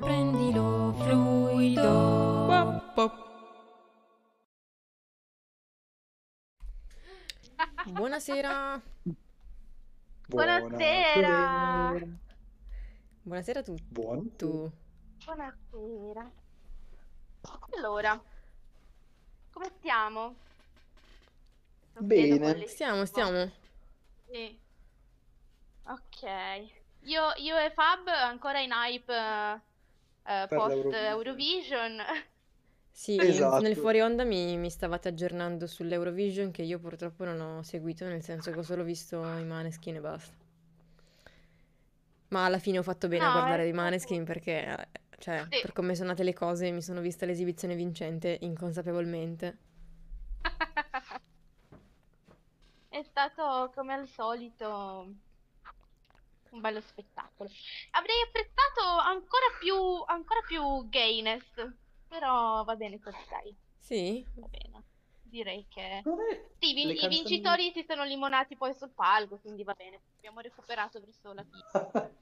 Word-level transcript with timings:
Prendilo 0.00 0.92
fluido. 0.92 2.82
Buonasera. 7.86 8.82
Buonasera. 10.28 11.94
Buonasera 13.22 13.60
a 13.60 13.62
tutti. 13.62 13.82
Buon. 13.88 14.36
Tu. 14.36 14.70
Buonasera. 15.24 16.30
Allora, 17.76 18.22
come 19.50 19.70
stiamo? 19.78 20.34
Lo 21.94 22.02
Bene. 22.02 22.66
Stiamo, 22.66 23.06
stiamo. 23.06 23.50
Sì. 24.30 24.58
Ok. 25.84 26.81
Io, 27.04 27.32
io 27.36 27.56
e 27.58 27.70
Fab 27.70 28.06
ancora 28.08 28.60
in 28.60 28.70
hype 28.72 29.12
eh, 29.12 29.60
eh, 30.24 30.48
post. 30.48 30.92
Eurovision. 30.92 32.00
Sì, 32.90 33.18
Esatto. 33.18 33.60
nel 33.62 33.76
fuori 33.76 34.00
onda 34.00 34.24
mi, 34.24 34.56
mi 34.56 34.70
stavate 34.70 35.08
aggiornando 35.08 35.66
sull'Eurovision 35.66 36.50
che 36.52 36.62
io 36.62 36.78
purtroppo 36.78 37.24
non 37.24 37.40
ho 37.40 37.62
seguito, 37.62 38.04
nel 38.06 38.22
senso 38.22 38.52
che 38.52 38.58
ho 38.60 38.62
solo 38.62 38.84
visto 38.84 39.36
i 39.36 39.44
Maneskin 39.44 39.96
e 39.96 40.00
basta. 40.00 40.32
Ma 42.30 42.44
alla 42.46 42.58
fine 42.58 42.78
ho 42.78 42.82
fatto 42.82 43.06
bene 43.08 43.26
a 43.26 43.28
No, 43.28 43.30
guardare 43.30 43.62
è 43.64 43.66
i 43.66 43.72
Maneskin 43.72 44.24
perché, 44.24 44.64
eh, 44.66 44.88
cioè, 45.18 45.46
Sì. 45.50 45.60
per 45.60 45.72
come 45.72 45.94
sono 45.94 46.08
andate 46.10 46.24
le 46.24 46.32
cose, 46.34 46.70
mi 46.72 46.82
sono 46.82 47.00
vista 47.00 47.26
l'esibizione 47.26 47.74
vincente 47.76 48.38
inconsapevolmente. 48.40 49.58
È 52.88 53.02
stato 53.02 53.72
come 53.74 53.92
al 53.92 54.06
solito 54.06 55.14
un 56.52 56.60
bello 56.60 56.80
spettacolo. 56.80 57.50
Avrei 57.92 58.16
apprezzato 58.26 58.88
ancora 59.00 59.46
più, 59.58 59.74
ancora 60.06 60.40
più 60.46 60.88
gayness, 60.88 61.44
però 62.06 62.62
va 62.64 62.76
bene 62.76 63.00
così, 63.00 63.24
dai, 63.28 63.54
Sì? 63.78 64.24
va 64.36 64.46
bene. 64.48 64.82
Direi 65.22 65.66
che 65.68 66.02
sì, 66.58 66.74
vin- 66.74 66.90
i 66.90 66.96
canzoni- 66.96 67.16
vincitori 67.16 67.72
si 67.72 67.84
sono 67.88 68.04
limonati 68.04 68.56
poi 68.56 68.74
sul 68.74 68.90
palco, 68.90 69.38
quindi 69.38 69.64
va 69.64 69.74
bene. 69.74 70.00
Abbiamo 70.16 70.40
recuperato 70.40 71.00
verso 71.00 71.32
la 71.32 71.44
fine. 71.44 71.64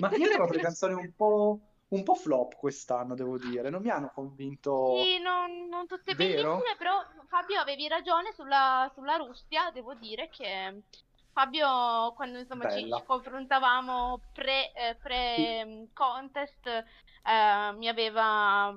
Ma 0.00 0.14
io 0.14 0.26
ho 0.26 0.30
trovato 0.30 0.52
le 0.52 0.60
canzoni 0.60 0.94
un 0.94 1.12
po', 1.14 1.60
un 1.88 2.02
po' 2.02 2.14
flop 2.14 2.56
quest'anno, 2.56 3.14
devo 3.14 3.38
dire. 3.38 3.70
Non 3.70 3.82
mi 3.82 3.90
hanno 3.90 4.10
convinto. 4.14 4.94
Sì, 4.94 5.18
non, 5.18 5.66
non 5.68 5.86
tutte 5.86 6.14
Vero? 6.14 6.56
bellissime, 6.56 6.76
però 6.76 7.02
Fabio 7.28 7.60
avevi 7.60 7.88
ragione 7.88 8.32
sulla, 8.32 8.90
sulla 8.94 9.16
Russia, 9.16 9.70
devo 9.72 9.94
dire 9.94 10.28
che 10.28 10.82
Fabio, 11.34 12.12
quando 12.14 12.38
insomma 12.38 12.66
ci, 12.66 12.92
ci 12.92 13.02
confrontavamo 13.02 14.20
pre, 14.32 14.72
eh, 14.72 14.96
pre-contest, 14.96 16.66
eh, 16.66 17.72
mi 17.76 17.88
aveva 17.88 18.74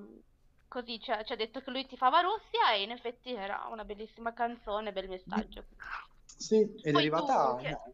così, 0.67 1.00
ci 1.00 1.11
ha, 1.11 1.23
ci 1.23 1.33
ha 1.33 1.35
detto 1.35 1.61
che 1.61 1.72
lui 1.72 1.85
tifava 1.85 2.22
Russia 2.22 2.73
e 2.73 2.81
in 2.83 2.91
effetti 2.91 3.31
era 3.33 3.67
una 3.72 3.85
bellissima 3.85 4.33
canzone, 4.33 4.91
bel 4.91 5.08
messaggio. 5.08 5.66
Sì, 6.25 6.55
ed 6.81 6.95
è 6.95 6.97
arrivata. 6.97 7.33
tu, 7.39 7.55
che- 7.55 7.69
no. 7.69 7.94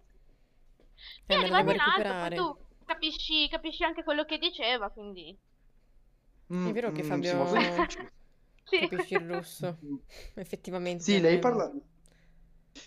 Sì, 1.25 1.33
è 1.33 1.37
me 1.37 1.49
la 1.49 1.63
devo 1.63 1.71
arrivato 1.71 1.71
in 1.71 1.79
alto, 1.79 2.31
tu 2.33 2.57
capisci, 2.85 3.47
capisci 3.49 3.83
anche 3.83 4.03
quello 4.03 4.23
che 4.25 4.37
diceva, 4.37 4.89
quindi 4.89 5.37
Mm, 6.51 6.67
È 6.67 6.71
vero 6.73 6.91
che 6.91 7.03
mm, 7.03 7.03
Fabio 7.03 7.45
sì, 8.65 8.79
capisci 8.79 9.15
il 9.15 9.27
russo, 9.27 9.77
effettivamente. 10.35 11.03
Sì, 11.03 11.19
lei 11.19 11.39
parla. 11.39 11.71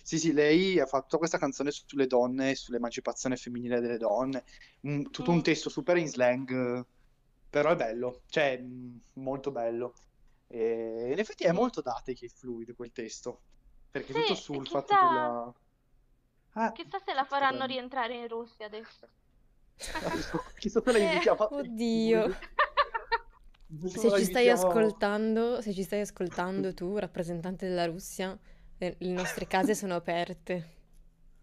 Sì, 0.02 0.18
sì, 0.18 0.32
lei 0.32 0.78
ha 0.80 0.86
fatto 0.86 1.18
questa 1.18 1.38
canzone 1.38 1.70
sulle 1.70 2.06
donne, 2.06 2.54
sull'emancipazione 2.54 3.36
femminile 3.36 3.80
delle 3.80 3.98
donne, 3.98 4.44
un- 4.82 5.10
tutto 5.10 5.30
un 5.30 5.38
Mm. 5.38 5.42
testo 5.42 5.68
super 5.70 5.96
in 5.96 6.08
slang, 6.08 6.84
però 7.48 7.70
è 7.70 7.76
bello, 7.76 8.22
cioè 8.26 8.58
mm, 8.60 8.96
molto 9.14 9.50
bello. 9.50 9.94
E 10.48 11.10
in 11.12 11.18
effetti 11.18 11.44
è 11.44 11.52
molto 11.52 11.80
Datic 11.82 12.22
e 12.22 12.28
fluido 12.28 12.74
quel 12.74 12.92
testo, 12.92 13.42
perché 13.90 14.12
Sì, 14.12 14.20
tutto 14.20 14.34
sul 14.34 14.62
chissà- 14.64 14.80
fatto 14.80 14.94
della... 15.06 15.54
Ah, 16.58 16.72
Chissà 16.72 16.98
se 17.04 17.12
la 17.12 17.24
faranno 17.24 17.58
potrebbe. 17.58 17.72
rientrare 17.74 18.14
in 18.14 18.28
Russia 18.28 18.66
adesso. 18.66 19.08
Chissà 20.58 20.80
se 20.82 20.92
la 20.92 20.98
Eh, 20.98 21.02
invitiamo 21.12 21.44
a- 21.44 21.48
Oddio. 21.54 22.28
Chissà 23.80 23.98
Se 24.00 24.08
la 24.10 24.16
ci 24.18 24.24
stai 24.24 24.48
ascoltando, 24.50 25.60
se 25.60 25.72
ci 25.74 25.82
stai 25.82 26.00
ascoltando 26.00 26.72
tu, 26.72 26.96
rappresentante 26.98 27.68
della 27.68 27.84
Russia, 27.86 28.38
le, 28.78 28.96
le 28.98 29.12
nostre 29.12 29.46
case 29.46 29.74
sono 29.74 29.94
aperte. 29.94 30.74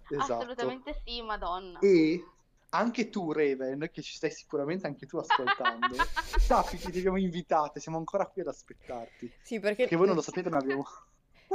Esatto. 0.09 0.33
Assolutamente 0.33 1.01
sì, 1.05 1.21
Madonna. 1.21 1.79
E 1.79 2.23
anche 2.69 3.09
tu, 3.09 3.31
Raven, 3.31 3.89
che 3.91 4.01
ci 4.01 4.16
stai 4.16 4.31
sicuramente 4.31 4.88
anche 4.88 5.05
tu 5.05 5.17
ascoltando, 5.17 5.95
sappi 6.39 6.77
che 6.77 6.91
ti 6.91 6.99
abbiamo 6.99 7.17
invitate, 7.17 7.79
siamo 7.79 7.97
ancora 7.97 8.25
qui 8.27 8.41
ad 8.41 8.47
aspettarti. 8.47 9.31
Sì, 9.41 9.59
perché... 9.59 9.83
Perché 9.83 9.95
voi 9.95 10.07
non 10.07 10.16
lo 10.16 10.22
sapete, 10.22 10.49
ma 10.49 10.57
abbiamo... 10.57 10.85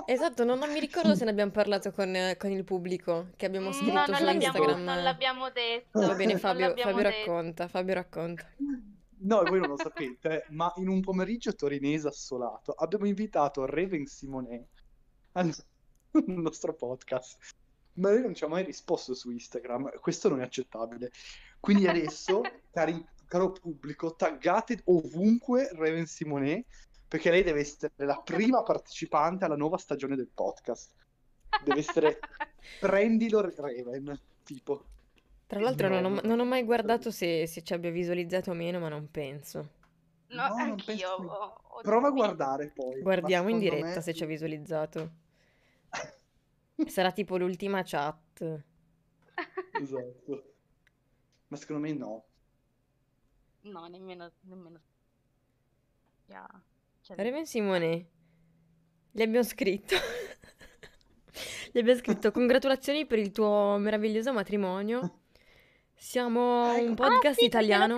Esatto, 0.06 0.44
non, 0.44 0.60
non 0.60 0.70
mi 0.70 0.78
ricordo 0.78 1.16
se 1.16 1.24
ne 1.24 1.30
abbiamo 1.30 1.50
parlato 1.50 1.90
con, 1.90 2.16
con 2.38 2.52
il 2.52 2.62
pubblico, 2.62 3.30
che 3.34 3.46
abbiamo 3.46 3.72
scritto 3.72 3.94
no, 3.94 4.04
non 4.06 4.16
su 4.16 4.24
l'abbiamo, 4.24 4.56
Instagram. 4.56 4.84
non 4.84 5.02
l'abbiamo 5.02 5.50
detto. 5.50 6.06
Va 6.06 6.14
bene, 6.14 6.38
Fabio, 6.38 6.72
Fabio 6.76 7.02
racconta, 7.02 7.66
Fabio 7.66 7.94
racconta. 7.94 8.48
No, 9.20 9.42
voi 9.42 9.58
non 9.58 9.70
lo 9.70 9.76
sapete, 9.76 10.44
ma 10.50 10.72
in 10.76 10.86
un 10.86 11.00
pomeriggio 11.00 11.52
torinese 11.52 12.06
assolato 12.06 12.70
abbiamo 12.74 13.06
invitato 13.06 13.66
Raven 13.66 14.06
Simonet 14.06 14.77
al 15.32 15.54
nostro 16.26 16.74
podcast. 16.74 17.54
Ma 17.94 18.10
lei 18.10 18.22
non 18.22 18.34
ci 18.34 18.44
ha 18.44 18.48
mai 18.48 18.64
risposto 18.64 19.14
su 19.14 19.30
Instagram, 19.30 19.98
questo 20.00 20.28
non 20.28 20.40
è 20.40 20.44
accettabile. 20.44 21.10
Quindi 21.58 21.88
adesso, 21.88 22.42
cari- 22.70 23.04
caro 23.26 23.52
pubblico, 23.52 24.14
taggate 24.14 24.80
ovunque 24.84 25.70
Raven 25.72 26.06
Simonet, 26.06 26.64
perché 27.08 27.30
lei 27.30 27.42
deve 27.42 27.60
essere 27.60 27.92
la 27.96 28.20
prima 28.24 28.62
partecipante 28.62 29.44
alla 29.44 29.56
nuova 29.56 29.78
stagione 29.78 30.14
del 30.14 30.28
podcast. 30.32 30.92
Deve 31.64 31.80
essere 31.80 32.18
prendilo 32.78 33.40
Raven, 33.40 34.20
tipo. 34.44 34.84
Tra 35.46 35.58
l'altro 35.60 35.88
non 35.88 36.04
ho, 36.04 36.08
No. 36.10 36.20
non 36.22 36.40
ho 36.40 36.44
mai 36.44 36.62
guardato 36.62 37.10
se, 37.10 37.46
se 37.46 37.62
ci 37.62 37.72
abbia 37.72 37.90
visualizzato 37.90 38.50
o 38.50 38.54
meno, 38.54 38.78
ma 38.78 38.88
non 38.88 39.10
penso. 39.10 39.70
No, 40.30 40.42
No, 40.42 40.48
non 40.48 40.60
anch'io. 40.60 40.84
penso- 40.84 41.06
ho- 41.08 41.60
ho 41.62 41.80
Prova 41.80 42.08
a 42.08 42.10
guardare 42.10 42.70
poi. 42.70 43.00
Guardiamo 43.00 43.48
in 43.48 43.58
diretta 43.58 43.86
me- 43.96 44.00
se 44.02 44.12
ci 44.14 44.22
ha 44.24 44.26
visualizzato. 44.26 45.10
Sarà 46.86 47.12
tipo 47.12 47.36
l'ultima 47.38 47.82
chat. 47.82 48.62
Esatto. 49.80 50.52
Ma 51.48 51.56
secondo 51.56 51.82
me 51.86 51.92
no. 51.94 52.24
No, 53.62 53.86
nemmeno, 53.88 54.30
nemmeno. 54.42 54.80
Ya, 56.26 56.46
cioè, 57.00 57.16
Raven 57.16 57.46
Simone, 57.46 58.06
gli 59.10 59.22
abbiamo 59.22 59.44
scritto. 59.44 59.94
Gli 61.70 61.78
abbiamo 61.78 61.98
scritto 62.00 62.30
congratulazioni 62.32 63.04
per 63.06 63.18
il 63.18 63.30
tuo 63.30 63.76
meraviglioso 63.78 64.32
matrimonio. 64.32 65.20
Siamo 65.94 66.62
Ah, 66.64 66.72
un 66.72 66.78
ecco. 66.78 66.94
podcast 66.94 67.26
Ah, 67.38 67.40
sì, 67.40 67.44
italiano. 67.44 67.96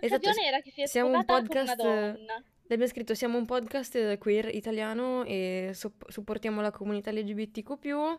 Esatto, 0.00 0.30
era 0.44 0.60
che 0.60 0.70
si 0.70 0.82
è 0.82 0.86
siamo 0.86 1.16
un 1.16 1.24
podcast- 1.24 1.78
una 1.80 1.90
donna. 2.12 2.44
Le 2.68 2.74
abbiamo 2.74 2.86
scritto 2.90 3.14
siamo 3.14 3.38
un 3.38 3.46
podcast 3.46 4.18
queer 4.18 4.54
italiano 4.54 5.22
e 5.24 5.70
sopp- 5.72 6.08
supportiamo 6.10 6.60
la 6.60 6.70
comunità 6.72 7.12
LGBTQ+, 7.12 8.18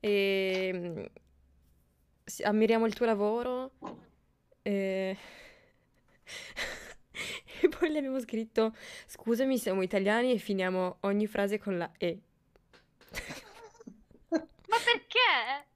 e 0.00 1.10
s- 2.24 2.40
ammiriamo 2.44 2.86
il 2.86 2.94
tuo 2.94 3.06
lavoro 3.06 3.72
e... 4.62 5.16
e 7.62 7.68
poi 7.68 7.90
le 7.90 7.98
abbiamo 7.98 8.20
scritto 8.20 8.74
scusami 9.06 9.58
siamo 9.58 9.82
italiani 9.82 10.32
e 10.32 10.38
finiamo 10.38 10.98
ogni 11.00 11.26
frase 11.26 11.58
con 11.58 11.78
la 11.78 11.90
E. 11.98 12.20
Ma 14.30 14.76
perché? 14.84 15.66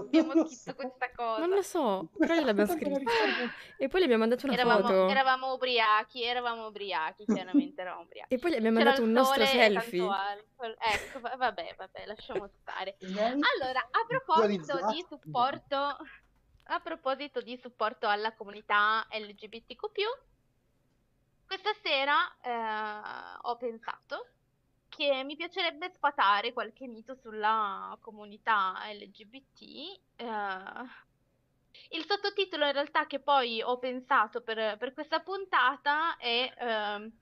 Abbiamo 0.00 0.32
scritto 0.46 0.70
so. 0.70 0.74
questa 0.74 1.10
cosa. 1.14 1.38
Non 1.40 1.50
lo 1.50 1.62
so, 1.62 2.08
però 2.16 2.34
gliel'abbiamo 2.34 2.72
ricordo. 2.74 3.50
E 3.76 3.88
poi 3.88 3.98
le 4.00 4.04
abbiamo 4.04 4.22
mandato 4.22 4.46
una 4.46 4.54
Eravamo, 4.54 4.80
foto. 4.82 5.08
eravamo 5.08 5.52
ubriachi, 5.52 6.22
eravamo 6.24 6.66
ubriachi, 6.66 7.24
chiaramente 7.24 7.80
eravamo 7.80 8.02
ubriachi. 8.02 8.34
E 8.34 8.38
poi 8.38 8.50
gli 8.50 8.56
abbiamo 8.56 8.78
C'era 8.78 8.90
mandato 8.90 9.06
un 9.06 9.12
nostro 9.12 9.44
selfie. 9.44 10.02
Ecco, 10.02 11.20
va- 11.20 11.36
vabbè, 11.36 11.74
vabbè, 11.76 12.06
lasciamo 12.06 12.48
stare. 12.60 12.96
E 13.00 13.08
noi 13.08 13.40
Allora, 13.60 13.80
a 13.90 14.04
proposito 14.06 14.86
di 14.90 15.04
supporto, 15.08 15.76
a 15.76 16.80
proposito 16.82 17.40
di 17.40 17.56
supporto 17.56 18.08
alla 18.08 18.32
comunità 18.34 19.06
LGBTQ+, 19.10 19.86
questa 21.46 21.70
sera 21.82 22.14
eh, 22.42 23.38
ho 23.42 23.56
pensato 23.56 24.26
che 24.98 25.22
mi 25.22 25.36
piacerebbe 25.36 25.92
sfatare 25.94 26.52
qualche 26.52 26.88
mito 26.88 27.14
sulla 27.14 27.96
comunità 28.00 28.74
LGBT. 28.92 30.00
eh. 30.16 30.26
Il 31.90 32.04
sottotitolo 32.04 32.66
in 32.66 32.72
realtà 32.72 33.06
che 33.06 33.20
poi 33.20 33.62
ho 33.62 33.78
pensato 33.78 34.40
per, 34.42 34.76
per 34.76 34.92
questa 34.92 35.20
puntata 35.20 36.16
è 36.16 36.52
ehm, 36.58 37.12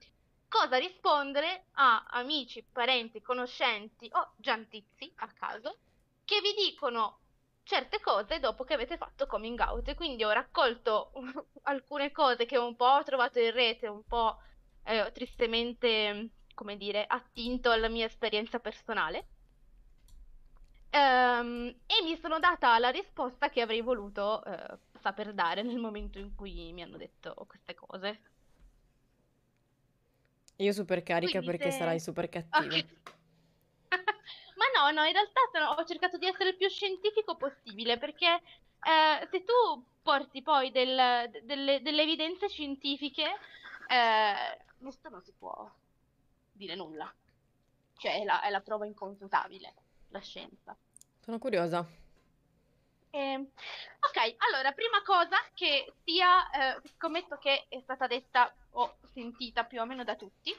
cosa 0.47 0.77
rispondere 0.77 1.67
a 1.73 2.03
amici, 2.09 2.65
parenti, 2.71 3.21
conoscenti 3.21 4.09
o 4.11 4.33
giantizi 4.37 5.11
a 5.17 5.31
caso 5.33 5.77
che 6.25 6.41
vi 6.41 6.53
dicono 6.53 7.19
certe 7.63 7.99
cose 7.99 8.39
dopo 8.39 8.63
che 8.63 8.73
avete 8.73 8.97
fatto 8.97 9.27
coming 9.27 9.59
out. 9.59 9.93
Quindi 9.93 10.23
ho 10.23 10.31
raccolto 10.31 11.11
alcune 11.63 12.11
cose 12.11 12.45
che 12.47 12.57
un 12.57 12.75
po' 12.75 12.85
ho 12.85 13.03
trovato 13.03 13.39
in 13.39 13.51
rete, 13.51 13.87
un 13.87 14.03
po' 14.03 14.39
eh, 14.83 15.11
tristemente, 15.13 16.29
come 16.57 16.75
dire, 16.75 17.05
attinto 17.07 17.69
alla 17.69 17.87
mia 17.87 18.05
esperienza 18.05 18.57
personale. 18.59 19.25
Ehm, 20.89 21.67
e 21.85 22.03
mi 22.03 22.17
sono 22.17 22.39
data 22.39 22.77
la 22.79 22.89
risposta 22.89 23.49
che 23.49 23.61
avrei 23.61 23.81
voluto 23.81 24.43
eh, 24.43 24.77
saper 24.99 25.33
dare 25.33 25.61
nel 25.61 25.77
momento 25.77 26.17
in 26.17 26.33
cui 26.35 26.71
mi 26.73 26.81
hanno 26.81 26.97
detto 26.97 27.33
queste 27.47 27.75
cose. 27.75 28.19
Io 30.57 30.73
super 30.73 31.03
carica 31.03 31.39
Quindi 31.39 31.45
perché 31.57 31.71
se- 31.71 31.77
sarai 31.77 31.99
super 31.99 32.29
cattiva. 32.29 32.75
Ok. 32.75 32.85
Ma 34.57 34.65
no, 34.75 34.91
no, 34.91 35.03
in 35.05 35.13
realtà 35.13 35.41
sono- 35.51 35.69
ho 35.71 35.85
cercato 35.85 36.17
di 36.17 36.25
essere 36.25 36.49
il 36.49 36.57
più 36.57 36.67
scientifico 36.69 37.35
possibile 37.37 37.97
perché 37.99 38.25
eh, 38.81 39.27
se 39.29 39.43
tu 39.43 39.53
porti 40.01 40.41
poi 40.41 40.71
del- 40.71 41.29
delle, 41.43 41.81
delle 41.81 42.01
evidenze 42.01 42.49
scientifiche, 42.49 43.23
eh, 43.87 44.57
questo 44.79 45.09
non 45.09 45.21
si 45.23 45.33
può 45.37 45.69
dire 46.57 46.75
nulla. 46.75 47.13
Cioè 47.97 48.19
è 48.19 48.23
la, 48.23 48.41
è 48.41 48.49
la 48.49 48.61
prova 48.61 48.85
inconfutabile, 48.85 49.73
la 50.09 50.19
scienza. 50.19 50.75
Sono 51.19 51.39
curiosa. 51.39 51.85
Ehm, 53.11 53.41
ok, 53.41 54.35
allora, 54.49 54.71
prima 54.73 55.01
cosa 55.03 55.37
che 55.53 55.93
sia, 56.03 56.49
eh, 56.49 56.81
scommetto 56.95 57.37
che 57.37 57.65
è 57.67 57.79
stata 57.79 58.05
detta 58.05 58.53
o 58.71 58.97
sentita 59.13 59.63
più 59.63 59.81
o 59.81 59.85
meno 59.85 60.03
da 60.03 60.15
tutti, 60.15 60.53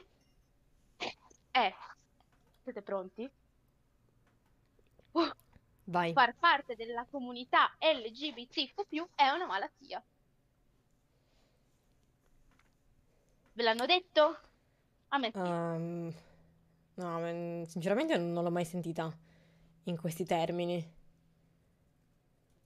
è, 1.51 1.73
siete 2.63 2.81
pronti? 2.81 3.29
Uh, 5.11 5.31
Vai. 5.85 6.13
far 6.13 6.35
parte 6.35 6.75
della 6.75 7.05
comunità 7.09 7.73
LGBTQ+, 7.79 9.07
è 9.15 9.29
una 9.29 9.45
malattia. 9.45 10.03
Ve 13.53 13.63
l'hanno 13.63 13.85
detto? 13.85 14.39
A 15.11 15.19
me 15.19 15.31
sì. 15.43 15.55
Ehm, 15.75 16.13
no, 16.95 17.19
mm, 17.19 17.63
sinceramente 17.63 18.17
non 18.17 18.43
l'ho 18.43 18.51
mai 18.51 18.65
sentita 18.65 19.11
in 19.85 19.97
questi 19.97 20.25
termini. 20.25 20.85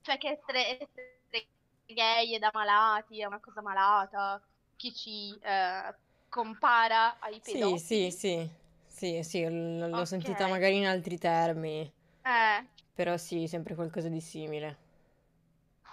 Cioè 0.01 0.17
che 0.17 0.29
essere, 0.29 0.79
essere 0.81 1.47
gay 1.85 2.33
è 2.35 2.39
da 2.39 2.49
malati, 2.53 3.19
è 3.21 3.25
una 3.25 3.39
cosa 3.39 3.61
malata, 3.61 4.41
chi 4.75 4.93
ci 4.93 5.37
eh, 5.39 5.95
compara 6.29 7.19
ai 7.19 7.41
Sì, 7.41 7.77
pedofili. 7.79 7.79
sì, 7.79 8.09
sì, 8.09 8.49
sì, 8.87 9.21
sì, 9.23 9.45
l- 9.47 9.91
l'ho 9.93 10.05
sentita 10.05 10.47
Ok. 10.47 10.47
magari 10.47 10.77
in 10.77 10.85
altri 10.87 11.17
termini, 11.19 11.91
Eh, 12.25 12.63
però 12.93 13.17
sì, 13.17 13.47
sempre 13.47 13.75
qualcosa 13.75 14.09
di 14.09 14.21
simile. 14.21 14.77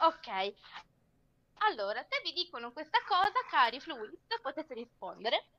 ok. 0.00 0.26
Allora, 1.62 2.02
se 2.08 2.20
vi 2.24 2.32
dicono 2.32 2.72
questa 2.72 2.98
cosa, 3.06 3.30
cari 3.48 3.78
fluid, 3.80 4.18
potete 4.42 4.74
rispondere 4.74 5.50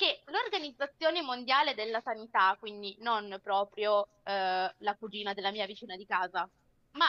che 0.00 0.22
l'Organizzazione 0.28 1.20
Mondiale 1.20 1.74
della 1.74 2.00
Sanità, 2.00 2.56
quindi 2.58 2.96
non 3.00 3.38
proprio 3.42 4.08
eh, 4.22 4.74
la 4.78 4.96
cugina 4.96 5.34
della 5.34 5.50
mia 5.50 5.66
vicina 5.66 5.94
di 5.94 6.06
casa, 6.06 6.48
ma 6.92 7.04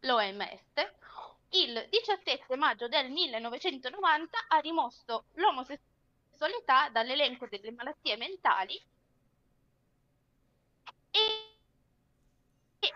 l'OMS, 0.00 0.60
il 1.50 1.86
17 1.88 2.56
maggio 2.56 2.88
del 2.88 3.12
1990 3.12 4.46
ha 4.48 4.58
rimosso 4.58 5.26
l'omosessualità 5.34 6.88
dall'elenco 6.90 7.46
delle 7.46 7.70
malattie 7.70 8.16
mentali 8.16 8.74
e, 11.12 11.20
e 12.80 12.92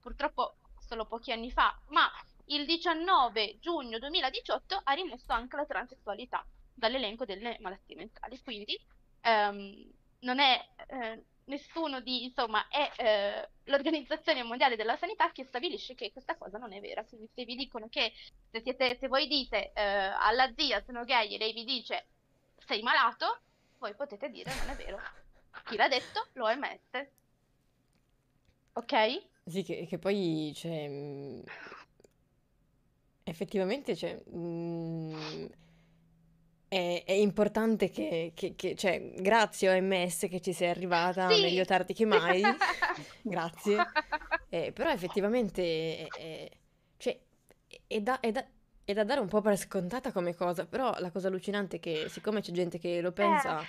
purtroppo 0.00 0.54
solo 0.78 1.04
pochi 1.04 1.32
anni 1.32 1.50
fa, 1.50 1.76
ma 1.88 2.08
il 2.44 2.64
19 2.64 3.58
giugno 3.58 3.98
2018 3.98 4.82
ha 4.84 4.92
rimosso 4.92 5.32
anche 5.32 5.56
la 5.56 5.66
transessualità 5.66 6.46
dall'elenco 6.78 7.24
delle 7.24 7.56
malattie 7.60 7.96
mentali. 7.96 8.40
Quindi 8.42 8.78
ehm, 9.22 9.90
non 10.20 10.38
è 10.38 10.66
eh, 10.88 11.22
nessuno 11.44 12.00
di, 12.00 12.24
insomma, 12.24 12.66
è 12.68 12.90
eh, 12.96 13.48
l'Organizzazione 13.64 14.42
Mondiale 14.42 14.76
della 14.76 14.96
Sanità 14.96 15.30
che 15.32 15.44
stabilisce 15.44 15.94
che 15.94 16.12
questa 16.12 16.36
cosa 16.36 16.58
non 16.58 16.72
è 16.72 16.80
vera. 16.80 17.04
Quindi 17.04 17.28
se 17.34 17.44
vi 17.44 17.56
dicono 17.56 17.88
che 17.88 18.12
se, 18.50 18.60
siete, 18.60 18.96
se 18.98 19.08
voi 19.08 19.26
dite 19.26 19.72
eh, 19.72 19.82
alla 19.82 20.50
zia 20.54 20.82
sono 20.82 21.04
gay 21.04 21.34
e 21.34 21.38
lei 21.38 21.52
vi 21.52 21.64
dice 21.64 22.06
sei 22.56 22.82
malato, 22.82 23.40
voi 23.78 23.94
potete 23.94 24.30
dire 24.30 24.52
non 24.54 24.70
è 24.70 24.76
vero. 24.76 25.00
Chi 25.64 25.76
l'ha 25.76 25.88
detto? 25.88 26.26
L'OMS. 26.34 27.06
Ok? 28.74 29.22
Sì, 29.44 29.62
che, 29.62 29.86
che 29.86 29.98
poi, 29.98 30.52
cioè, 30.54 30.86
mm, 30.88 31.40
effettivamente, 33.24 33.96
cioè, 33.96 34.22
mm, 34.30 35.46
è, 36.68 37.02
è 37.06 37.12
importante 37.12 37.88
che, 37.90 38.32
che- 38.34 38.54
che- 38.54 38.74
cioè, 38.74 39.12
grazie 39.16 39.70
OMS 39.70 40.26
che 40.28 40.40
ci 40.40 40.52
sei 40.52 40.68
arrivata, 40.68 41.30
Sì. 41.30 41.40
meglio 41.40 41.64
tardi 41.64 41.94
che 41.94 42.04
mai, 42.04 42.42
grazie. 43.22 43.76
Eh, 44.50 44.72
però 44.72 44.90
effettivamente 44.90 45.62
è, 45.98 46.06
è- 46.08 46.50
cioè, 46.98 47.18
è 47.86 48.00
da, 48.00 48.20
è 48.20 48.30
da- 48.32 48.46
è 48.84 48.92
da 48.94 49.04
dare 49.04 49.20
un 49.20 49.28
po' 49.28 49.40
per 49.42 49.56
scontata 49.58 50.12
come 50.12 50.34
cosa, 50.34 50.64
però 50.66 50.94
la 50.98 51.10
cosa 51.10 51.28
allucinante 51.28 51.76
è 51.76 51.80
che 51.80 52.06
siccome 52.08 52.40
c'è 52.40 52.52
gente 52.52 52.78
che 52.78 53.00
lo 53.02 53.12
pensa, 53.12 53.62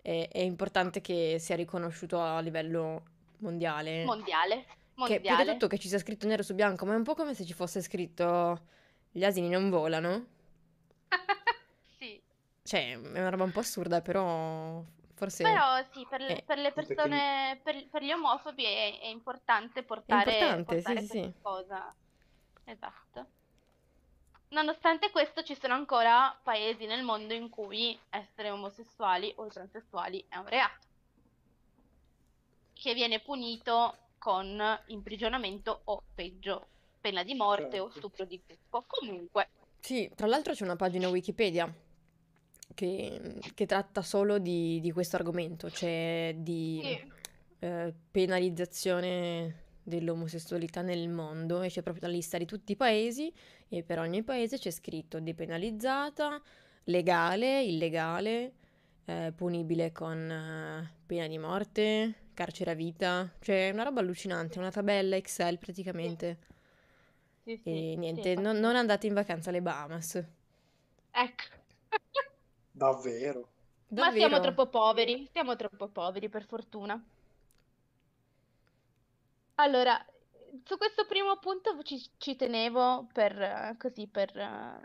è, 0.00 0.28
è 0.32 0.38
importante 0.40 1.00
che 1.02 1.36
sia 1.38 1.56
riconosciuto 1.56 2.20
a 2.20 2.40
livello 2.40 3.02
mondiale. 3.38 4.04
Mondiale. 4.04 4.64
Che 4.94 5.20
più 5.20 5.20
che 5.22 5.28
Mondiale. 5.28 5.52
tutto 5.52 5.66
che 5.68 5.78
ci 5.78 5.88
sia 5.88 5.98
scritto 5.98 6.26
nero 6.26 6.42
su 6.42 6.54
bianco, 6.54 6.84
ma 6.86 6.92
è 6.94 6.96
un 6.96 7.02
po' 7.02 7.14
come 7.14 7.34
se 7.34 7.44
ci 7.44 7.52
fosse 7.54 7.80
scritto 7.82 8.60
gli 9.10 9.24
asini 9.24 9.48
non 9.50 9.68
volano. 9.68 10.26
Cioè, 12.62 12.92
è 12.92 12.94
una 12.94 13.28
roba 13.28 13.44
un 13.44 13.50
po' 13.52 13.60
assurda, 13.60 14.00
però 14.00 14.82
forse 15.14 15.42
però 15.42 15.82
sì, 15.92 16.06
per 16.08 16.20
le, 16.20 16.38
Eh. 16.38 16.42
per 16.42 16.58
le 16.58 16.72
Perché- 16.72 16.94
persone, 16.94 17.60
per, 17.62 17.88
per 17.88 18.02
gli 18.02 18.12
omofobi 18.12 18.64
è, 18.64 19.00
è 19.00 19.06
importante 19.06 19.82
portare, 19.82 20.30
importante, 20.30 20.76
sì, 20.76 20.82
portare 20.82 21.00
sì, 21.00 21.06
sì. 21.08 21.32
cosa. 21.42 21.94
Esatto. 22.64 23.26
Nonostante 24.50 25.10
questo, 25.10 25.42
ci 25.42 25.56
sono 25.58 25.74
ancora 25.74 26.38
paesi 26.42 26.86
nel 26.86 27.02
mondo 27.02 27.32
in 27.34 27.48
cui 27.48 27.98
essere 28.10 28.50
omosessuali 28.50 29.32
o 29.36 29.46
transessuali 29.48 30.24
è 30.28 30.36
un 30.36 30.46
reato, 30.46 30.86
che 32.74 32.94
viene 32.94 33.20
punito 33.20 33.96
con 34.18 34.62
imprigionamento 34.86 35.80
o 35.84 36.02
peggio, 36.14 36.68
pena 37.00 37.22
di 37.24 37.34
morte 37.34 37.80
o 37.80 37.86
Certo. 37.86 37.98
stupro 37.98 38.24
di 38.24 38.40
gruppo. 38.46 38.84
Comunque, 38.86 39.48
Sì, 39.80 40.08
tra 40.14 40.26
l'altro 40.26 40.52
c'è 40.52 40.62
una 40.64 40.76
pagina 40.76 41.08
Wikipedia 41.08 41.72
che, 42.74 43.38
che 43.54 43.66
tratta 43.66 44.02
solo 44.02 44.38
di, 44.38 44.80
di 44.80 44.92
questo 44.92 45.16
argomento, 45.16 45.70
cioè 45.70 46.34
di 46.38 46.80
sì. 46.84 47.12
eh, 47.60 47.92
penalizzazione 48.10 49.60
dell'omosessualità 49.82 50.82
nel 50.82 51.08
mondo 51.08 51.62
e 51.62 51.68
c'è 51.68 51.82
proprio 51.82 52.06
la 52.06 52.12
lista 52.14 52.38
di 52.38 52.46
tutti 52.46 52.72
i 52.72 52.76
paesi 52.76 53.32
e 53.68 53.82
per 53.82 53.98
ogni 53.98 54.22
paese 54.22 54.58
c'è 54.58 54.70
scritto 54.70 55.20
depenalizzata, 55.20 56.40
legale, 56.84 57.62
illegale, 57.62 58.52
eh, 59.04 59.32
punibile 59.34 59.92
con 59.92 60.30
eh, 60.30 60.94
pena 61.06 61.26
di 61.26 61.38
morte, 61.38 62.14
carcere 62.34 62.70
a 62.72 62.74
vita, 62.74 63.30
cioè 63.40 63.70
una 63.72 63.82
roba 63.84 64.00
allucinante, 64.00 64.58
una 64.58 64.70
tabella 64.70 65.16
Excel 65.16 65.58
praticamente. 65.58 66.38
Sì, 67.44 67.56
sì, 67.56 67.82
E 67.82 67.96
niente, 67.96 68.36
non, 68.36 68.58
non 68.60 68.76
andate 68.76 69.06
in 69.08 69.14
vacanza 69.14 69.50
alle 69.50 69.62
Bahamas. 69.62 70.24
Ecco. 71.14 71.44
Davvero? 72.72 73.48
Ma 73.88 74.10
siamo 74.10 74.40
troppo 74.40 74.68
poveri, 74.68 75.28
siamo 75.30 75.54
troppo 75.54 75.88
poveri 75.88 76.30
per 76.30 76.44
fortuna. 76.46 77.00
Allora, 79.56 80.02
su 80.64 80.78
questo 80.78 81.06
primo 81.06 81.36
punto 81.36 81.80
ci, 81.82 82.02
ci 82.16 82.34
tenevo 82.34 83.08
per, 83.12 83.40
eh, 83.40 83.76
così, 83.78 84.06
per 84.06 84.34
eh, 84.36 84.80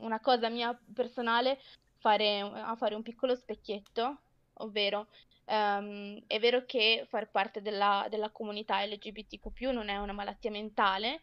una 0.00 0.20
cosa 0.20 0.48
mia 0.48 0.78
personale, 0.94 1.58
fare, 1.98 2.40
a 2.40 2.74
fare 2.76 2.94
un 2.94 3.02
piccolo 3.02 3.34
specchietto, 3.34 4.20
ovvero 4.54 5.08
ehm, 5.44 6.22
è 6.26 6.38
vero 6.38 6.64
che 6.64 7.06
far 7.08 7.30
parte 7.30 7.60
della, 7.60 8.06
della 8.08 8.30
comunità 8.30 8.84
LGBTQ+, 8.84 9.70
non 9.70 9.88
è 9.88 9.98
una 9.98 10.12
malattia 10.12 10.50
mentale, 10.50 11.22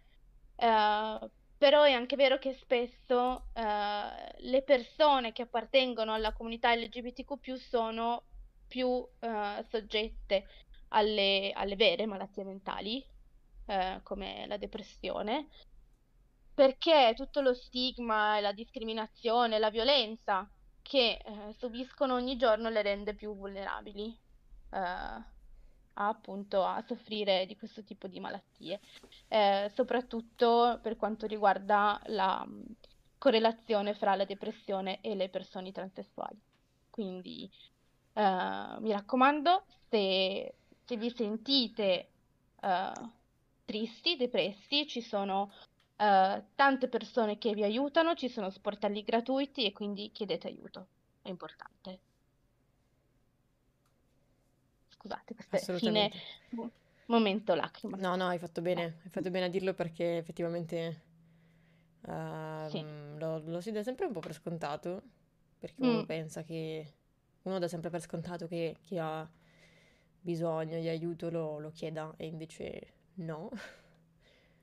eh, 0.55 1.19
però 1.57 1.83
è 1.83 1.91
anche 1.91 2.15
vero 2.15 2.37
che 2.37 2.53
spesso 2.53 3.47
eh, 3.53 4.35
le 4.37 4.61
persone 4.63 5.31
che 5.31 5.43
appartengono 5.43 6.13
alla 6.13 6.33
comunità 6.33 6.75
LGBTQ+, 6.75 7.55
sono 7.55 8.23
più 8.67 9.05
eh, 9.19 9.65
soggette 9.69 10.47
alle, 10.89 11.51
alle 11.53 11.75
vere 11.75 12.05
malattie 12.05 12.43
mentali, 12.43 13.03
eh, 13.67 13.99
come 14.03 14.45
la 14.47 14.57
depressione, 14.57 15.47
perché 16.53 17.13
tutto 17.15 17.41
lo 17.41 17.53
stigma, 17.53 18.39
la 18.39 18.51
discriminazione, 18.51 19.59
la 19.59 19.69
violenza 19.69 20.49
che 20.81 21.19
eh, 21.23 21.53
subiscono 21.57 22.13
ogni 22.13 22.37
giorno 22.37 22.69
le 22.69 22.81
rende 22.81 23.15
più 23.15 23.35
vulnerabili 23.35 24.15
eh, 24.71 25.34
appunto 25.95 26.63
a 26.63 26.83
soffrire 26.85 27.45
di 27.45 27.55
questo 27.55 27.83
tipo 27.83 28.07
di 28.07 28.19
malattie, 28.19 28.79
eh, 29.27 29.71
soprattutto 29.73 30.79
per 30.81 30.97
quanto 30.97 31.25
riguarda 31.25 32.01
la 32.07 32.45
mh, 32.45 32.75
correlazione 33.17 33.93
fra 33.93 34.15
la 34.15 34.25
depressione 34.25 34.99
e 35.01 35.15
le 35.15 35.29
persone 35.29 35.71
transessuali. 35.71 36.39
Quindi 36.89 37.49
eh, 38.13 38.75
mi 38.79 38.91
raccomando, 38.91 39.63
se, 39.89 40.55
se 40.83 40.97
vi 40.97 41.09
sentite 41.09 42.09
eh, 42.61 42.91
tristi, 43.65 44.15
depressi, 44.15 44.87
ci 44.87 45.01
sono 45.01 45.51
eh, 45.97 46.43
tante 46.55 46.87
persone 46.87 47.37
che 47.37 47.53
vi 47.53 47.63
aiutano, 47.63 48.15
ci 48.15 48.29
sono 48.29 48.49
sportelli 48.49 49.03
gratuiti 49.03 49.65
e 49.65 49.71
quindi 49.73 50.11
chiedete 50.11 50.47
aiuto, 50.47 50.87
è 51.21 51.29
importante. 51.29 51.99
Scusate, 55.05 55.35
questo 55.35 55.71
è 55.71 55.73
fine 55.73 56.11
momento 57.07 57.53
lacrima. 57.55 57.99
No, 58.03 58.15
no, 58.15 58.27
hai 58.27 58.37
fatto 58.39 58.61
Eh, 58.75 58.83
bene, 58.83 58.99
hai 59.03 59.09
fatto 59.09 59.29
bene 59.31 59.45
a 59.45 59.49
dirlo 59.49 59.73
perché 59.73 60.17
effettivamente 60.17 61.01
sì. 62.61 62.85
ehm, 62.87 63.17
lo, 63.17 63.39
lo 63.45 63.61
si 63.61 63.71
dà 63.71 63.83
sempre 63.83 64.05
un 64.05 64.13
po' 64.13 64.19
per 64.21 64.33
scontato, 64.33 65.01
perché 65.59 65.83
uno 65.83 66.03
Mm, 66.03 66.05
pensa 66.05 66.43
che, 66.43 66.93
uno 67.43 67.59
dà 67.59 67.67
sempre 67.67 67.89
per 67.89 68.01
scontato 68.01 68.47
che 68.47 68.77
chi 68.81 68.97
ha 68.97 69.29
bisogno 70.21 70.79
di 70.79 70.87
aiuto 70.87 71.29
lo, 71.29 71.59
lo 71.59 71.71
chieda 71.71 72.13
e 72.17 72.25
invece 72.27 72.93
no, 73.15 73.49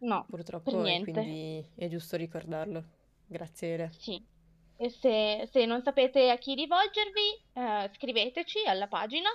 no, 0.01 0.29
purtroppo, 0.29 0.85
e 0.87 0.97
niente. 0.97 0.99
quindi 0.99 1.65
è 1.77 1.89
giusto 1.89 2.17
ricordarlo. 2.17 2.85
Grazie, 3.27 3.75
Ele. 3.75 3.93
Sì. 3.97 4.25
E 4.77 4.91
se, 4.91 5.49
se 5.51 5.65
non 5.67 5.83
sapete 5.83 6.31
a 6.31 6.37
chi 6.39 6.55
rivolgervi, 6.55 7.45
eh, 7.53 7.91
scriveteci 7.95 8.65
alla 8.67 8.89
pagina 8.89 9.29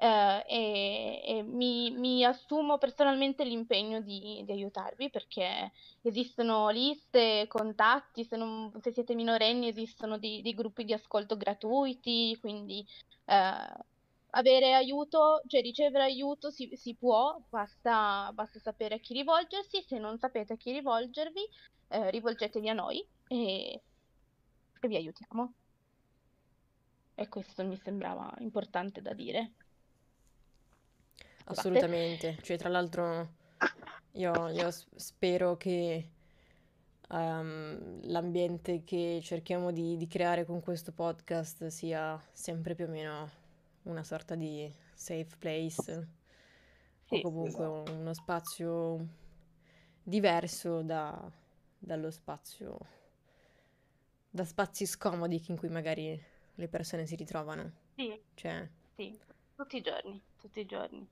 eh, 0.00 0.44
e, 0.46 1.22
e 1.38 1.42
mi, 1.42 1.90
mi 1.90 2.24
assumo 2.24 2.78
personalmente 2.78 3.44
l'impegno 3.44 4.00
di, 4.00 4.42
di 4.44 4.52
aiutarvi 4.52 5.10
perché 5.10 5.72
esistono 6.02 6.68
liste, 6.70 7.46
contatti, 7.48 8.24
se, 8.24 8.36
non- 8.36 8.70
se 8.80 8.92
siete 8.92 9.14
minorenni 9.16 9.66
esistono 9.68 10.18
dei, 10.18 10.40
gruppi 10.54 10.84
di 10.84 10.92
ascolto 10.92 11.36
gratuiti, 11.36 12.36
quindi 12.40 12.84
eh, 13.24 13.72
avere 14.30 14.74
aiuto, 14.74 15.40
cioè 15.48 15.60
ricevere 15.62 16.04
aiuto 16.04 16.50
si, 16.50 16.70
si 16.76 16.94
può, 16.96 17.36
basta, 17.48 18.30
basta 18.34 18.58
sapere 18.60 18.96
a 18.96 18.98
chi 18.98 19.14
rivolgersi, 19.14 19.82
se 19.82 19.98
non 19.98 20.16
sapete 20.18 20.52
a 20.54 20.56
chi 20.56 20.70
rivolgervi, 20.72 21.40
eh, 21.88 22.10
rivolgetevi 22.10 22.68
a 22.68 22.72
noi 22.74 23.04
e, 23.26 23.82
e 24.80 24.88
vi 24.88 24.96
aiutiamo. 24.96 25.54
E 27.14 27.28
questo 27.28 27.64
mi 27.66 27.76
sembrava 27.76 28.32
importante 28.38 29.02
da 29.02 29.12
dire. 29.12 29.56
Assolutamente, 31.50 32.38
cioè 32.42 32.56
tra 32.58 32.68
l'altro 32.68 33.34
io, 34.12 34.48
io 34.50 34.70
spero 34.70 35.56
che 35.56 36.10
ehm, 37.10 38.00
l'ambiente 38.10 38.84
che 38.84 39.20
cerchiamo 39.22 39.70
di, 39.72 39.96
di 39.96 40.06
creare 40.06 40.44
con 40.44 40.60
questo 40.60 40.92
podcast 40.92 41.66
sia 41.68 42.20
sempre 42.32 42.74
più 42.74 42.84
o 42.86 42.88
meno 42.88 43.30
una 43.84 44.02
sorta 44.04 44.34
di 44.34 44.70
safe 44.94 45.36
place 45.38 46.08
o 47.08 47.16
Sì, 47.16 47.20
comunque 47.20 47.64
Esatto. 47.64 47.92
uno 47.92 48.12
spazio 48.14 49.06
diverso 50.02 50.82
da- 50.82 51.30
dallo 51.78 52.10
spazio, 52.10 52.78
da 54.30 54.44
spazi 54.44 54.86
scomodi 54.86 55.42
in 55.48 55.56
cui 55.56 55.68
magari 55.68 56.20
le 56.54 56.68
persone 56.68 57.06
si 57.06 57.16
ritrovano. 57.16 57.72
sì, 57.94 58.18
Cioè, 58.34 58.68
sì, 58.94 59.18
tutti 59.54 59.76
i 59.76 59.80
giorni, 59.82 60.22
tutti 60.38 60.60
i 60.60 60.66
giorni. 60.66 61.08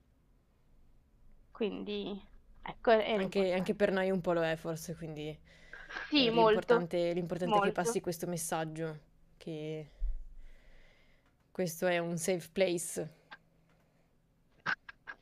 Quindi, 1.56 2.20
ecco, 2.62 2.90
anche, 3.14 3.52
anche 3.52 3.74
per 3.74 3.90
noi 3.92 4.10
un 4.10 4.20
po' 4.20 4.32
lo 4.32 4.42
è 4.44 4.56
forse, 4.56 4.94
quindi 4.94 5.36
Sì, 6.08 6.28
eh, 6.28 6.30
molto, 6.30 6.86
l'importante 6.86 7.12
l'importante 7.12 7.58
è 7.58 7.62
che 7.62 7.72
passi 7.72 8.00
molto. 8.00 8.00
questo 8.00 8.26
messaggio, 8.26 8.98
che 9.36 9.90
questo 11.50 11.86
è 11.86 11.98
un 11.98 12.16
safe 12.18 12.48
place. 12.52 13.14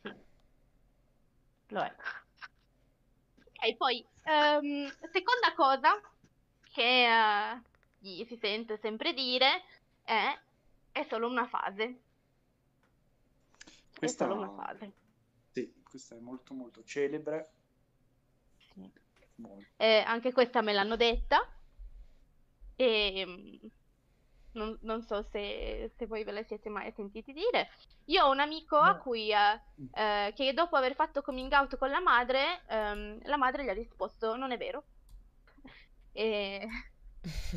Sì, 0.02 0.14
lo 1.68 1.80
è. 1.82 1.94
Ok, 3.38 3.76
poi, 3.76 4.04
ehm, 4.24 4.90
seconda 5.12 5.54
cosa 5.54 6.00
che 6.72 7.06
eh, 7.06 7.62
gli 7.98 8.24
si 8.24 8.36
sente 8.36 8.76
sempre 8.78 9.12
dire 9.12 9.62
è 10.02 10.38
è 10.92 11.02
solo 11.08 11.28
una 11.28 11.46
fase, 11.48 11.98
è 13.98 14.12
solo 14.12 14.34
una 14.34 14.48
Questa, 14.48 14.54
fase. 14.54 14.92
Sì, 15.54 15.72
questa 15.82 16.16
è 16.16 16.18
molto 16.18 16.52
molto 16.54 16.82
celebre. 16.82 17.52
Sì. 18.74 18.90
Molto. 19.36 19.70
Eh, 19.76 20.02
anche 20.06 20.32
questa 20.32 20.60
me 20.62 20.72
l'hanno 20.72 20.96
detta 20.96 21.38
e 22.76 23.24
mm, 23.26 23.68
non, 24.52 24.78
non 24.82 25.02
so 25.02 25.22
se, 25.22 25.90
se 25.96 26.06
voi 26.06 26.24
ve 26.24 26.32
la 26.32 26.42
siete 26.42 26.68
mai 26.68 26.92
sentiti 26.92 27.32
dire. 27.32 27.70
Io 28.06 28.24
ho 28.24 28.30
un 28.30 28.40
amico 28.40 28.76
a 28.76 28.94
No. 28.94 28.98
cui, 28.98 29.30
eh, 29.32 29.60
eh, 29.92 30.32
che 30.34 30.52
dopo 30.52 30.76
aver 30.76 30.94
fatto 30.94 31.22
coming 31.22 31.52
out 31.52 31.76
con 31.76 31.90
la 31.90 32.00
madre, 32.00 32.62
ehm, 32.68 33.20
la 33.24 33.36
madre 33.36 33.64
gli 33.64 33.68
ha 33.68 33.72
risposto 33.72 34.36
non 34.36 34.52
è 34.52 34.56
vero. 34.58 34.84
E, 36.12 36.66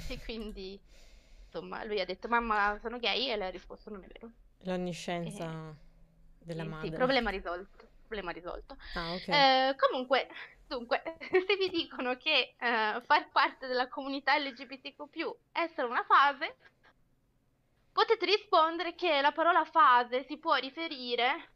e 0.08 0.18
quindi, 0.24 0.82
insomma, 1.46 1.84
lui 1.84 2.00
ha 2.00 2.06
detto 2.06 2.28
mamma 2.28 2.78
sono 2.82 3.00
gay 3.00 3.30
e 3.30 3.38
lei 3.38 3.48
ha 3.48 3.52
risposto 3.52 3.90
non 3.90 4.04
è 4.04 4.08
vero. 4.08 4.32
L'onniscienza 4.66 5.76
della 6.38 6.64
Sì, 6.64 6.74
sì, 6.78 6.92
madre. 6.92 6.92
problema 6.92 7.30
risolto, 7.30 7.87
problema 8.08 8.32
risolto. 8.32 8.78
Ah, 8.96 9.14
ok. 9.14 9.28
Eh, 9.28 9.76
comunque, 9.78 10.28
dunque, 10.68 11.04
se 11.48 11.56
vi 11.58 11.70
dicono 11.70 12.16
che 12.16 12.56
eh, 12.58 13.02
far 13.06 13.30
parte 13.32 13.68
della 13.68 13.88
comunità 13.88 14.38
LGBTQ+, 14.38 15.04
essere 15.52 15.88
una 15.88 16.04
fase, 16.04 16.56
potete 17.92 18.26
rispondere 18.26 18.96
che 18.96 19.22
la 19.22 19.32
parola 19.32 19.66
fase 19.66 20.24
si 20.24 20.38
può 20.38 20.56
riferire, 20.56 21.50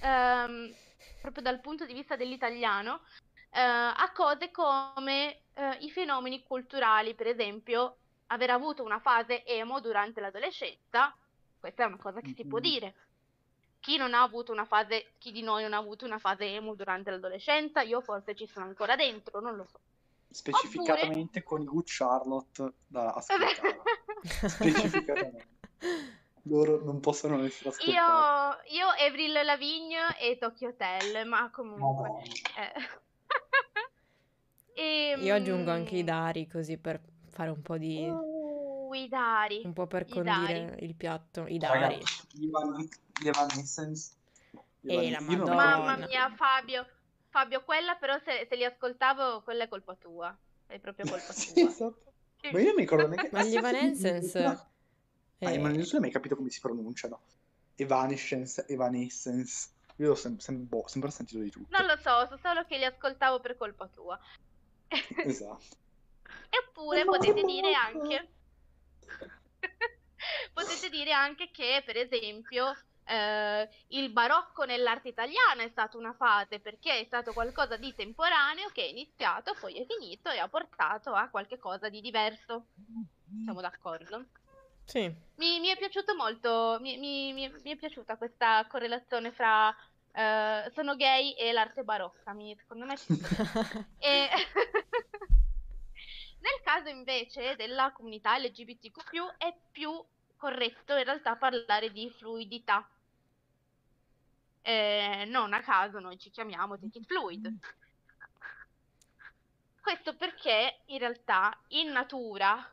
ehm, 0.00 0.74
proprio 1.20 1.42
dal 1.42 1.60
punto 1.60 1.84
di 1.84 1.92
vista 1.92 2.16
dell'italiano, 2.16 3.02
eh, 3.50 3.60
a 3.60 4.10
cose 4.14 4.50
come 4.50 5.42
eh, 5.54 5.76
i 5.80 5.90
fenomeni 5.90 6.42
culturali, 6.42 7.14
per 7.14 7.26
esempio, 7.26 7.96
aver 8.28 8.50
avuto 8.50 8.82
una 8.82 9.00
fase 9.00 9.44
emo 9.44 9.80
durante 9.80 10.20
l'adolescenza, 10.20 11.14
questa 11.58 11.84
è 11.84 11.86
una 11.86 11.96
cosa 11.96 12.20
che 12.20 12.32
si 12.34 12.46
può 12.46 12.60
dire. 12.60 12.94
Chi 13.80 13.96
non 13.96 14.14
ha 14.14 14.22
avuto 14.22 14.52
una 14.52 14.64
fase, 14.64 15.12
chi 15.18 15.32
di 15.32 15.42
noi 15.42 15.62
non 15.62 15.72
ha 15.72 15.78
avuto 15.78 16.04
una 16.04 16.18
fase 16.18 16.44
emo 16.44 16.74
durante 16.74 17.10
l'adolescenza, 17.10 17.82
io 17.82 18.00
forse 18.00 18.34
ci 18.34 18.46
sono 18.46 18.66
ancora 18.66 18.96
dentro, 18.96 19.40
non 19.40 19.56
lo 19.56 19.64
so. 19.64 19.76
Oppure 19.76 20.34
Specificatamente 20.34 21.42
con 21.42 21.62
i 21.62 21.64
Good 21.64 21.84
Charlotte 21.86 22.72
da 22.86 23.12
ascoltare. 23.12 23.80
Specificatamente. 24.22 25.46
Loro 26.42 26.82
non 26.82 27.00
possono 27.00 27.42
essere 27.44 27.70
ascoltati. 27.70 27.90
io, 27.90 28.78
io 28.78 28.88
Avril 29.06 29.32
Lavigne 29.44 30.18
e 30.18 30.38
Tokyo 30.38 30.68
Hotel, 30.68 31.26
ma 31.26 31.50
comunque. 31.50 32.22
Eh. 32.56 32.72
E, 34.78 35.16
Io 35.18 35.34
aggiungo 35.34 35.72
anche 35.72 35.96
i 35.96 36.04
dari 36.04 36.46
così 36.46 36.78
per 36.78 37.00
fare 37.26 37.50
un 37.50 37.60
po' 37.62 37.76
di... 37.76 38.08
i 38.94 39.08
dari, 39.08 39.62
un 39.64 39.72
po' 39.72 39.86
per 39.86 40.06
i 40.08 40.22
dari. 40.22 40.24
condire 40.24 40.76
il 40.80 40.94
piatto. 40.94 41.46
I 41.46 41.58
dari. 41.58 41.80
Ragazzi, 41.80 42.26
gli 42.32 42.46
Evan- 42.46 42.88
gli 43.20 43.28
Evanescence. 43.28 44.12
gli 44.80 44.92
E 44.92 45.10
la 45.10 45.18
ho 45.18 45.46
Mamma 45.46 45.96
mia, 45.96 46.30
Fabio, 46.34 46.86
Fabio, 47.28 47.62
quella 47.64 47.94
però 47.96 48.18
se, 48.24 48.46
se 48.48 48.56
li 48.56 48.64
ascoltavo, 48.64 49.42
quella 49.42 49.64
è 49.64 49.68
colpa 49.68 49.94
tua, 49.94 50.36
è 50.66 50.78
proprio 50.78 51.08
colpa 51.08 51.32
Sì, 51.32 51.52
tua. 51.54 51.68
esatto. 51.68 52.12
Sì. 52.40 52.50
Ma 52.52 52.58
io 52.60 52.66
non 52.66 52.74
mi 52.74 52.80
ricordo 52.82 53.08
neanche... 53.08 53.30
Ma 53.32 53.42
gli 53.42 53.54
Ah, 53.56 53.58
Evanescence... 53.58 54.38
Ah, 54.44 55.52
eh, 55.52 55.58
ma 55.58 55.68
non 55.68 55.80
hai 55.80 56.00
mai 56.00 56.10
capito 56.10 56.34
come 56.34 56.50
si 56.50 56.60
pronunciano. 56.60 57.22
Evanescence, 57.76 58.64
Evanescence. 58.66 59.68
Io 59.96 60.10
ho 60.10 60.14
sem- 60.14 60.38
sem- 60.38 60.66
boh, 60.66 60.86
sempre 60.86 61.10
sentito 61.10 61.40
di 61.40 61.50
tutto. 61.50 61.76
Non 61.76 61.86
lo 61.86 61.96
so, 61.96 62.26
so 62.26 62.36
solo 62.42 62.64
che 62.64 62.76
li 62.76 62.84
ascoltavo 62.84 63.40
per 63.40 63.56
colpa 63.56 63.86
tua. 63.88 64.18
Esatto. 65.24 65.76
Eppure 66.50 67.04
potete 67.04 67.42
dire 67.42 67.72
anche 67.74 68.28
potete 70.52 70.88
dire 70.90 71.12
anche 71.12 71.50
che, 71.50 71.82
per 71.84 71.96
esempio, 71.96 72.76
eh, 73.04 73.68
il 73.88 74.10
barocco 74.10 74.64
nell'arte 74.64 75.08
italiana 75.08 75.62
è 75.62 75.68
stata 75.70 75.96
una 75.96 76.12
fase 76.12 76.60
perché 76.60 77.00
è 77.00 77.04
stato 77.04 77.32
qualcosa 77.32 77.76
di 77.76 77.94
temporaneo 77.94 78.68
che 78.70 78.82
è 78.82 78.88
iniziato, 78.88 79.54
poi 79.58 79.74
è 79.80 79.86
finito 79.86 80.30
e 80.30 80.38
ha 80.38 80.48
portato 80.48 81.12
a 81.14 81.28
qualche 81.28 81.58
cosa 81.58 81.88
di 81.88 82.00
diverso. 82.00 82.66
Siamo 83.44 83.60
d'accordo? 83.60 84.26
Sì. 84.84 85.02
Mi, 85.36 85.60
mi 85.60 85.68
è 85.68 85.76
piaciuto 85.76 86.14
molto, 86.14 86.78
mi, 86.80 86.96
mi- 86.98 87.32
mi- 87.32 87.50
è 87.62 87.76
piaciuta 87.76 88.16
questa 88.16 88.66
correlazione 88.68 89.32
fra 89.32 89.74
eh, 90.12 90.70
sono 90.74 90.96
gay 90.96 91.32
e 91.32 91.52
l'arte 91.52 91.84
barocca, 91.84 92.32
mi- 92.32 92.56
secondo 92.58 92.86
me. 92.86 92.94
E 94.00 94.28
nel 96.48 96.62
caso 96.62 96.88
invece 96.88 97.56
della 97.56 97.92
comunità 97.92 98.38
LGBTQ+, 98.38 99.36
è 99.36 99.54
più 99.70 99.90
corretto 100.36 100.96
in 100.96 101.04
realtà 101.04 101.36
parlare 101.36 101.90
di 101.92 102.10
fluidità. 102.10 102.88
eh, 104.62 105.24
non 105.28 105.52
a 105.52 105.60
caso 105.62 105.98
noi 105.98 106.18
ci 106.18 106.30
chiamiamo 106.30 106.78
Take 106.78 107.02
Fluid. 107.04 107.52
Questo 109.80 110.16
perché 110.16 110.80
in 110.86 110.98
realtà 110.98 111.58
in 111.68 111.90
natura 111.90 112.70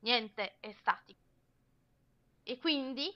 niente 0.00 0.56
è 0.60 0.72
statico 0.78 1.20
e 2.44 2.58
quindi 2.58 3.12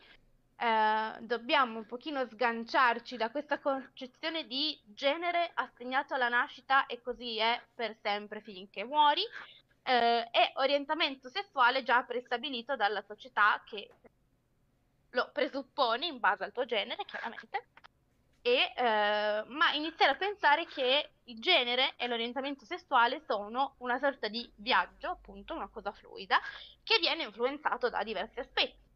eh, 0.56 1.12
dobbiamo 1.20 1.78
un 1.78 1.86
pochino 1.86 2.26
sganciarci 2.26 3.16
da 3.16 3.30
questa 3.30 3.60
concezione 3.60 4.46
di 4.48 4.76
genere 4.84 5.52
assegnato 5.54 6.14
alla 6.14 6.28
nascita 6.28 6.86
e 6.86 7.00
così 7.00 7.38
è 7.38 7.62
per 7.72 7.96
sempre 8.02 8.40
finché 8.40 8.82
muori 8.82 9.22
eh, 9.82 10.28
e 10.30 10.52
orientamento 10.54 11.28
sessuale 11.28 11.82
già 11.82 12.02
prestabilito 12.02 12.76
dalla 12.76 13.02
società 13.02 13.62
che 13.64 13.90
lo 15.10 15.30
presuppone 15.32 16.06
in 16.06 16.20
base 16.20 16.44
al 16.44 16.52
tuo 16.52 16.64
genere 16.64 17.04
chiaramente 17.04 17.68
e, 18.42 18.72
eh, 18.74 19.44
ma 19.46 19.72
iniziare 19.74 20.12
a 20.12 20.16
pensare 20.16 20.66
che 20.66 21.10
il 21.24 21.40
genere 21.40 21.94
e 21.96 22.06
l'orientamento 22.06 22.64
sessuale 22.64 23.22
sono 23.26 23.74
una 23.78 23.98
sorta 23.98 24.28
di 24.28 24.50
viaggio, 24.56 25.10
appunto, 25.10 25.54
una 25.54 25.68
cosa 25.68 25.92
fluida, 25.92 26.40
che 26.82 26.98
viene 26.98 27.24
influenzato 27.24 27.90
da 27.90 28.02
diversi 28.02 28.40
aspetti. 28.40 28.88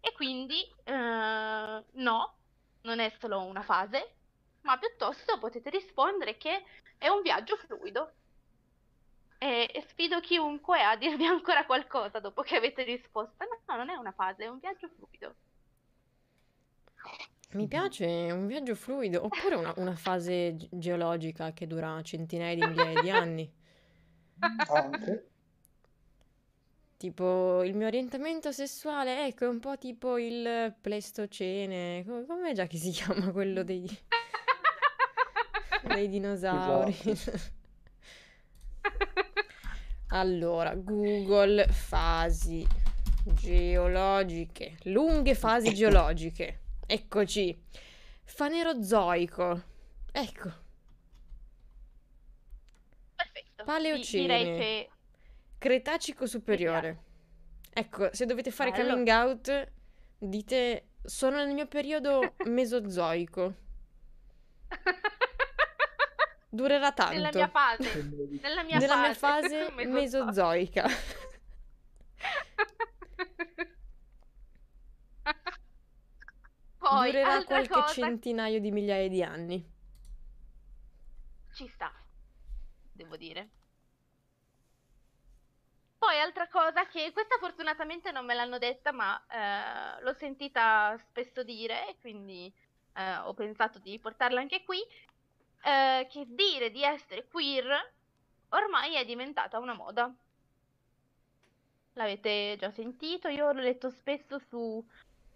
E 0.00 0.12
quindi 0.12 0.60
eh, 0.84 1.84
no, 1.92 2.34
non 2.82 2.98
è 3.00 3.12
solo 3.18 3.42
una 3.42 3.62
fase, 3.62 4.14
ma 4.62 4.78
piuttosto 4.78 5.38
potete 5.38 5.70
rispondere 5.70 6.36
che 6.36 6.64
è 6.98 7.08
un 7.08 7.22
viaggio 7.22 7.56
fluido. 7.56 8.12
E, 9.38 9.84
sfido 9.88 10.20
chiunque 10.20 10.82
a 10.82 10.96
dirvi 10.96 11.24
ancora 11.26 11.64
qualcosa 11.64 12.20
dopo 12.20 12.42
che 12.42 12.56
avete 12.56 12.82
risposto. 12.82 13.36
No, 13.66 13.76
non 13.76 13.90
è 13.90 13.94
una 13.94 14.12
fase, 14.12 14.44
è 14.44 14.48
un 14.48 14.58
viaggio 14.58 14.88
fluido. 14.96 15.34
Mi 17.52 17.66
piace, 17.66 18.26
è 18.26 18.30
un 18.30 18.46
viaggio 18.46 18.74
fluido, 18.74 19.24
oppure 19.24 19.54
una, 19.54 19.72
una 19.76 19.96
fase 19.96 20.54
ge- 20.54 20.68
geologica 20.70 21.52
che 21.54 21.66
dura 21.66 22.02
centinaia 22.02 22.54
di 22.54 22.66
migliaia 22.66 23.00
di 23.00 23.10
anni. 23.10 23.52
Anche. 24.68 25.28
Tipo, 26.98 27.62
il 27.62 27.74
mio 27.76 27.86
orientamento 27.86 28.50
sessuale, 28.52 29.26
ecco, 29.26 29.44
è 29.44 29.48
un 29.48 29.60
po' 29.60 29.78
tipo 29.78 30.18
il 30.18 30.74
Pleistocene. 30.80 32.04
Co- 32.04 32.26
Com'è 32.26 32.52
già 32.52 32.66
che 32.66 32.76
si 32.76 32.90
chiama 32.90 33.30
quello 33.30 33.62
dei, 33.62 33.86
dei 35.82 36.08
dinosauri? 36.08 36.96
Esatto. 37.04 37.56
Allora, 40.08 40.74
Google 40.74 41.66
fasi 41.68 42.66
geologiche, 43.24 44.78
lunghe 44.84 45.34
fasi 45.34 45.74
geologiche. 45.74 46.60
Eccoci. 46.86 47.62
Fanerozoico. 48.24 49.62
Ecco, 50.12 50.52
Perfetto. 53.14 53.64
Paleocene. 53.64 54.22
direi 54.22 54.58
che 54.58 54.90
Cretacico 55.58 56.26
superiore. 56.26 57.04
Ecco, 57.72 58.08
se 58.12 58.24
dovete 58.26 58.50
fare 58.50 58.70
Bello. 58.70 58.90
coming 58.90 59.08
out, 59.08 59.70
dite 60.18 60.86
sono 61.04 61.36
nel 61.36 61.52
mio 61.52 61.66
periodo 61.66 62.34
mesozoico. 62.46 63.54
Durerà 66.50 66.92
Nella 67.10 67.30
tanto. 67.30 67.38
mia 67.38 67.48
fase. 67.48 68.02
Nella 68.42 68.62
mia 68.62 68.78
Nella 68.78 68.96
mia 68.96 69.14
fase. 69.14 69.48
fase 69.48 69.70
Mesozoico. 69.84 69.92
mesozoica. 69.92 70.88
Poi, 76.78 77.10
Durerà 77.10 77.44
qualche 77.44 77.68
cosa, 77.74 77.92
centinaio 77.92 78.60
di 78.60 78.70
migliaia 78.70 79.08
di 79.08 79.22
anni. 79.22 79.76
ci 81.52 81.66
sta, 81.66 81.92
devo 82.92 83.16
dire. 83.16 83.48
Poi, 85.98 86.20
altra 86.20 86.46
cosa 86.48 86.86
che 86.86 87.10
questa 87.12 87.36
fortunatamente 87.40 88.12
non 88.12 88.24
me 88.24 88.34
l'hanno 88.34 88.58
detta, 88.58 88.92
ma 88.92 89.20
eh, 89.26 90.00
l'ho 90.02 90.12
sentita 90.14 90.96
spesso 90.98 91.42
dire, 91.42 91.88
e 91.88 91.96
quindi 92.00 92.50
eh, 92.94 93.16
ho 93.16 93.34
pensato 93.34 93.80
di 93.80 93.98
portarla 93.98 94.38
anche 94.38 94.62
qui, 94.62 94.80
eh, 95.62 96.06
che 96.10 96.26
dire 96.28 96.70
di 96.70 96.82
essere 96.82 97.26
queer 97.26 97.94
ormai 98.50 98.94
è 98.94 99.04
diventata 99.04 99.58
una 99.58 99.74
moda. 99.74 100.12
L'avete 101.94 102.56
già 102.58 102.70
sentito? 102.70 103.28
Io 103.28 103.50
l'ho 103.52 103.60
letto 103.60 103.90
spesso 103.90 104.38
su 104.38 104.84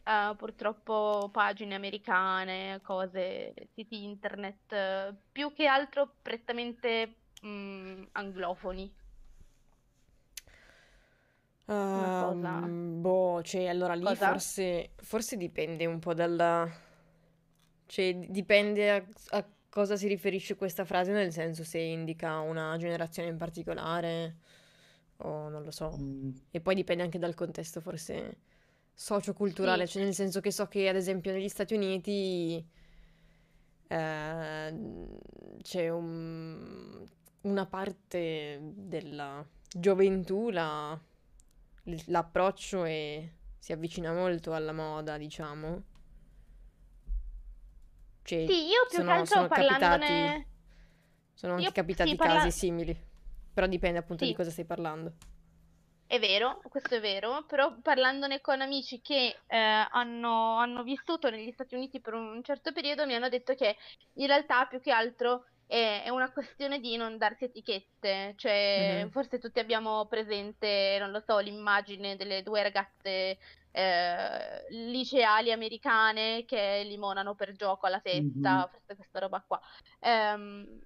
eh, 0.04 0.35
purtroppo 0.37 1.28
pagine 1.32 1.74
americane, 1.74 2.80
cose, 2.82 3.54
siti 3.74 4.04
internet, 4.04 4.72
eh, 4.72 5.14
più 5.30 5.52
che 5.52 5.66
altro 5.66 6.14
prettamente 6.22 7.14
mm, 7.44 8.04
anglofoni. 8.12 9.00
Ehm, 11.66 13.00
boh, 13.00 13.42
cioè, 13.42 13.68
allora 13.68 13.94
lì 13.94 14.14
forse, 14.14 14.90
forse 14.96 15.37
dipende 15.37 15.87
un 15.87 15.98
po' 15.98 16.14
dalla... 16.14 16.68
Cioè, 17.87 18.14
dipende 18.28 18.90
a, 18.90 19.04
a 19.30 19.44
cosa 19.72 19.96
si 19.96 20.06
riferisce 20.06 20.54
questa 20.54 20.85
frase, 20.85 21.12
nel 21.12 21.32
senso 21.32 21.64
se 21.64 21.78
indica 21.78 22.40
una 22.40 22.76
generazione 22.76 23.30
in 23.30 23.38
particolare 23.38 24.37
o 25.18 25.48
non 25.48 25.62
lo 25.64 25.70
so. 25.70 25.96
Mm, 25.98 26.30
E 26.50 26.61
poi 26.61 26.74
dipende 26.74 27.02
anche 27.02 27.18
dal 27.18 27.35
contesto, 27.35 27.80
forse 27.80 28.37
socioculturale, 28.92 29.87
Sì, 29.87 29.94
cioè 29.94 30.02
nel 30.04 30.14
senso 30.14 30.40
che 30.40 30.50
so 30.52 30.66
che 30.66 30.88
ad 30.88 30.96
esempio 30.96 31.32
negli 31.32 31.48
Stati 31.48 31.74
Uniti 31.74 32.62
eh, 33.88 34.74
c'è 35.62 35.88
un- 35.88 37.06
una 37.42 37.66
parte 37.66 38.61
della 38.74 39.44
gioventù, 39.74 40.50
la- 40.50 40.98
l'approccio 42.06 42.85
è- 42.85 43.28
si 43.58 43.72
avvicina 43.72 44.12
molto 44.12 44.52
alla 44.52 44.72
moda, 44.72 45.16
diciamo. 45.18 45.82
Cioè, 48.24 48.38
sì, 48.46 48.66
io 48.66 48.87
più 48.88 49.02
che 49.02 49.04
sono, 49.04 49.12
altro 49.12 49.26
sono 49.26 49.50
capitati, 49.50 50.06
parlandone... 50.11 50.46
sono 51.35 51.54
anche 51.54 51.64
Io 51.64 51.72
capitati 51.72 52.11
sì, 52.11 52.18
casi 52.18 52.50
parla... 52.50 52.52
simili, 52.52 52.96
però 53.52 53.66
dipende 53.66 53.98
appunto 53.98 54.24
di 54.24 54.32
Sì, 54.32 54.35
cosa 54.35 54.50
stai 54.50 54.64
parlando. 54.64 55.14
È 56.06 56.18
vero, 56.18 56.61
questo 56.68 56.96
è 56.96 57.00
vero, 57.00 57.44
però 57.46 57.74
parlandone 57.80 58.42
con 58.42 58.61
amici 58.61 59.00
che 59.00 59.42
eh, 59.46 59.56
hanno, 59.56 60.58
hanno 60.58 60.82
vissuto 60.82 61.30
negli 61.30 61.50
Stati 61.52 61.74
Uniti 61.74 62.00
per 62.02 62.12
un 62.12 62.42
certo 62.42 62.70
periodo 62.72 63.06
mi 63.06 63.14
hanno 63.14 63.30
detto 63.30 63.54
che 63.54 63.76
in 64.14 64.26
realtà 64.26 64.66
più 64.66 64.78
che 64.80 64.90
altro 64.92 65.46
è, 65.66 66.02
è 66.04 66.11
una 66.11 66.30
questione 66.30 66.80
di 66.80 66.96
non 66.96 67.16
darsi 67.16 67.44
etichette, 67.44 68.35
cioè 68.37 69.06
Mhm. 69.06 69.11
forse 69.11 69.38
tutti 69.38 69.58
abbiamo 69.58 70.06
presente, 70.06 70.98
non 71.00 71.12
lo 71.12 71.20
so, 71.26 71.38
l'immagine 71.38 72.16
delle 72.16 72.42
due 72.42 72.62
ragazze 72.62 73.38
eh, 73.72 74.66
liceali 74.70 75.50
americane 75.50 76.44
che 76.44 76.82
limonano 76.85 77.35
per 77.35 77.52
gioco 77.52 77.87
alla 77.87 78.02
mhm, 78.04 78.30
festa, 78.32 78.68
forse 78.70 78.94
questa 78.94 79.18
roba 79.18 79.42
qua. 79.46 79.61
Ehm, 80.00 80.80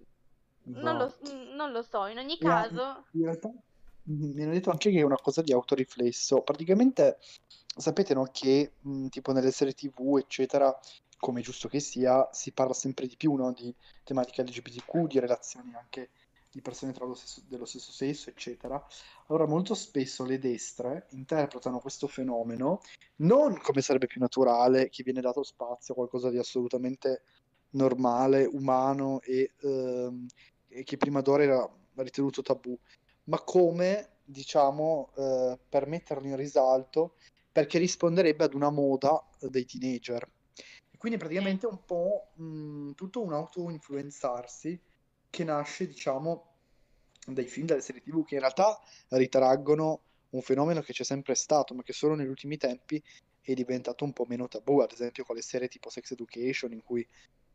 non 0.69 0.97
lo, 0.97 1.07
esatto. 1.07 1.55
non 1.55 1.73
lo 1.73 1.83
so, 1.83 2.07
in 2.07 2.19
ogni 2.19 2.39
caso, 2.39 3.05
in 3.13 3.25
realtà 3.25 3.49
mm, 3.49 4.35
mi 4.35 4.43
hanno 4.43 4.53
detto 4.53 4.71
anche 4.71 4.91
che 4.91 4.99
è 4.99 5.05
una 5.05 5.17
cosa 5.17 5.43
di 5.43 5.53
autoriflesso. 5.53 6.43
Praticamente 6.43 7.19
sapete, 7.77 8.15
no, 8.15 8.29
che 8.33 8.73
mm, 8.87 9.09
tipo 9.09 9.33
nelle 9.33 9.51
serie 9.51 9.75
TV, 9.75 10.17
eccetera, 10.19 10.77
come 11.19 11.41
è 11.41 11.43
giusto 11.43 11.69
che 11.69 11.81
sia, 11.81 12.29
si 12.33 12.53
parla 12.53 12.75
sempre 12.75 13.07
di 13.07 13.17
più, 13.17 13.35
no, 13.35 13.53
di 13.53 13.73
tematica 14.05 14.43
LGBTQ, 14.43 15.07
di 15.07 15.21
relazioni 15.21 15.75
anche 15.75 16.11
di 16.57 16.63
persone 16.63 16.93
tra 16.93 17.05
lo 17.05 17.13
stesso- 17.13 17.43
dello 17.47 17.67
stesso 17.67 17.93
sesso, 17.93 18.31
eccetera. 18.31 18.83
Allora, 19.27 19.47
molto 19.47 19.75
spesso 19.75 20.25
le 20.25 20.39
destre 20.39 21.07
interpretano 21.11 21.81
questo 21.81 22.09
fenomeno 22.09 22.81
non 23.17 23.61
come 23.61 23.83
sarebbe 23.83 24.07
più 24.07 24.21
naturale, 24.21 24.89
che 24.89 25.03
viene 25.03 25.21
dato 25.21 25.43
spazio 25.43 25.93
a 25.93 25.97
qualcosa 25.97 26.31
di 26.31 26.39
assolutamente 26.39 27.25
normale, 27.71 28.47
umano 28.47 29.21
e, 29.21 29.53
ehm, 29.61 30.27
e 30.69 30.83
che 30.83 30.97
prima 30.97 31.21
d'ora 31.21 31.43
era 31.43 31.71
ritenuto 31.97 32.41
tabù, 32.41 32.77
ma 33.25 33.39
come, 33.43 34.21
diciamo, 34.25 35.11
eh, 35.15 35.59
per 35.69 35.87
metterlo 35.87 36.27
in 36.27 36.37
risalto, 36.37 37.17
perché 37.53 37.79
risponderebbe 37.79 38.45
ad 38.45 38.55
una 38.55 38.71
moda 38.71 39.23
dei 39.41 39.67
teenager. 39.67 40.27
Quindi 40.97 41.19
praticamente 41.19 41.67
è 41.67 41.71
un 41.71 41.85
po' 41.85 42.29
mh, 42.35 42.93
tutto 42.93 43.23
un 43.23 43.35
auto-influenzarsi 43.35 44.81
che 45.37 45.45
nasce, 45.45 45.87
diciamo, 45.87 46.55
dai 47.27 47.45
film, 47.47 47.67
dalle 47.67 47.83
serie 47.83 48.01
TV, 48.01 48.25
che 48.25 48.35
in 48.35 48.41
realtà 48.41 48.79
ritraggono 49.11 50.05
un 50.31 50.41
fenomeno 50.41 50.81
che 50.81 50.93
c'è 50.95 51.05
sempre 51.05 51.35
stato, 51.35 51.75
ma 51.75 51.83
che 51.83 51.93
solo 51.93 52.15
negli 52.15 52.29
ultimi 52.29 52.57
tempi 52.57 53.03
è 53.41 53.53
diventato 53.53 54.05
un 54.05 54.13
po' 54.15 54.25
meno 54.27 54.49
tabù, 54.49 54.81
ad 54.81 54.93
esempio 54.93 55.25
con 55.25 55.37
le 55.37 55.43
serie 55.43 55.69
tipo 55.69 55.91
Sex 55.91 56.11
Education, 56.13 56.73
in 56.73 56.83
cui 56.83 57.07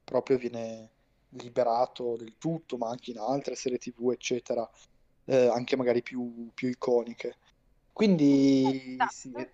proprio 0.03 0.37
viene 0.37 0.91
liberato 1.29 2.15
del 2.17 2.37
tutto, 2.37 2.77
ma 2.77 2.89
anche 2.89 3.11
in 3.11 3.17
altre 3.17 3.55
serie 3.55 3.79
TV, 3.79 4.11
eccetera, 4.11 4.69
eh, 5.25 5.47
anche 5.47 5.75
magari 5.75 6.03
più, 6.03 6.51
più 6.53 6.69
iconiche. 6.69 7.37
Quindi 7.91 8.97
sì, 9.09 9.31
esatto. 9.31 9.53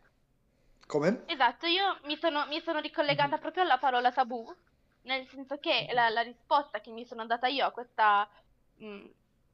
come? 0.85 1.23
Esatto, 1.27 1.65
io 1.67 1.99
mi 2.05 2.17
sono, 2.17 2.45
mi 2.47 2.59
sono 2.61 2.79
ricollegata 2.79 3.35
Mhm. 3.35 3.41
proprio 3.41 3.63
alla 3.63 3.77
parola 3.77 4.11
tabù, 4.11 4.45
nel 5.01 5.27
senso 5.27 5.57
che 5.59 5.87
la, 5.91 6.09
la 6.09 6.21
risposta 6.21 6.81
che 6.81 6.91
mi 6.91 7.05
sono 7.05 7.25
data 7.25 7.47
io 7.47 7.65
a 7.65 7.71
questa, 7.71 8.29
mh, 8.75 9.05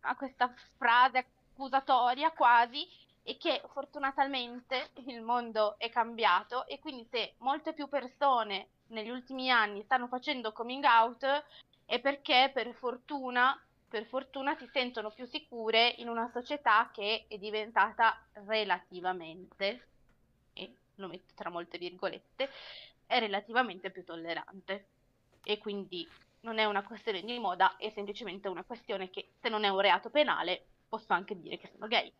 a 0.01 0.15
questa 0.15 0.53
frase 0.77 1.25
accusatoria 1.53 2.31
quasi 2.31 2.87
è 3.23 3.37
che 3.37 3.61
fortunatamente 3.71 4.89
il 5.05 5.21
mondo 5.21 5.77
è 5.77 5.89
cambiato 5.89 6.67
e 6.67 6.79
quindi 6.79 7.07
se 7.09 7.35
molte 7.37 7.73
più 7.73 7.87
persone 7.87 8.67
negli 8.87 9.09
ultimi 9.09 9.49
anni 9.49 9.81
stanno 9.83 10.07
facendo 10.07 10.51
coming 10.51 10.83
out 10.83 11.45
è 11.85 11.99
perché 11.99 12.51
per 12.53 12.73
fortuna, 12.73 13.57
per 13.87 14.05
fortuna 14.05 14.55
si 14.55 14.67
sentono 14.71 15.11
più 15.11 15.25
sicure 15.25 15.93
in 15.97 16.09
una 16.09 16.29
società 16.33 16.89
che 16.91 17.25
è 17.27 17.37
diventata 17.37 18.19
relativamente, 18.45 19.87
e 20.53 20.75
lo 20.95 21.07
metto 21.07 21.33
tra 21.35 21.49
molte 21.49 21.77
virgolette, 21.77 22.49
è 23.05 23.19
relativamente 23.19 23.91
più 23.91 24.03
tollerante. 24.03 24.87
E 25.43 25.57
quindi 25.57 26.07
non 26.41 26.57
è 26.57 26.65
una 26.65 26.83
questione 26.83 27.21
di 27.21 27.39
moda, 27.39 27.77
è 27.77 27.89
semplicemente 27.91 28.47
una 28.47 28.63
questione 28.63 29.09
che 29.09 29.33
se 29.39 29.49
non 29.49 29.63
è 29.63 29.69
un 29.69 29.79
reato 29.79 30.09
penale 30.09 30.67
posso 30.87 31.13
anche 31.13 31.39
dire 31.39 31.57
che 31.57 31.69
sono 31.71 31.87
gay. 31.87 32.13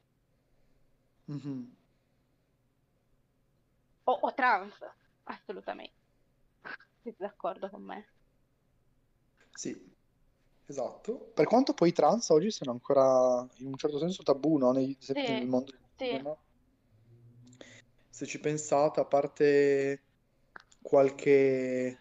Mhm. 1.28 1.72
O, 4.06 4.14
o 4.28 4.32
trans, 4.34 4.74
assolutamente. 5.24 5.96
Siete 7.02 7.18
d'accordo 7.20 7.70
con 7.70 7.84
me? 7.84 8.08
Sì, 9.54 9.76
esatto. 10.66 11.32
Per 11.34 11.46
quanto 11.46 11.74
poi 11.74 11.90
i 11.90 11.94
trans 11.94 12.30
oggi 12.30 12.52
siano 12.52 12.72
ancora 12.72 13.48
in 13.58 13.68
un 13.68 13.78
certo 13.78 14.00
senso 14.00 14.24
tabù, 14.24 14.58
no? 14.58 14.72
Nei- 14.72 14.98
Sì, 15.00 15.14
nel 15.14 15.48
mondo 15.48 15.72
del 15.72 15.80
sì. 15.98 16.06
cinema. 16.08 16.36
Se 18.10 18.26
ci 18.26 18.40
pensate, 18.40 19.00
a 19.00 19.06
parte 19.06 20.02
qualche, 20.82 22.00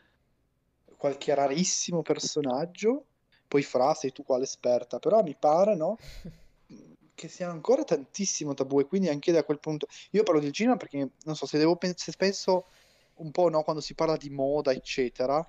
qualche 1.02 1.34
rarissimo 1.34 2.00
personaggio, 2.00 3.06
poi 3.48 3.64
Fra, 3.64 3.92
sei 3.92 4.12
tu 4.12 4.22
qua 4.22 4.38
l'esperta, 4.38 5.00
però 5.00 5.20
mi 5.24 5.34
pare, 5.36 5.74
no? 5.74 5.96
Che 7.14 7.28
sia 7.28 7.50
ancora 7.50 7.82
tantissimo 7.82 8.54
tabù 8.54 8.78
e 8.78 8.86
quindi 8.86 9.08
anche 9.08 9.32
da 9.32 9.42
quel 9.42 9.58
punto... 9.58 9.86
Io 10.12 10.22
parlo 10.22 10.40
del 10.40 10.52
cinema 10.52 10.76
perché, 10.76 11.10
non 11.24 11.34
so, 11.34 11.44
se 11.46 11.58
devo 11.58 11.76
pen- 11.76 11.96
se 11.96 12.12
penso 12.16 12.66
un 13.14 13.32
po', 13.32 13.48
no? 13.48 13.62
Quando 13.64 13.82
si 13.82 13.94
parla 13.94 14.16
di 14.16 14.30
moda, 14.30 14.70
eccetera, 14.70 15.44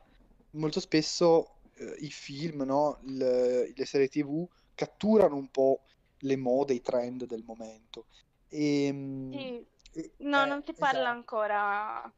molto 0.56 0.80
spesso 0.80 1.60
eh, 1.76 1.98
i 2.00 2.10
film, 2.10 2.64
no? 2.64 3.00
Il- 3.04 3.74
le 3.76 3.86
serie 3.86 4.08
TV 4.08 4.46
catturano 4.74 5.36
un 5.36 5.50
po' 5.50 5.82
le 6.24 6.36
mode, 6.36 6.74
i 6.74 6.82
trend 6.82 7.26
del 7.26 7.44
momento. 7.46 8.08
E, 8.50 8.88
Sì. 9.32 9.66
No, 10.18 10.44
eh, 10.44 10.48
non 10.48 10.64
si 10.64 10.74
parla 10.74 11.00
esatto. 11.00 11.10
ancora. 11.10 12.14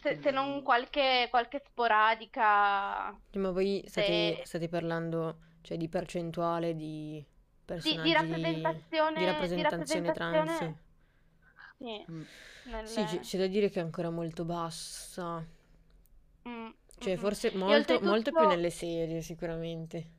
Se, 0.00 0.18
se 0.20 0.30
non 0.30 0.44
Quindi- 0.46 0.62
qualche, 0.64 1.26
qualche 1.30 1.62
sporadica 1.66 3.10
Ma 3.32 3.50
voi 3.50 3.82
state, 3.86 4.36
se- 4.36 4.42
state 4.44 4.68
parlando, 4.68 5.38
cioè, 5.62 5.76
di 5.76 5.88
percentuale 5.88 6.74
di 6.74 6.84
di, 7.18 7.24
di 7.24 7.24
personaggi 7.64 8.12
rappresentazione, 8.12 9.14
di 9.14 9.20
di 9.20 9.24
rappresentazione 9.26 10.12
trans? 10.12 10.34
rappresentazione, 10.48 10.82
sì, 11.78 12.06
Mm. 12.10 12.22
nel- 12.64 12.86
Sì, 12.86 13.04
c- 13.04 13.20
c'è 13.20 13.38
da 13.38 13.46
dire 13.46 13.68
che 13.70 13.80
è 13.80 13.82
ancora 13.82 14.10
molto 14.10 14.44
bassa. 14.44 15.44
mm, 16.48 16.68
Cioè, 16.98 17.14
mhm. 17.14 17.18
forse 17.20 17.50
molto, 17.52 17.92
molto 18.00 18.06
più 18.06 18.10
oltretutto, 18.10 18.48
nelle 18.48 18.70
serie, 18.70 19.20
sicuramente. 19.22 20.10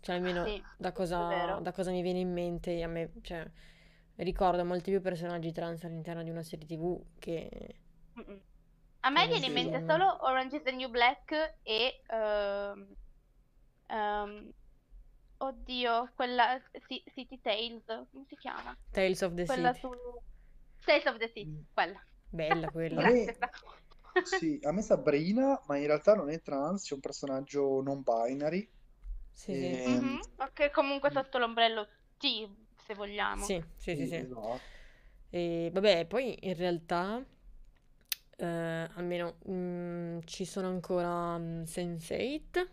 Cioè, 0.00 0.16
almeno 0.16 0.44
sì, 0.44 0.62
da 0.76 0.92
cosa, 0.92 1.58
da 1.60 1.72
cosa 1.72 1.90
mi 1.90 2.02
viene 2.02 2.18
in 2.20 2.32
mente, 2.32 2.82
a 2.82 2.88
me, 2.88 3.12
cioè, 3.22 3.48
ricordo 4.16 4.64
molti 4.64 4.90
più 4.90 5.00
personaggi 5.00 5.52
trans 5.52 5.84
all'interno 5.84 6.22
di 6.22 6.30
una 6.30 6.42
serie 6.42 6.66
TV 6.66 7.00
che, 7.18 7.48
Mm-mm. 8.18 8.40
A 9.02 9.10
me 9.10 9.26
viene 9.28 9.46
in 9.46 9.52
mente 9.52 9.82
solo 9.86 10.18
Orange 10.26 10.56
is 10.56 10.62
the 10.62 10.72
New 10.72 10.88
Black 10.90 11.32
e 11.62 12.02
ehm, 12.06 12.94
ehm, 13.86 14.50
oddio, 15.38 16.12
quella 16.14 16.60
Ci- 16.86 17.04
City 17.14 17.40
Tales, 17.40 17.84
come 18.10 18.24
si 18.26 18.36
chiama? 18.36 18.76
Tales 18.92 19.22
of 19.22 19.34
the 19.36 19.46
Quella 19.46 19.72
City. 19.72 19.80
su 19.80 19.90
Tales 20.84 21.06
of 21.06 21.18
the 21.18 21.28
City, 21.28 21.50
Mm. 21.50 21.64
quella. 21.72 22.00
Bella 22.32 22.70
quella. 22.70 23.02
Grazie, 23.02 23.34
me, 23.36 23.38
sì, 24.20 24.58
a 24.62 24.72
me 24.72 24.82
Sabrina, 24.82 25.60
ma 25.66 25.76
in 25.76 25.86
realtà 25.86 26.14
non 26.14 26.30
è 26.30 26.40
trans, 26.42 26.84
c'è 26.84 26.94
un 26.94 27.00
personaggio 27.00 27.80
non 27.82 28.02
binary. 28.02 28.68
Sì, 29.32 29.54
sì. 29.56 29.78
Ehm, 29.78 29.90
Mhm, 29.90 30.20
Ok, 30.38 30.70
comunque 30.70 31.10
sotto 31.10 31.38
l'ombrello 31.38 31.86
T, 32.16 32.48
se 32.76 32.94
vogliamo. 32.94 33.56
Sì, 33.56 33.64
sì, 33.76 33.96
sì, 33.96 34.06
sì, 34.06 34.06
sì. 34.06 34.24
esatto. 34.24 34.68
E 35.30 35.70
vabbè, 35.72 36.06
poi 36.06 36.36
in 36.46 36.54
realtà, 36.54 37.24
eh, 38.40 38.88
almeno 38.94 39.36
mm, 39.50 40.20
ci 40.24 40.44
sono 40.44 40.68
ancora 40.68 41.38
mm, 41.38 41.62
Sense8, 41.64 42.68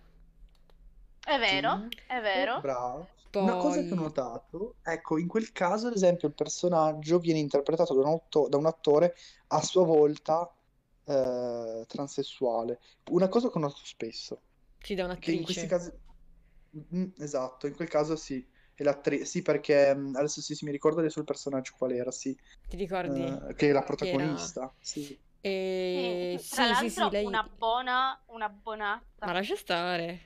È 1.23 1.37
vero, 1.37 1.85
Sì, 1.85 2.01
è 2.07 2.19
vero. 2.21 2.55
bravo. 2.55 3.11
Una 3.37 3.55
cosa 3.55 3.83
che 3.83 3.93
ho 3.93 3.95
poi 3.95 3.97
notato, 3.97 4.77
ecco, 4.81 5.17
in 5.19 5.27
quel 5.27 5.51
caso, 5.51 5.87
ad 5.87 5.93
esempio, 5.95 6.27
il 6.27 6.33
personaggio 6.33 7.19
viene 7.19 7.39
interpretato 7.39 7.93
da 7.93 8.01
un, 8.01 8.07
auto- 8.07 8.47
da 8.49 8.57
un 8.57 8.65
attore 8.65 9.13
a 9.47 9.61
sua 9.61 9.85
volta 9.85 10.51
eh, 11.03 11.83
transessuale. 11.87 12.79
Una 13.11 13.27
cosa 13.29 13.49
che 13.49 13.57
ho 13.57 13.61
notato 13.61 13.85
spesso, 13.85 14.41
ci 14.79 14.95
dà 14.95 15.03
che 15.19 15.31
in 15.31 15.41
questi 15.43 15.67
un'attrice. 15.67 15.67
casi... 15.67 15.91
Mm, 16.95 17.09
esatto, 17.17 17.67
in 17.67 17.75
quel 17.75 17.87
caso 17.89 18.15
sì, 18.15 18.45
è 18.73 18.83
l'attrice, 18.83 19.25
sì, 19.25 19.41
perché 19.41 19.95
mm, 19.95 20.15
adesso 20.15 20.41
sì, 20.41 20.55
sì, 20.55 20.65
mi 20.65 20.71
ricordo 20.71 20.99
adesso 20.99 21.19
il 21.19 21.25
personaggio 21.25 21.73
qual 21.77 21.91
era, 21.93 22.11
sì, 22.11 22.37
Ti 22.69 22.77
ricordi? 22.77 23.37
eh, 23.39 23.53
che 23.55 23.69
è 23.69 23.71
la 23.71 23.83
Che 23.95 24.11
era... 24.11 24.51
protagonista, 24.51 24.73
sì. 25.47 26.37
Sì, 26.37 26.39
E 26.39 26.39
tra 26.49 26.73
sì, 26.73 26.73
sì, 26.75 26.89
sì, 26.89 26.99
l'altro 26.99 27.09
lei... 27.09 27.25
una 27.25 27.43
buona, 27.57 28.21
una 28.27 28.47
Ma 28.47 28.53
bonazza. 28.61 29.31
lascia 29.31 29.55
stare. 29.55 30.19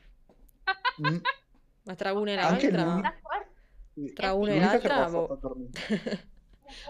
Mm, 1.02 1.18
Ma 1.84 1.96
tra 1.96 2.14
una 2.14 2.32
e 2.32 2.36
l'altra... 2.36 3.02
sì, 3.94 4.14
Tra 4.14 4.30
Eh 4.30 4.32
una 4.32 4.52
sì, 4.70 4.76
e 4.76 4.80
che 4.80 4.88
l'altra... 4.88 5.10
boh. 5.10 5.40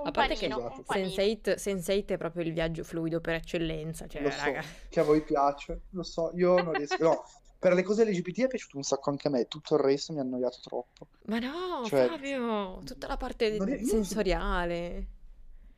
A 0.03 0.11
parte 0.11 0.35
che 0.35 0.47
panino, 0.47 0.83
panino. 0.85 1.07
Sense8, 1.09 1.55
Sense8 1.55 2.05
è 2.07 2.17
proprio 2.17 2.43
il 2.43 2.53
viaggio 2.53 2.83
fluido 2.83 3.19
per 3.19 3.35
eccellenza, 3.35 4.07
cioè, 4.07 4.21
lo 4.21 4.29
so, 4.29 4.43
raga. 4.45 4.63
che 4.89 4.99
a 4.99 5.03
voi 5.03 5.23
piace, 5.23 5.81
lo 5.89 6.03
so, 6.03 6.31
io 6.35 6.61
non 6.61 6.73
riesco, 6.73 7.03
no, 7.03 7.23
per 7.57 7.73
le 7.73 7.81
cose 7.83 8.05
LGBT 8.05 8.41
è 8.43 8.47
piaciuto 8.47 8.77
un 8.77 8.83
sacco 8.83 9.09
anche 9.09 9.27
a 9.27 9.31
me, 9.31 9.47
tutto 9.47 9.75
il 9.75 9.81
resto 9.81 10.13
mi 10.13 10.19
ha 10.19 10.21
annoiato 10.21 10.59
troppo. 10.61 11.07
Ma 11.25 11.39
no, 11.39 11.83
Cioè, 11.83 12.07
Fabio, 12.07 12.79
tutta 12.85 13.07
la 13.07 13.17
parte 13.17 13.57
non 13.57 13.83
sensoriale. 13.83 15.07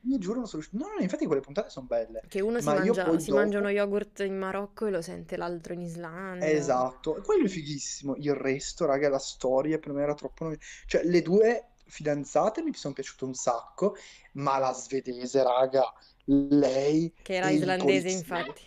Io 0.05 0.17
giuro 0.17 0.37
non 0.39 0.47
sono 0.47 0.61
riuscito, 0.61 0.83
no, 0.85 0.93
no, 0.95 1.01
infatti 1.01 1.25
quelle 1.25 1.41
puntate 1.41 1.69
sono 1.69 1.85
belle, 1.87 2.21
Che 2.27 2.41
uno 2.41 2.59
si 2.59 2.73
mangia, 2.73 3.17
si 3.19 3.31
mangia 3.31 3.59
uno 3.59 3.69
dopo, 3.69 3.69
yogurt 3.69 4.19
in 4.21 4.37
Marocco 4.37 4.85
e 4.87 4.91
lo 4.91 5.01
sente 5.01 5.37
l'altro 5.37 5.73
in 5.73 5.81
Islanda. 5.81 6.45
esatto, 6.49 7.15
e 7.17 7.21
quello 7.21 7.45
è 7.45 7.47
fighissimo, 7.49 8.15
il 8.17 8.33
resto, 8.35 8.85
raga, 8.85 9.09
la 9.09 9.19
storia 9.19 9.79
per 9.79 9.93
me 9.93 10.03
era 10.03 10.13
troppo 10.13 10.51
cioè 10.85 11.03
le 11.03 11.21
due 11.21 11.69
fidanzate 11.85 12.61
mi 12.63 12.73
sono 12.73 12.93
piaciute 12.93 13.23
un 13.25 13.33
sacco, 13.33 13.95
ma 14.33 14.57
la 14.57 14.73
svedese, 14.73 15.43
raga, 15.43 15.83
lei 16.25 17.13
Che 17.21 17.33
era 17.33 17.49
islandese, 17.49 18.09
infatti. 18.09 18.61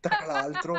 tra 0.00 0.24
l'altro, 0.26 0.78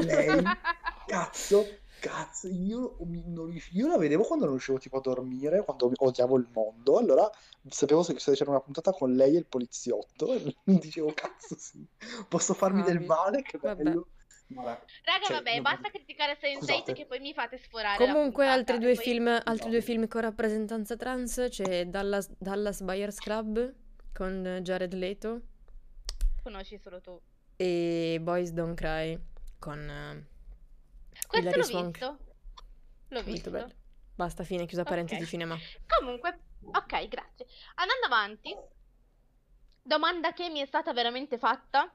lei, 0.00 0.42
cazzo, 1.06 1.64
cazzo, 2.08 2.48
io, 2.48 2.96
mi- 3.06 3.22
non 3.26 3.46
rius- 3.46 3.70
io 3.72 3.86
la 3.86 3.96
vedevo 3.96 4.22
quando 4.24 4.44
non 4.44 4.54
riuscivo 4.54 4.78
tipo 4.78 4.98
a 4.98 5.00
dormire, 5.00 5.64
quando 5.64 5.90
odiavo 5.96 6.36
il 6.36 6.48
mondo, 6.52 6.98
allora 6.98 7.30
sapevo 7.68 8.02
se 8.02 8.14
c'era 8.14 8.50
una 8.50 8.60
puntata 8.60 8.92
con 8.92 9.14
lei 9.14 9.34
e 9.34 9.38
il 9.38 9.46
poliziotto, 9.46 10.32
e 10.34 10.54
dicevo, 10.64 11.12
cazzo 11.14 11.56
sì, 11.58 11.86
posso 12.28 12.52
farmi 12.54 12.82
del 12.82 12.96
Fabio. 13.02 13.06
male, 13.06 13.42
che 13.42 13.58
Vabbè. 13.58 13.82
bello. 13.82 14.08
Vabbè, 14.46 14.78
Raga, 15.04 15.24
cioè, 15.24 15.36
vabbè, 15.36 15.52
non- 15.54 15.62
basta 15.62 15.88
criticare 15.88 16.36
Sense8 16.38 16.58
scusate. 16.58 16.92
che 16.92 17.06
poi 17.06 17.18
mi 17.20 17.32
fate 17.32 17.56
sforare 17.56 17.96
Comunque, 18.04 18.46
altri 18.46 18.78
due 18.78 18.94
Poi 18.94 19.02
film, 19.02 19.26
altri 19.28 19.68
due 19.70 19.78
Esatto. 19.78 19.92
film 19.92 20.06
con 20.06 20.20
rappresentanza 20.20 20.96
trans, 20.96 21.46
c'è 21.48 21.86
Dallas, 21.86 22.28
Dallas 22.38 22.82
Buyers 22.82 23.18
Club 23.20 23.72
con 24.12 24.58
Jared 24.62 24.92
Leto 24.92 25.40
conosci 26.42 26.78
solo 26.78 27.00
tu. 27.00 27.18
e 27.56 28.18
Boys 28.20 28.50
Don't 28.50 28.74
Cry 28.76 29.18
con 29.58 30.26
Questo 31.26 31.38
Hilary 31.38 31.56
l'ho 31.58 31.64
Swank. 31.64 31.98
visto. 31.98 32.06
L'ho 32.06 32.18
Molto 33.08 33.30
visto. 33.30 33.50
bello. 33.50 33.72
Basta, 34.14 34.44
fine, 34.44 34.66
chiusa 34.66 34.84
parentesi 34.84 35.22
Ok. 35.22 35.28
cinema. 35.28 35.56
Comunque, 35.98 36.38
ok, 36.64 37.08
grazie. 37.08 37.46
Andando 37.74 38.06
avanti, 38.06 38.54
domanda 39.82 40.32
che 40.32 40.48
mi 40.50 40.60
è 40.60 40.66
stata 40.66 40.92
veramente 40.92 41.38
fatta. 41.38 41.92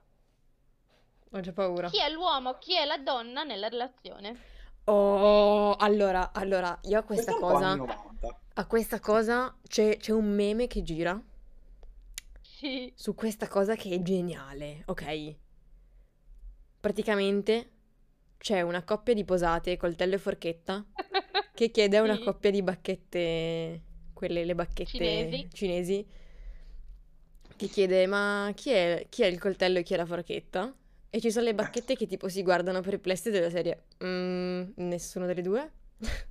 Ho 1.32 1.40
già 1.40 1.54
paura. 1.54 1.90
Chi 1.90 2.00
è 2.02 2.10
l'uomo, 2.10 2.58
chi 2.58 2.76
è 2.76 2.86
la 2.86 2.98
donna 2.98 3.44
nella 3.44 3.68
relazione? 3.68 4.58
Oh, 4.86 5.76
allora, 5.76 6.32
allora, 6.34 6.78
io 6.84 6.98
a 7.00 7.04
questa 7.04 7.32
Questo 7.34 7.48
cosa, 7.54 7.68
anni 7.68 7.78
90. 7.78 8.40
a 8.56 8.66
questa 8.66 9.00
cosa 9.00 9.56
c'è 9.68 9.98
c'è 9.98 10.12
un 10.12 10.34
meme 10.34 10.66
che 10.68 10.82
gira 10.82 11.22
Sì. 12.42 12.92
su 12.96 13.14
questa 13.14 13.48
cosa 13.48 13.76
che 13.76 13.94
è 13.94 14.02
geniale, 14.02 14.82
ok? 14.88 15.36
Praticamente 16.80 17.72
c'è 18.40 18.62
una 18.62 18.84
coppia 18.84 19.14
di 19.14 19.24
posate, 19.26 19.78
coltello 19.78 20.16
e 20.16 20.18
forchetta, 20.18 20.84
che 21.54 21.70
chiede 21.70 21.98
a 21.98 22.02
una 22.02 22.16
Sì. 22.16 22.24
coppia 22.24 22.50
di 22.50 22.64
bacchette, 22.64 23.82
quelle 24.14 24.44
le 24.46 24.56
bacchette 24.56 24.86
Cinesi. 24.90 25.48
cinesi, 25.52 26.08
che 27.56 27.68
chiede 27.68 28.08
ma 28.08 28.52
chi 28.56 28.72
è, 28.72 29.06
chi 29.10 29.22
è 29.24 29.28
il 29.28 29.38
coltello 29.40 29.80
e 29.80 29.84
chi 29.84 29.94
è 29.94 29.98
la 29.98 30.06
forchetta? 30.06 30.74
E 31.12 31.20
ci 31.20 31.32
sono 31.32 31.46
le 31.46 31.54
bacchette 31.56 31.96
che 31.96 32.08
tipo 32.08 32.30
si 32.30 32.42
guardano 32.44 32.82
perplesse 32.82 33.30
della 33.32 33.50
serie. 33.50 33.84
"Mm, 34.04 34.70
nessuno 34.76 35.26
delle 35.26 35.42
due? 35.42 35.72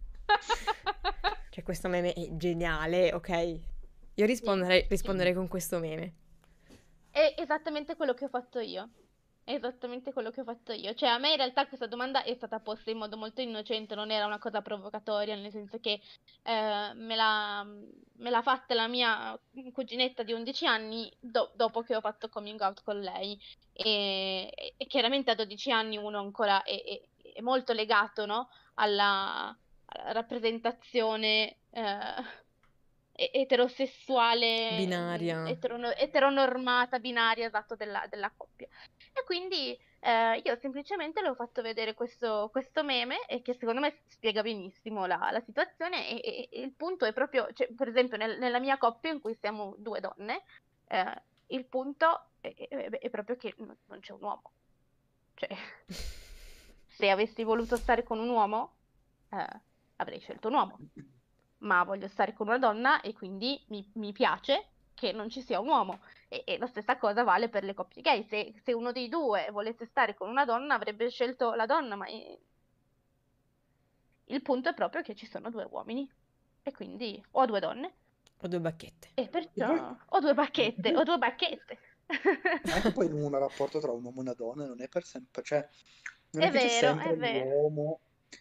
Cioè, 1.50 1.62
questo 1.64 1.88
meme 1.88 2.12
è 2.12 2.28
geniale, 2.36 3.12
ok? 3.12 3.28
Io 4.14 4.26
risponderei, 4.26 4.86
risponderei 4.88 5.34
con 5.34 5.48
questo 5.48 5.78
meme. 5.80 6.14
È 7.10 7.34
esattamente 7.36 7.96
quello 7.96 8.14
che 8.14 8.26
ho 8.26 8.28
fatto 8.28 8.60
io. 8.60 8.88
È 9.48 9.54
esattamente 9.54 10.12
quello 10.12 10.30
che 10.30 10.42
ho 10.42 10.44
fatto 10.44 10.72
io. 10.72 10.92
Cioè, 10.92 11.08
a 11.08 11.16
me 11.16 11.30
in 11.30 11.38
realtà 11.38 11.66
questa 11.66 11.86
domanda 11.86 12.22
è 12.22 12.34
stata 12.34 12.60
posta 12.60 12.90
in 12.90 12.98
modo 12.98 13.16
molto 13.16 13.40
innocente, 13.40 13.94
non 13.94 14.10
era 14.10 14.26
una 14.26 14.38
cosa 14.38 14.60
provocatoria, 14.60 15.36
nel 15.36 15.50
senso 15.50 15.80
che 15.80 16.02
eh, 16.42 16.92
me 16.94 17.16
l'ha, 17.16 17.64
me 17.64 18.28
l'ha 18.28 18.42
fatta 18.42 18.74
la 18.74 18.88
mia 18.88 19.40
cuginetta 19.72 20.22
di 20.22 20.34
11 20.34 20.66
anni 20.66 21.10
do- 21.18 21.50
dopo 21.54 21.80
che 21.80 21.96
ho 21.96 22.00
fatto 22.02 22.28
coming 22.28 22.60
out 22.60 22.82
con 22.82 23.00
lei. 23.00 23.40
E, 23.72 24.74
e 24.76 24.86
chiaramente 24.86 25.30
a 25.30 25.34
12 25.34 25.72
anni 25.72 25.96
uno 25.96 26.18
ancora 26.18 26.62
è, 26.62 26.82
è- 26.84 27.32
è 27.32 27.40
molto 27.40 27.72
legato, 27.72 28.26
no? 28.26 28.50
alla, 28.74 29.56
alla 29.86 30.12
rappresentazione 30.12 31.56
eh, 31.70 32.22
eterosessuale, 33.12 34.74
Binaria. 34.76 35.48
eterono- 35.48 35.94
eteronormata, 35.94 36.98
binaria, 36.98 37.46
esatto, 37.46 37.76
della, 37.76 38.04
della 38.10 38.30
coppia. 38.36 38.68
E 39.12 39.24
quindi 39.24 39.78
eh, 40.00 40.40
io 40.44 40.56
semplicemente 40.56 41.20
le 41.20 41.28
ho 41.28 41.34
fatto 41.34 41.62
vedere 41.62 41.94
questo, 41.94 42.48
questo 42.50 42.82
meme 42.84 43.26
e 43.26 43.42
che 43.42 43.54
secondo 43.54 43.80
me 43.80 44.00
spiega 44.06 44.42
benissimo 44.42 45.06
la, 45.06 45.28
la 45.32 45.40
situazione 45.40 46.08
e, 46.20 46.48
e- 46.50 46.60
il 46.62 46.72
punto 46.74 47.04
è 47.04 47.12
proprio, 47.12 47.48
cioè, 47.52 47.68
per 47.74 47.88
esempio 47.88 48.16
nel- 48.16 48.38
nella 48.38 48.58
mia 48.60 48.78
coppia 48.78 49.10
in 49.12 49.20
cui 49.20 49.34
siamo 49.34 49.74
due 49.78 50.00
donne, 50.00 50.44
eh, 50.88 51.22
il 51.48 51.64
punto 51.66 52.30
è, 52.40 52.54
è- 52.54 52.88
è 52.90 53.10
proprio 53.10 53.36
che 53.36 53.54
non 53.58 53.76
non 53.86 54.00
c'è 54.00 54.12
un 54.12 54.22
uomo. 54.22 54.52
Cioè, 55.34 55.48
se 56.86 57.10
avessi 57.10 57.42
voluto 57.44 57.76
stare 57.76 58.02
con 58.02 58.18
un 58.18 58.28
uomo, 58.28 58.76
eh, 59.30 59.46
avrei 59.96 60.20
scelto 60.20 60.48
un 60.48 60.54
uomo 60.54 60.80
ma 61.60 61.82
voglio 61.84 62.08
stare 62.08 62.34
con 62.34 62.46
una 62.48 62.58
donna 62.58 63.00
e 63.00 63.12
quindi 63.12 63.60
mi, 63.68 63.88
mi 63.94 64.12
piace 64.12 64.68
che 64.94 65.12
non 65.12 65.28
ci 65.28 65.42
sia 65.42 65.58
un 65.60 65.68
uomo. 65.68 66.00
E, 66.28 66.42
e 66.46 66.58
la 66.58 66.66
stessa 66.66 66.98
cosa 66.98 67.22
vale 67.24 67.48
per 67.48 67.64
le 67.64 67.74
coppie 67.74 68.02
gay. 68.02 68.22
Se, 68.24 68.52
se 68.62 68.72
uno 68.72 68.92
dei 68.92 69.08
due 69.08 69.48
volesse 69.50 69.86
stare 69.86 70.14
con 70.14 70.28
una 70.28 70.44
donna, 70.44 70.74
avrebbe 70.74 71.08
scelto 71.10 71.54
la 71.54 71.66
donna, 71.66 71.96
ma 71.96 72.06
eh, 72.06 72.38
il 74.26 74.42
punto 74.42 74.68
è 74.68 74.74
proprio 74.74 75.02
che 75.02 75.14
ci 75.14 75.26
sono 75.26 75.50
due 75.50 75.66
uomini. 75.70 76.08
E 76.62 76.72
quindi 76.72 77.22
o 77.32 77.46
due 77.46 77.60
donne, 77.60 77.94
Ho 78.42 78.48
due 78.48 78.60
bacchette. 78.60 79.08
e 79.14 79.22
E 79.22 79.28
perciò 79.28 79.66
poi, 79.66 79.96
o 80.08 80.20
due 80.20 80.34
bacchette, 80.34 80.94
o 80.96 81.02
due 81.02 81.16
bacchette. 81.18 81.78
anche 82.72 82.92
poi 82.92 83.06
in 83.06 83.14
un 83.14 83.30
rapporto 83.38 83.80
tra 83.80 83.90
un 83.92 84.04
uomo 84.04 84.18
e 84.18 84.20
una 84.20 84.34
donna 84.34 84.66
non 84.66 84.80
è 84.82 84.88
per 84.88 85.04
sempre, 85.04 85.42
cioè, 85.42 85.66
non 86.30 86.42
È 86.42 86.48
è 86.48 86.50
che 86.50 86.58
c'è 86.58 86.66
vero, 86.66 86.86
sempre 86.98 87.10
è 87.10 87.16
vero. 87.16 87.44
l'uomo 87.44 88.00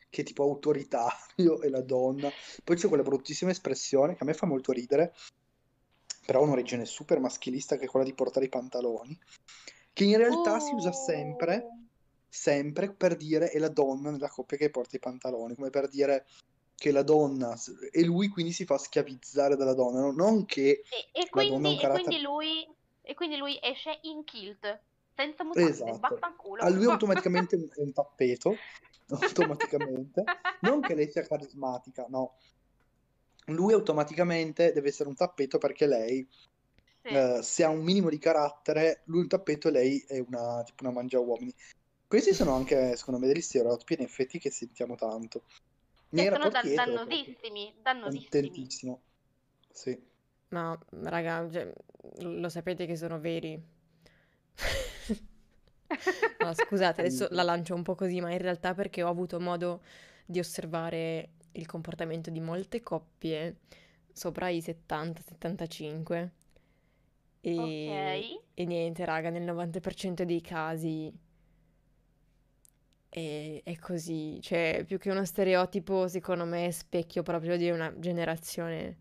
che 0.09 0.21
è 0.21 0.25
tipo 0.25 0.43
autoritario 0.43 1.61
e 1.61 1.69
la 1.69 1.81
donna. 1.81 2.29
Poi 2.63 2.75
c'è 2.75 2.87
quella 2.89 3.03
bruttissima 3.03 3.51
espressione 3.51 4.15
che 4.15 4.23
a 4.23 4.25
me 4.25 4.33
fa 4.33 4.45
molto 4.45 4.73
ridere, 4.73 5.13
però 6.27 6.41
ha 6.41 6.43
un'origine 6.43 6.83
super 6.83 7.21
maschilista 7.21 7.77
che 7.77 7.85
è 7.85 7.87
quella 7.87 8.05
di 8.05 8.13
portare 8.13 8.47
i 8.47 8.49
pantaloni, 8.49 9.17
che 9.93 10.03
in 10.03 10.17
realtà 10.17 10.59
si 10.59 10.73
usa 10.73 10.91
sempre, 10.91 11.63
Uh, 11.63 11.85
sempre 12.27 12.91
per 12.91 13.15
dire 13.15 13.49
è 13.49 13.57
la 13.59 13.69
donna 13.69 14.11
nella 14.11 14.27
coppia 14.27 14.57
che 14.57 14.69
porta 14.69 14.97
i 14.97 14.99
pantaloni, 14.99 15.55
come 15.55 15.69
per 15.69 15.87
dire 15.87 16.25
che 16.75 16.91
la 16.91 17.01
donna 17.01 17.57
e 17.91 18.03
lui 18.03 18.27
quindi 18.27 18.51
si 18.51 18.65
fa 18.65 18.77
schiavizzare 18.77 19.55
dalla 19.55 19.73
donna, 19.73 20.01
no? 20.01 20.11
non 20.11 20.45
che 20.45 20.83
e, 20.89 21.07
e 21.13 21.29
quindi, 21.29 21.75
e 21.75 21.79
carattere... 21.79 22.03
quindi 22.03 22.21
lui, 22.21 22.69
e 23.03 23.13
quindi 23.13 23.37
lui 23.37 23.57
esce 23.61 23.97
in 24.01 24.25
kilt, 24.25 24.81
senza 25.15 25.45
mutande, 25.45 25.69
Esatto, 25.69 25.97
vaffanculo. 25.97 26.61
a 26.61 26.67
lui 26.67 26.85
automaticamente 26.91 27.55
è 27.55 27.81
un 27.81 27.93
tappeto, 27.93 28.53
automaticamente, 29.07 30.25
non 30.59 30.81
che 30.81 30.93
lei 30.93 31.09
sia 31.09 31.25
carismatica, 31.25 32.05
no, 32.09 32.35
lui 33.47 33.73
automaticamente 33.73 34.71
deve 34.73 34.89
essere 34.89 35.09
un 35.09 35.15
tappeto 35.15 35.57
perché 35.57 35.87
lei, 35.87 36.27
Sì. 37.03 37.09
eh, 37.09 37.39
se 37.41 37.63
ha 37.63 37.69
un 37.69 37.83
minimo 37.83 38.09
di 38.09 38.17
carattere, 38.17 39.01
lui 39.05 39.19
è 39.19 39.21
un 39.23 39.27
tappeto 39.27 39.67
e 39.69 39.71
lei 39.71 39.99
è 40.07 40.19
una, 40.19 40.63
tipo 40.63 40.83
una 40.83 40.93
mangiauomini. 40.93 41.53
Questi 42.07 42.33
sono 42.33 42.53
anche, 42.55 42.95
secondo 42.95 43.19
me, 43.19 43.27
degli 43.27 43.41
stereotipi 43.41 43.93
in 43.93 44.01
effetti 44.01 44.39
che 44.39 44.51
sentiamo 44.51 44.95
tanto. 44.95 45.43
Nei 46.09 46.25
Che 46.25 46.31
sono 46.31 46.49
proprio, 46.49 46.73
dannosissimi, 46.75 47.73
dannosissimi. 47.81 48.29
tantissimo. 48.29 49.01
Sì. 49.71 49.99
Ma, 50.49 50.77
raga, 51.03 51.49
cioè, 51.51 51.73
lo 52.19 52.49
sapete 52.49 52.85
che 52.85 52.95
sono 52.95 53.19
veri. 53.19 53.61
No, 56.39 56.53
scusate, 56.53 57.01
adesso 57.01 57.27
la 57.31 57.43
lancio 57.43 57.73
un 57.73 57.83
po' 57.83 57.95
così, 57.95 58.21
ma 58.21 58.31
in 58.31 58.37
realtà 58.37 58.73
perché 58.73 59.03
ho 59.03 59.09
avuto 59.09 59.39
modo 59.39 59.81
di 60.25 60.39
osservare 60.39 61.29
il 61.57 61.65
comportamento 61.65 62.29
di 62.29 62.39
molte 62.39 62.81
coppie 62.81 63.57
sopra 64.11 64.49
i 64.49 64.61
70-75 64.61 66.31
e, 67.41 67.53
Ok. 67.57 68.39
e 68.53 68.65
niente, 68.65 69.05
raga, 69.05 69.29
nel 69.29 69.43
90% 69.43 70.23
dei 70.23 70.41
casi 70.41 71.13
è, 73.09 73.61
è 73.63 73.75
così, 73.79 74.39
cioè 74.41 74.83
più 74.85 74.97
che 74.97 75.09
uno 75.11 75.25
stereotipo, 75.25 76.07
secondo 76.07 76.45
me 76.45 76.67
è 76.67 76.71
specchio 76.71 77.23
proprio 77.23 77.57
di 77.57 77.69
una 77.69 77.93
generazione 77.99 78.97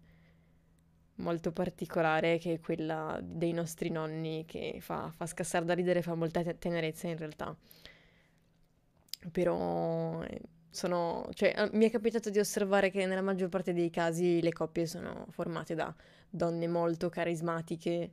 molto 1.16 1.50
particolare 1.52 2.38
che 2.38 2.54
è 2.54 2.60
quella 2.60 3.18
dei 3.22 3.52
nostri 3.52 3.90
nonni 3.90 4.44
che 4.46 4.78
fa, 4.80 5.10
fa 5.14 5.26
scassare 5.26 5.64
da 5.64 5.74
ridere, 5.74 6.02
fa 6.02 6.14
molta 6.14 6.42
te- 6.42 6.58
tenerezza 6.58 7.06
in 7.08 7.16
realtà. 7.16 7.56
Però 9.32 10.22
eh, 10.22 10.40
sono, 10.76 11.26
cioè, 11.32 11.54
eh, 11.56 11.70
mi 11.72 11.86
è 11.86 11.90
capitato 11.90 12.30
di 12.30 12.38
osservare 12.38 12.90
che 12.90 13.06
nella 13.06 13.22
maggior 13.22 13.48
parte 13.48 13.72
dei 13.72 13.90
casi 13.90 14.42
le 14.42 14.52
coppie 14.52 14.86
sono 14.86 15.26
formate 15.30 15.74
da 15.74 15.92
donne 16.28 16.68
molto 16.68 17.08
carismatiche, 17.08 18.10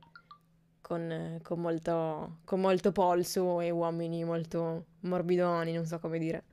con, 0.80 1.38
con 1.42 1.60
molto, 1.60 2.38
con 2.44 2.60
molto 2.60 2.92
polso 2.92 3.60
e 3.60 3.70
uomini 3.70 4.24
molto 4.24 4.86
morbidoni, 5.00 5.72
non 5.72 5.86
so 5.86 5.98
come 5.98 6.18
dire. 6.18 6.44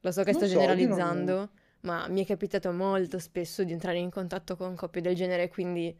Lo 0.00 0.12
so 0.12 0.22
che 0.22 0.32
Non 0.32 0.40
sto 0.40 0.46
so, 0.46 0.52
io 0.52 0.66
non... 0.66 0.76
generalizzando, 0.76 1.50
ma 1.80 2.06
mi 2.08 2.22
è 2.22 2.26
capitato 2.26 2.70
molto 2.72 3.18
spesso 3.18 3.64
di 3.64 3.72
entrare 3.72 3.98
in 3.98 4.10
contatto 4.10 4.56
con 4.56 4.74
coppie 4.74 5.00
del 5.00 5.14
genere, 5.14 5.48
quindi 5.48 5.96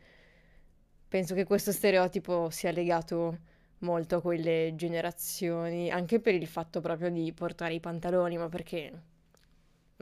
penso 1.08 1.34
che 1.34 1.44
questo 1.44 1.72
stereotipo 1.72 2.50
sia 2.50 2.70
legato 2.70 3.38
molto 3.80 4.16
a 4.16 4.20
quelle 4.20 4.72
generazioni, 4.76 5.90
anche 5.90 6.20
per 6.20 6.34
il 6.34 6.46
fatto 6.46 6.80
proprio 6.80 7.10
di 7.10 7.32
portare 7.32 7.74
i 7.74 7.80
pantaloni, 7.80 8.36
ma 8.38 8.48
perché 8.48 8.92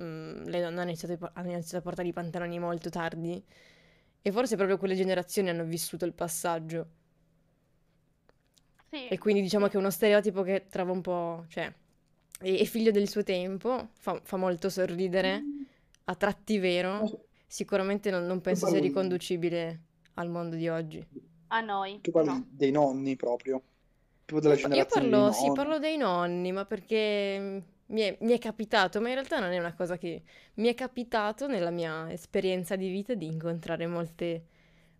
mm, 0.00 0.44
le 0.46 0.60
donne 0.60 0.80
hanno 0.80 0.90
iniziato, 0.90 1.30
hanno 1.34 1.50
iniziato 1.50 1.76
a 1.78 1.82
portare 1.82 2.08
i 2.08 2.12
pantaloni 2.12 2.58
molto 2.58 2.90
tardi 2.90 3.42
e 4.22 4.32
forse 4.32 4.56
proprio 4.56 4.78
quelle 4.78 4.94
generazioni 4.94 5.48
hanno 5.50 5.64
vissuto 5.64 6.04
il 6.04 6.12
passaggio. 6.12 6.88
Sì, 8.90 9.08
E 9.08 9.18
quindi 9.18 9.40
diciamo 9.42 9.66
che 9.68 9.74
è 9.74 9.76
uno 9.78 9.90
stereotipo 9.90 10.42
che 10.42 10.66
trovo 10.68 10.92
un 10.92 11.00
po', 11.00 11.44
cioè, 11.48 11.72
è, 12.40 12.64
figlio 12.64 12.90
del 12.90 13.08
suo 13.08 13.22
tempo, 13.22 13.90
fa, 13.98 14.20
fa 14.22 14.36
molto 14.36 14.68
sorridere, 14.68 15.50
a 16.04 16.14
tratti 16.16 16.58
vero, 16.58 17.08
sicuramente 17.46 18.10
non, 18.10 18.26
non 18.26 18.40
penso 18.40 18.66
sia 18.66 18.80
riconducibile 18.80 19.80
al 20.14 20.28
mondo 20.28 20.56
di 20.56 20.68
oggi. 20.68 21.06
A 21.56 21.60
noi, 21.60 22.00
tu 22.02 22.10
parli 22.12 22.30
no. 22.30 22.46
dei 22.48 22.70
nonni 22.70 23.16
proprio, 23.16 23.62
tipo 24.24 24.40
della 24.40 24.56
Io, 24.56 24.68
io 24.70 24.86
parlo, 24.86 25.32
sì, 25.32 25.50
parlo 25.50 25.78
dei 25.78 25.96
nonni, 25.96 26.52
ma 26.52 26.64
perché 26.64 27.62
mi 27.86 28.00
è, 28.00 28.16
mi 28.20 28.32
è 28.32 28.38
capitato, 28.38 29.00
ma 29.00 29.08
in 29.08 29.14
realtà 29.14 29.38
non 29.40 29.50
è 29.50 29.58
una 29.58 29.74
cosa 29.74 29.96
che 29.98 30.22
mi 30.54 30.68
è 30.68 30.74
capitato 30.74 31.46
nella 31.48 31.70
mia 31.70 32.10
esperienza 32.12 32.76
di 32.76 32.88
vita 32.88 33.14
di 33.14 33.26
incontrare 33.26 33.86
molte, 33.86 34.44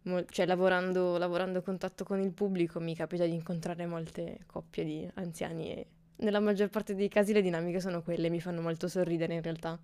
mol- 0.02 0.26
cioè 0.30 0.46
lavorando, 0.46 1.16
lavorando 1.16 1.58
a 1.60 1.62
contatto 1.62 2.04
con 2.04 2.20
il 2.20 2.32
pubblico 2.32 2.80
mi 2.80 2.94
capita 2.96 3.24
di 3.24 3.34
incontrare 3.34 3.86
molte 3.86 4.40
coppie 4.46 4.84
di 4.84 5.08
anziani 5.14 5.70
e 5.72 5.86
nella 6.16 6.40
maggior 6.40 6.68
parte 6.68 6.94
dei 6.94 7.08
casi 7.08 7.32
le 7.32 7.42
dinamiche 7.42 7.80
sono 7.80 8.02
quelle, 8.02 8.28
mi 8.30 8.40
fanno 8.40 8.60
molto 8.62 8.88
sorridere 8.88 9.34
in 9.34 9.42
realtà. 9.42 9.78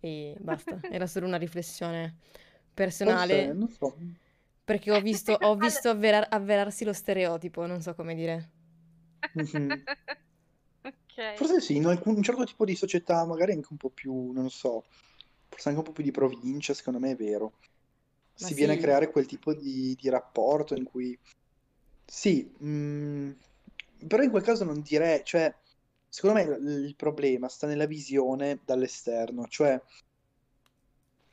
E 0.00 0.36
basta, 0.40 0.82
era 0.88 1.06
solo 1.06 1.26
una 1.26 1.36
riflessione 1.38 2.16
Forse, 3.02 3.36
personale. 3.36 3.54
non 3.54 3.68
so, 3.68 3.96
perché 4.64 4.90
ho 4.90 5.00
visto, 5.00 5.32
ho 5.32 5.54
visto 5.56 5.90
avverar- 5.90 6.32
avverarsi 6.32 6.84
lo 6.84 6.92
stereotipo, 6.92 7.66
non 7.66 7.80
so 7.82 7.94
come 7.94 8.14
dire. 8.14 8.50
Mhm. 9.34 9.86
Ok. 10.84 11.18
Forse 11.32 11.60
sì, 11.60 11.76
in 11.76 11.86
alcun 11.86 12.16
un 12.16 12.22
certo 12.22 12.44
tipo 12.44 12.64
di 12.64 12.74
società, 12.76 13.24
magari 13.26 13.52
anche 13.52 13.68
un 13.70 13.76
po' 13.76 13.90
più, 13.90 14.30
non 14.32 14.48
so, 14.50 14.84
forse 15.48 15.68
anche 15.68 15.80
un 15.80 15.86
po' 15.86 15.92
più 15.92 16.04
di 16.04 16.10
provincia, 16.12 16.74
secondo 16.74 17.00
me 17.00 17.10
è 17.12 17.16
vero. 17.16 17.54
Ma 18.38 18.50
Si 18.50 18.54
viene 18.54 18.74
a 18.74 18.76
sì, 18.76 18.78
creare 18.78 19.10
quel 19.10 19.26
tipo 19.26 19.52
di, 19.54 19.96
di 20.00 20.08
rapporto 20.08 20.74
in 20.74 20.84
cui, 20.84 21.18
sì, 22.04 22.52
mm, 22.62 23.30
però 24.06 24.22
in 24.22 24.30
quel 24.30 24.42
caso 24.42 24.64
non 24.64 24.80
direi, 24.82 25.22
cioè, 25.24 25.52
secondo 26.08 26.36
me 26.38 26.42
il, 26.56 26.84
il 26.86 26.96
problema 26.96 27.48
sta 27.48 27.66
nella 27.66 27.86
visione 27.86 28.60
dall'esterno, 28.64 29.46
cioè 29.48 29.80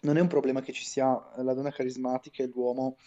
non 0.02 0.18
è 0.18 0.22
un 0.22 0.28
problema 0.28 0.62
che 0.62 0.74
ci 0.74 0.84
sia 0.86 1.06
la 1.38 1.54
donna 1.54 1.72
carismatica 1.72 2.44
e 2.44 2.48
l'uomo 2.48 2.98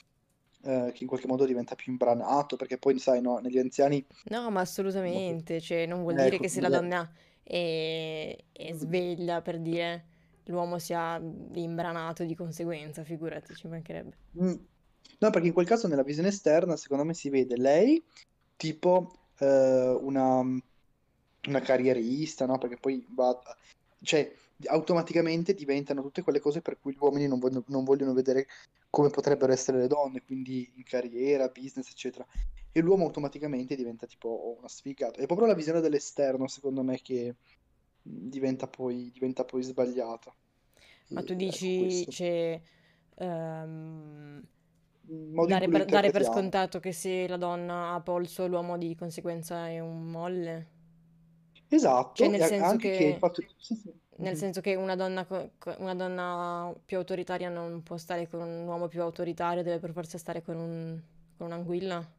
eh, 0.64 0.92
che 0.92 1.02
in 1.02 1.08
qualche 1.08 1.26
modo 1.26 1.44
diventa 1.44 1.74
più 1.74 1.92
imbranato, 1.92 2.56
perché 2.56 2.78
poi 2.78 2.98
sai, 2.98 3.20
no, 3.20 3.38
negli 3.38 3.58
anziani... 3.58 4.04
No, 4.24 4.50
ma 4.50 4.60
assolutamente, 4.60 5.60
cioè 5.60 5.86
non 5.86 6.00
vuol 6.02 6.14
Eh, 6.14 6.22
dire 6.24 6.34
ecco, 6.34 6.42
che 6.44 6.48
se 6.48 6.60
la 6.60 6.68
quindi- 6.68 6.88
donna 6.88 7.12
è, 7.42 8.36
è 8.52 8.72
sveglia, 8.72 9.42
per 9.42 9.60
dire, 9.60 10.04
l'uomo 10.44 10.78
sia 10.78 11.20
imbranato 11.54 12.24
di 12.24 12.34
conseguenza, 12.34 13.04
figurati, 13.04 13.54
ci 13.54 13.68
mancherebbe. 13.68 14.16
Mm. 14.40 14.54
No, 15.18 15.30
perché 15.30 15.46
in 15.48 15.52
quel 15.52 15.66
caso 15.66 15.86
nella 15.86 16.02
visione 16.02 16.28
esterna, 16.28 16.76
secondo 16.76 17.04
me 17.04 17.14
si 17.14 17.28
vede 17.30 17.56
lei 17.56 18.02
tipo 18.56 19.12
eh, 19.38 19.96
una, 20.00 20.38
una 20.40 21.60
carrierista, 21.60 22.46
no? 22.46 22.58
Perché 22.58 22.76
poi 22.78 23.06
va, 23.10 23.38
cioè, 24.02 24.32
automaticamente 24.66 25.54
diventano 25.54 26.02
tutte 26.02 26.22
quelle 26.22 26.40
cose 26.40 26.60
per 26.62 26.78
cui 26.78 26.92
gli 26.92 26.98
uomini 27.00 27.26
non 27.26 27.38
vogliono, 27.38 27.64
non 27.68 27.84
vogliono 27.84 28.12
vedere 28.12 28.46
come 28.90 29.10
potrebbero 29.10 29.52
essere 29.52 29.78
le 29.78 29.86
donne, 29.88 30.22
quindi 30.22 30.72
in 30.76 30.84
carriera, 30.84 31.48
business, 31.48 31.90
eccetera. 31.90 32.26
E 32.72 32.80
l'uomo 32.80 33.04
automaticamente 33.04 33.76
diventa 33.76 34.06
tipo 34.06 34.56
una 34.58 34.68
sfigata. 34.68 35.20
È 35.20 35.26
proprio 35.26 35.46
la 35.46 35.54
visione 35.54 35.80
dell'esterno, 35.80 36.46
secondo 36.48 36.82
me, 36.82 37.00
che 37.00 37.34
diventa 38.02 38.66
poi, 38.68 39.10
diventa 39.12 39.44
poi 39.44 39.62
sbagliata. 39.62 40.34
Ma 41.08 41.20
E, 41.20 41.24
tu 41.24 41.32
ecco, 41.32 41.44
dici, 41.44 42.12
Il 45.06 45.28
modo 45.32 45.52
in 45.52 45.58
dare 45.58 45.68
per, 45.68 45.84
dare 45.84 46.10
per 46.10 46.24
scontato 46.24 46.80
che 46.80 46.92
se 46.92 47.28
la 47.28 47.36
donna 47.36 47.92
ha 47.94 48.00
polso, 48.00 48.46
l'uomo 48.46 48.78
di 48.78 48.94
conseguenza 48.96 49.68
è 49.68 49.78
un 49.80 50.10
molle? 50.10 50.68
Esatto, 51.68 52.14
Cioè, 52.14 52.28
nel 52.28 52.40
e 52.40 52.46
senso 52.46 52.64
anche 52.64 52.90
che 52.90 53.04
il 53.04 53.12
che, 53.12 53.18
fatto... 53.18 53.42
sì, 53.58 53.74
sì. 53.74 53.92
Nel 54.18 54.32
Mhm. 54.32 54.38
senso 54.38 54.60
che 54.60 54.74
una 54.74 54.96
donna, 54.96 55.24
co- 55.26 55.50
una 55.78 55.94
donna 55.94 56.74
più 56.84 56.96
autoritaria 56.98 57.48
non 57.50 57.82
può 57.82 57.96
stare 57.96 58.28
con 58.28 58.40
un 58.40 58.66
uomo 58.66 58.88
più 58.88 59.02
autoritario, 59.02 59.62
deve 59.62 59.78
per 59.78 59.92
forza 59.92 60.18
stare 60.18 60.42
con 60.42 60.56
un, 60.56 61.00
con 61.36 61.46
un'anguilla. 61.46 62.12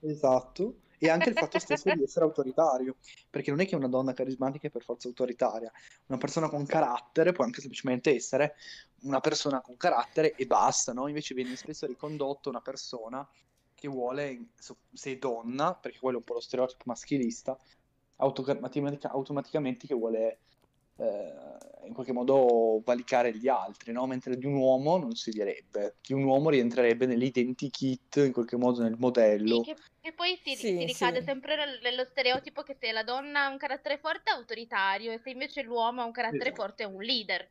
Esatto, 0.00 0.82
e 0.98 1.08
anche 1.10 1.30
il 1.30 1.36
fatto 1.36 1.58
stesso 1.58 1.90
di 1.90 2.02
essere 2.02 2.24
autoritario, 2.24 2.96
perché 3.28 3.50
non 3.50 3.60
è 3.60 3.66
che 3.66 3.76
una 3.76 3.88
donna 3.88 4.12
carismatica 4.12 4.68
è 4.68 4.70
per 4.70 4.82
forza 4.82 5.08
autoritaria, 5.08 5.70
una 6.06 6.18
persona 6.18 6.48
con 6.48 6.64
carattere 6.66 7.32
può 7.32 7.44
anche 7.44 7.60
semplicemente 7.60 8.14
essere 8.14 8.54
una 9.02 9.20
persona 9.20 9.60
con 9.60 9.76
carattere 9.76 10.34
e 10.34 10.46
basta, 10.46 10.92
no? 10.92 11.08
Invece 11.08 11.34
viene 11.34 11.56
spesso 11.56 11.86
ricondotto 11.86 12.48
una 12.48 12.60
persona 12.60 13.26
che 13.74 13.88
vuole, 13.88 14.50
se 14.92 15.18
donna, 15.18 15.74
perché 15.74 15.98
quello 15.98 16.16
è 16.16 16.20
un 16.20 16.24
po' 16.24 16.34
lo 16.34 16.40
stereotipo 16.40 16.84
maschilista, 16.86 17.58
automatica- 18.16 19.10
automaticamente 19.10 19.86
che 19.86 19.94
vuole 19.94 20.40
eh, 20.98 21.86
in 21.86 21.92
qualche 21.92 22.12
modo 22.12 22.80
valicare 22.84 23.32
gli 23.36 23.48
altri, 23.48 23.92
no? 23.92 24.06
Mentre 24.06 24.36
di 24.36 24.46
un 24.46 24.54
uomo 24.54 24.96
non 24.98 25.14
si 25.14 25.30
direbbe, 25.30 25.96
di 26.00 26.12
un 26.12 26.24
uomo 26.24 26.50
rientrerebbe 26.50 27.06
nell'identikit, 27.06 28.16
in 28.16 28.32
qualche 28.32 28.56
modo 28.56 28.82
nel 28.82 28.92
Sì, 28.92 28.98
modello. 28.98 29.60
che, 29.60 29.76
che 30.00 30.12
poi 30.14 30.36
si, 30.42 30.54
Sì, 30.56 30.68
si 30.78 30.84
ricade 30.84 31.18
sì. 31.18 31.24
sempre 31.24 31.56
nel- 31.56 31.80
nello 31.82 32.04
stereotipo 32.04 32.62
che 32.62 32.74
se 32.80 32.90
la 32.92 33.02
donna 33.04 33.44
ha 33.44 33.48
un 33.48 33.58
carattere 33.58 33.98
forte 33.98 34.30
è 34.30 34.34
autoritario 34.34 35.12
e 35.12 35.18
se 35.18 35.30
invece 35.30 35.62
l'uomo 35.62 36.02
ha 36.02 36.04
un 36.04 36.12
carattere 36.12 36.50
Esatto. 36.50 36.62
forte 36.62 36.82
è 36.82 36.86
un 36.86 37.00
leader. 37.02 37.48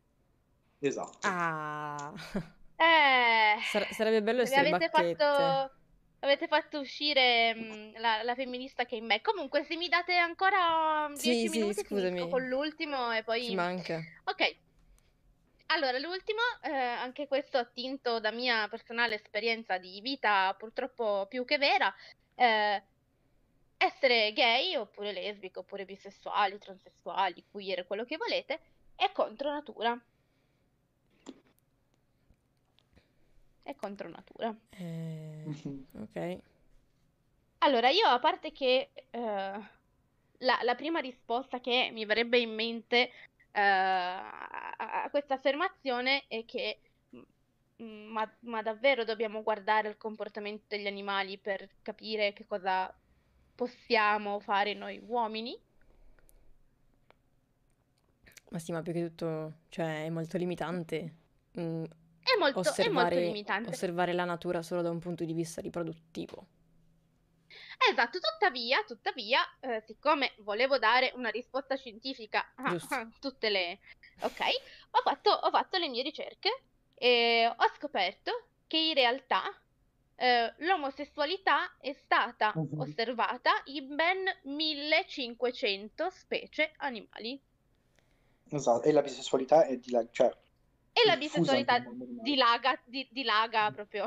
Esatto. 0.80 1.28
Ah, 1.28 2.14
Eh, 2.78 3.56
Sar- 3.72 3.92
sarebbe 3.94 4.22
bello 4.22 4.42
essere 4.42 4.68
avete 4.70 4.90
bacchette. 4.90 5.18
fatto, 5.18 5.76
avete 6.26 6.48
fatto 6.48 6.80
uscire 6.80 7.56
mm, 7.56 7.96
la, 7.98 8.24
la 8.24 8.36
femminista 8.36 8.86
che 8.86 8.96
è 8.96 9.00
in 9.00 9.06
me. 9.06 9.22
Comunque, 9.22 9.64
se 9.64 9.76
mi 9.76 9.88
date 9.88 10.16
ancora 10.16 11.10
Sì, 11.14 11.30
10 11.30 11.48
sì, 11.50 11.58
minuti, 11.58 11.84
finisco 11.84 11.96
scusami, 11.96 12.30
con 12.30 12.48
l'ultimo 12.48 13.12
e 13.12 13.18
ci 13.18 13.24
poi... 13.24 13.56
manca. 13.56 14.02
Ok, 14.26 14.56
allora 15.68 15.98
l'ultimo, 15.98 16.42
eh, 16.62 16.72
anche 16.72 17.28
questo 17.28 17.58
attinto 17.58 18.20
da 18.20 18.32
mia 18.32 18.68
personale 18.68 19.16
esperienza 19.16 19.78
di 19.78 20.00
vita 20.00 20.54
purtroppo 20.58 21.26
più 21.28 21.44
che 21.44 21.58
vera, 21.58 21.94
eh, 22.36 22.84
essere 23.78 24.32
gay 24.34 24.76
oppure 24.76 25.12
lesbiche 25.12 25.60
oppure 25.60 25.86
bisessuali, 25.86 26.58
transessuali, 26.60 27.44
queer, 27.50 27.88
quello 27.88 28.06
che 28.06 28.18
volete, 28.18 28.60
è 28.96 29.12
contro 29.12 29.52
natura. 29.52 30.00
È 33.66 33.74
contro 33.74 34.08
natura. 34.08 34.56
Eh, 34.78 35.44
ok. 35.98 36.40
Allora, 37.60 37.90
io 37.90 38.06
a 38.06 38.20
parte 38.20 38.52
che 38.52 38.92
eh, 38.94 39.20
la, 39.20 40.60
la 40.62 40.76
prima 40.76 41.00
risposta 41.00 41.60
che 41.60 41.90
mi 41.92 42.06
verrebbe 42.06 42.38
in 42.38 42.54
mente 42.54 43.10
eh, 43.52 43.60
a, 43.60 45.04
a 45.06 45.10
questa 45.10 45.34
affermazione 45.34 46.26
è 46.28 46.46
che 46.46 46.80
mm, 47.82 48.12
ma, 48.12 48.32
ma 48.42 48.62
davvero 48.62 49.04
dobbiamo 49.04 49.42
guardare 49.42 49.90
il 49.90 49.98
comportamento 49.98 50.66
degli 50.68 50.86
animali 50.86 51.40
per 51.40 51.68
capire 51.82 52.34
che 52.34 52.46
cosa 52.46 52.96
possiamo 53.56 54.40
fare 54.42 54.76
noi 54.76 55.02
uomini? 55.04 55.60
Ma 58.52 58.60
sì, 58.60 58.72
ma 58.72 58.84
più 58.84 58.94
che 58.94 59.08
tutto, 59.08 59.54
cioè, 59.70 60.06
è 60.06 60.10
molto 60.12 60.38
limitante 60.38 61.16
mm, 61.60 61.84
È 62.36 62.40
molto, 62.40 62.74
è 62.82 62.90
molto 62.90 63.16
osservare, 63.16 63.20
limitante. 63.20 63.70
osservare 63.70 64.14
la 64.14 64.26
natura 64.26 64.62
solo 64.62 64.82
da 64.82 64.90
un 64.90 65.00
punto 65.00 65.24
di 65.26 65.34
vista 65.34 65.62
riproduttivo. 65.62 66.48
Esatto, 67.90 68.20
tuttavia, 68.20 68.84
tuttavia, 68.84 69.40
eh, 69.60 69.82
siccome 69.86 70.34
volevo 70.40 70.78
dare 70.78 71.12
una 71.16 71.30
risposta 71.30 71.76
scientifica 71.76 72.54
a, 72.56 72.76
tutte 73.20 73.50
le... 73.50 73.80
Ok, 74.22 74.40
ho 74.92 75.02
fatto, 75.02 75.30
ho 75.32 75.50
fatto 75.50 75.78
le 75.78 75.90
mie 75.90 76.04
ricerche 76.04 76.50
e 76.94 77.46
ho 77.56 77.68
scoperto 77.76 78.48
che 78.68 78.78
in 78.78 78.94
realtà 78.94 79.44
eh, 80.16 80.54
l'omosessualità 80.60 81.78
è 81.80 81.94
stata 81.94 82.52
Mhm. 82.56 82.80
osservata 82.80 83.52
in 83.66 83.96
ben 83.96 84.24
1500 84.44 86.10
specie 86.10 86.74
animali 86.78 87.42
Esatto, 88.50 88.88
e 88.88 88.92
la 88.92 89.02
bisessualità 89.04 89.66
è 89.66 89.78
di 89.78 89.92
là, 89.92 90.04
cioè, 90.12 90.36
e 90.96 91.06
la 91.06 91.18
bisessualità 91.18 91.84
dilaga, 92.24 92.80
di- 92.86 93.08
dilaga 93.12 93.70
proprio. 93.72 94.06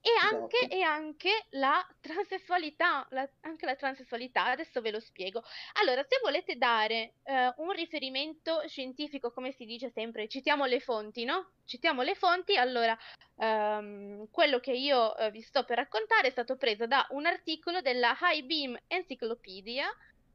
E 0.00 0.10
anche, 0.20 0.56
Esatto. 0.58 0.74
e 0.74 0.82
anche 0.82 1.46
la 1.50 1.84
transessualità, 2.00 3.06
la- 3.10 3.28
anche 3.40 3.66
la 3.66 3.74
transessualità, 3.74 4.46
adesso 4.46 4.80
ve 4.80 4.90
lo 4.92 5.00
spiego. 5.00 5.42
Allora, 5.80 6.04
se 6.08 6.18
volete 6.22 6.56
dare 6.56 7.14
eh, 7.24 7.52
un 7.56 7.70
riferimento 7.70 8.62
scientifico, 8.66 9.32
come 9.32 9.50
si 9.52 9.64
dice 9.64 9.90
sempre, 9.90 10.28
citiamo 10.28 10.64
le 10.64 10.78
fonti, 10.78 11.24
no? 11.24 11.50
Citiamo 11.64 12.02
le 12.02 12.14
fonti, 12.14 12.56
allora 12.56 12.96
ehm, 13.38 14.28
quello 14.30 14.60
che 14.60 14.72
io 14.72 15.16
eh, 15.16 15.30
vi 15.32 15.40
sto 15.40 15.64
per 15.64 15.78
raccontare 15.78 16.28
è 16.28 16.30
stato 16.30 16.56
preso 16.56 16.86
da 16.86 17.04
un 17.10 17.26
articolo 17.26 17.80
della 17.80 18.16
High 18.20 18.44
Beam 18.44 18.78
Encyclopedia, 18.86 19.86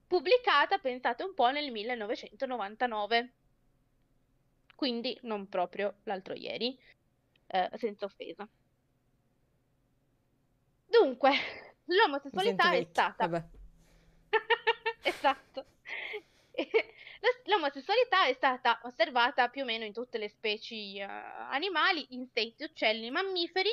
pubblicata, 0.05 0.79
pensate 0.79 1.23
un 1.23 1.33
po', 1.33 1.49
nel 1.49 1.71
1999. 1.71 3.33
Quindi 4.81 5.15
non 5.21 5.47
proprio 5.47 5.97
l'altro 6.05 6.33
ieri, 6.33 6.75
eh, 7.45 7.69
senza 7.75 8.05
offesa. 8.05 8.49
Dunque, 10.87 11.29
l'omosessualità 11.85 12.71
è 12.71 12.83
stata... 12.89 13.29
Esatto. 15.03 15.65
L'omosessualità 17.45 18.25
è 18.25 18.33
stata 18.33 18.79
osservata 18.85 19.49
più 19.49 19.61
o 19.61 19.65
meno 19.65 19.85
in 19.85 19.93
tutte 19.93 20.17
le 20.17 20.29
specie 20.29 20.73
eh, 20.73 21.03
animali, 21.03 22.15
insetti, 22.15 22.63
uccelli, 22.63 23.11
mammiferi, 23.11 23.69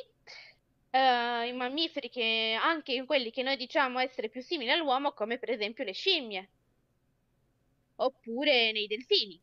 eh, 0.90 1.46
i 1.48 1.52
mammiferi 1.54 2.10
che 2.10 2.54
anche 2.60 2.92
in 2.92 3.06
quelli 3.06 3.30
che 3.30 3.42
noi 3.42 3.56
diciamo 3.56 3.98
essere 3.98 4.28
più 4.28 4.42
simili 4.42 4.70
all'uomo, 4.70 5.12
come 5.12 5.38
per 5.38 5.48
esempio 5.48 5.84
le 5.84 5.94
scimmie, 5.94 6.50
oppure 7.96 8.72
nei 8.72 8.86
delfini, 8.86 9.40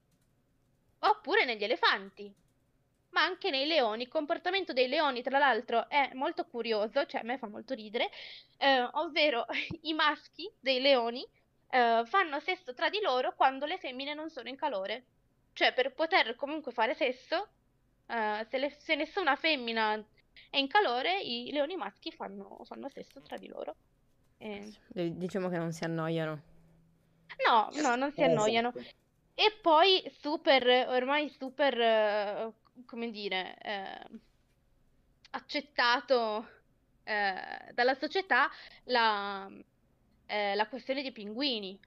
oppure 1.00 1.46
negli 1.46 1.64
elefanti, 1.64 2.34
ma 3.10 3.24
anche 3.24 3.50
nei 3.50 3.66
leoni. 3.66 4.04
Il 4.04 4.10
comportamento 4.10 4.74
dei 4.74 4.88
leoni, 4.88 5.22
tra 5.22 5.38
l'altro, 5.38 5.88
è 5.90 6.12
molto 6.14 6.46
curioso, 6.46 7.06
cioè 7.06 7.22
a 7.22 7.24
me 7.24 7.38
fa 7.38 7.48
molto 7.48 7.74
ridere, 7.74 8.10
eh, 8.58 8.82
ovvero 8.94 9.46
i 9.84 9.94
maschi 9.94 10.52
dei 10.60 10.80
leoni 10.82 11.26
eh, 11.70 12.04
fanno 12.06 12.40
sesso 12.40 12.74
tra 12.74 12.90
di 12.90 13.00
loro 13.02 13.34
quando 13.36 13.66
le 13.66 13.78
femmine 13.78 14.14
non 14.14 14.30
sono 14.30 14.50
in 14.50 14.56
calore. 14.58 15.08
Cioè, 15.54 15.74
per 15.74 15.94
poter 15.94 16.36
comunque 16.36 16.72
fare 16.74 16.94
sesso, 16.96 17.50
eh, 18.08 18.46
se, 18.50 18.58
le- 18.58 18.70
se 18.72 18.96
nessuna 18.96 19.36
femmina 19.36 19.96
è 20.50 20.58
in 20.58 20.68
calore, 20.68 21.22
i 21.22 21.50
leoni 21.52 21.76
maschi 21.78 22.12
fanno, 22.12 22.60
fanno 22.66 22.90
sesso 22.90 23.22
tra 23.22 23.38
di 23.38 23.48
loro. 23.48 23.78
Eh, 24.38 24.74
Eh, 24.96 25.16
Diciamo 25.16 25.50
che 25.50 25.58
non 25.58 25.72
si 25.72 25.84
annoiano. 25.84 26.42
no, 27.46 27.70
no, 27.82 27.96
non 27.96 28.12
si 28.12 28.24
annoiano. 28.24 28.70
Esatto. 28.70 29.05
E 29.36 29.48
poi 29.62 30.04
super, 30.20 30.64
ormai 30.90 31.30
super, 31.30 31.80
eh, 31.80 32.54
come 32.86 33.10
dire, 33.12 33.58
eh, 33.62 34.10
accettato 35.32 36.48
eh, 37.04 37.72
dalla 37.74 37.94
società 37.96 38.50
la, 38.86 39.48
eh, 40.26 40.56
la 40.56 40.68
questione 40.68 41.02
dei 41.02 41.12
pinguini. 41.12 41.80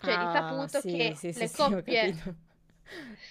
Cioè, 0.00 0.16
Ah, 0.16 0.66
risaputo 0.66 0.82
sì, 0.82 1.12
che 1.12 1.14
sì, 1.14 1.32
le 1.32 1.48
sì, 1.48 1.48
coppie, 1.50 2.16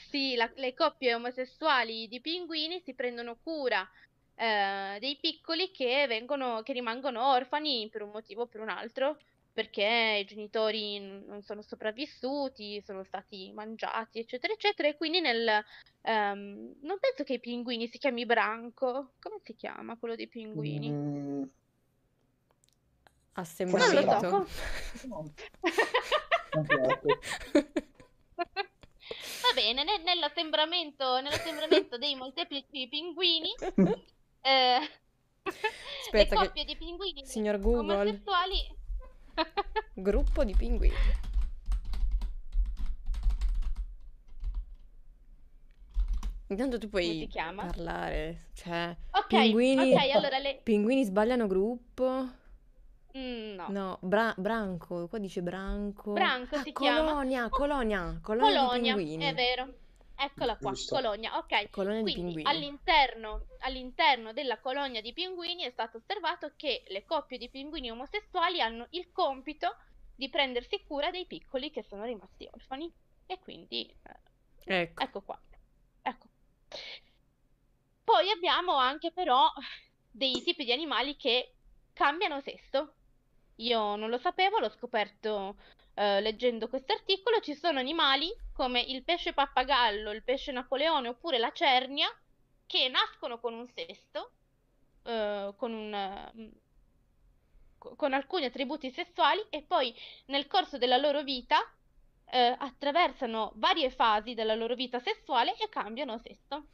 sì, 0.10 0.36
la- 0.36 0.52
le 0.56 0.74
coppie 0.74 1.14
omosessuali 1.16 2.08
di 2.08 2.22
pinguini 2.22 2.80
si 2.82 2.94
prendono 2.96 3.38
cura 3.38 3.88
eh, 4.36 4.98
dei 5.00 5.18
piccoli 5.20 5.72
che 5.72 6.06
vengono, 6.08 6.62
che 6.64 6.74
rimangono 6.74 7.32
orfani 7.34 7.90
per 7.90 8.02
un 8.04 8.12
motivo 8.12 8.44
o 8.44 8.48
per 8.48 8.62
un 8.62 8.70
altro, 8.70 9.18
perché 9.54 10.18
i 10.22 10.26
genitori 10.26 11.00
non 11.00 11.42
sono 11.42 11.62
sopravvissuti, 11.62 12.82
sono 12.82 13.04
stati 13.04 13.52
mangiati, 13.54 14.20
eccetera, 14.20 14.54
eccetera. 14.54 14.88
E 14.88 14.96
quindi 14.98 15.20
nel... 15.20 15.48
ehm, 16.02 16.76
non 16.82 16.98
penso 17.00 17.24
che 17.24 17.34
i 17.34 17.40
pinguini 17.40 17.88
si 17.88 17.98
chiami 17.98 18.26
Branco. 18.26 19.14
Come 19.20 19.40
si 19.44 19.56
chiama 19.56 19.98
quello 19.98 20.16
dei 20.16 20.28
pinguini? 20.28 20.90
Mm, 20.90 21.38
Non 21.38 21.42
lo 21.42 21.50
Assembramento. 23.34 24.20
so. 24.20 24.48
no. 25.08 25.34
Va 28.36 29.54
bene, 29.56 29.84
ne- 29.84 29.98
nell'assembramento, 30.04 31.20
nell'assembramento 31.20 31.98
dei 31.98 32.16
molteplici 32.16 32.88
pinguini, 32.88 33.50
eh, 34.42 34.80
le 35.44 35.44
Aspetta 35.44 36.36
che- 36.36 36.46
coppie 36.46 36.66
di 36.66 36.76
pinguini 36.78 37.26
Signor 37.26 37.60
Google, 37.60 37.94
omosessuali 37.96 38.80
gruppo 39.94 40.44
di 40.44 40.54
pinguini. 40.56 40.96
Intanto 46.48 46.78
tu 46.78 46.90
come 46.90 47.04
si 47.04 47.10
puoi 47.16 47.28
chiama? 47.28 47.66
parlare, 47.66 48.50
cioè, 48.54 48.96
Ok, 49.12 49.28
pinguini, 49.28 49.94
ok, 49.94 50.10
allora 50.12 50.38
le... 50.38 50.60
pinguini 50.62 51.06
sbagliano 51.06 51.48
gruppo? 51.48 52.30
Mm, 53.18 53.56
no. 53.56 53.68
No, 53.70 53.98
Bra- 54.02 54.34
Branco, 54.38 55.08
qua 55.08 55.18
dice 55.18 55.42
Branco. 55.42 56.12
Branco 56.12 56.56
Ah, 56.56 56.62
si 56.64 56.72
chiama. 56.74 57.12
Colonia, 57.12 57.50
Colonia, 57.50 58.20
Colonia 58.22 58.52
di 58.52 58.68
Colonia, 58.68 58.96
pinguini. 58.96 59.24
è 59.24 59.34
vero. 59.34 59.74
Eccola 60.24 60.56
qua, 60.58 60.72
Giusto. 60.72 60.96
Colonia, 60.96 61.38
ok. 61.38 61.70
Colonia 61.72 62.04
di 62.04 62.14
Quindi 62.14 62.42
all'interno, 62.44 63.48
all'interno 63.60 64.34
della 64.34 64.60
colonia 64.60 65.02
di 65.02 65.14
pinguini 65.14 65.64
è 65.64 65.72
stato 65.72 65.98
osservato 65.98 66.54
che 66.56 66.84
le 66.90 67.06
coppie 67.06 67.40
di 67.40 67.50
pinguini 67.50 67.90
omosessuali 67.90 68.62
hanno 68.62 68.86
il 68.92 69.12
compito 69.12 69.76
di 70.16 70.30
prendersi 70.30 70.84
cura 70.86 71.10
dei 71.10 71.26
piccoli 71.26 71.72
che 71.72 71.84
sono 71.84 72.06
rimasti 72.06 72.48
orfani. 72.52 72.92
E 73.26 73.40
quindi, 73.40 73.92
eh, 74.04 74.20
Ecco, 74.64 75.04
ecco 75.04 75.22
qua. 75.22 75.42
Ecco. 76.04 76.28
Poi 78.04 78.30
abbiamo 78.30 78.76
anche 78.76 79.12
però 79.12 79.50
dei 80.10 80.42
tipi 80.44 80.66
di 80.66 80.72
animali 80.72 81.16
che 81.16 81.56
cambiano 81.94 82.42
sesso. 82.42 82.94
Io 83.56 83.96
non 83.96 84.10
lo 84.10 84.18
sapevo, 84.18 84.60
l'ho 84.60 84.70
scoperto 84.70 85.56
eh, 85.94 86.22
leggendo 86.22 86.68
questo 86.68 86.94
articolo. 86.94 87.40
Ci 87.40 87.56
sono 87.56 87.80
animali 87.80 88.30
come 88.54 88.82
il 88.82 89.04
pesce 89.04 89.34
pappagallo, 89.34 90.12
il 90.12 90.24
pesce 90.24 90.52
napoleone 90.52 91.10
oppure 91.10 91.38
la 91.38 91.52
cernia 91.52 92.08
che 92.66 92.88
nascono 92.90 93.40
con 93.40 93.54
un 93.54 93.68
sesso, 93.68 94.32
eh, 95.04 95.54
con 95.58 95.74
un, 95.74 95.94
eh, 95.94 96.52
co- 97.78 97.96
con 97.96 98.14
alcuni 98.14 98.46
attributi 98.46 98.92
sessuali 98.92 99.42
e 99.50 99.64
poi 99.64 99.94
nel 100.28 100.48
corso 100.48 100.78
della 100.78 100.98
loro 100.98 101.24
vita 101.24 101.60
eh, 102.26 102.56
attraversano 102.58 103.52
varie 103.56 103.90
fasi 103.90 104.34
della 104.34 104.56
loro 104.56 104.76
vita 104.76 105.00
sessuale 105.00 105.56
e 105.58 105.68
cambiano 105.70 106.18
sesso. 106.18 106.68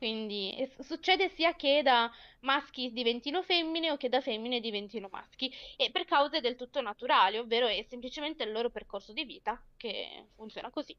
Quindi 0.00 0.66
succede 0.78 1.28
sia 1.28 1.54
che 1.56 1.82
da 1.82 2.10
maschi 2.40 2.90
diventino 2.90 3.42
femmine 3.42 3.90
o 3.90 3.98
che 3.98 4.08
da 4.08 4.22
femmine 4.22 4.58
diventino 4.58 5.08
maschi, 5.10 5.52
e 5.76 5.90
per 5.90 6.06
cause 6.06 6.40
del 6.40 6.56
tutto 6.56 6.80
naturali, 6.80 7.36
ovvero 7.36 7.66
è 7.66 7.84
semplicemente 7.86 8.44
il 8.44 8.50
loro 8.50 8.70
percorso 8.70 9.12
di 9.12 9.24
vita 9.24 9.62
che 9.76 10.28
funziona 10.36 10.70
così. 10.70 10.96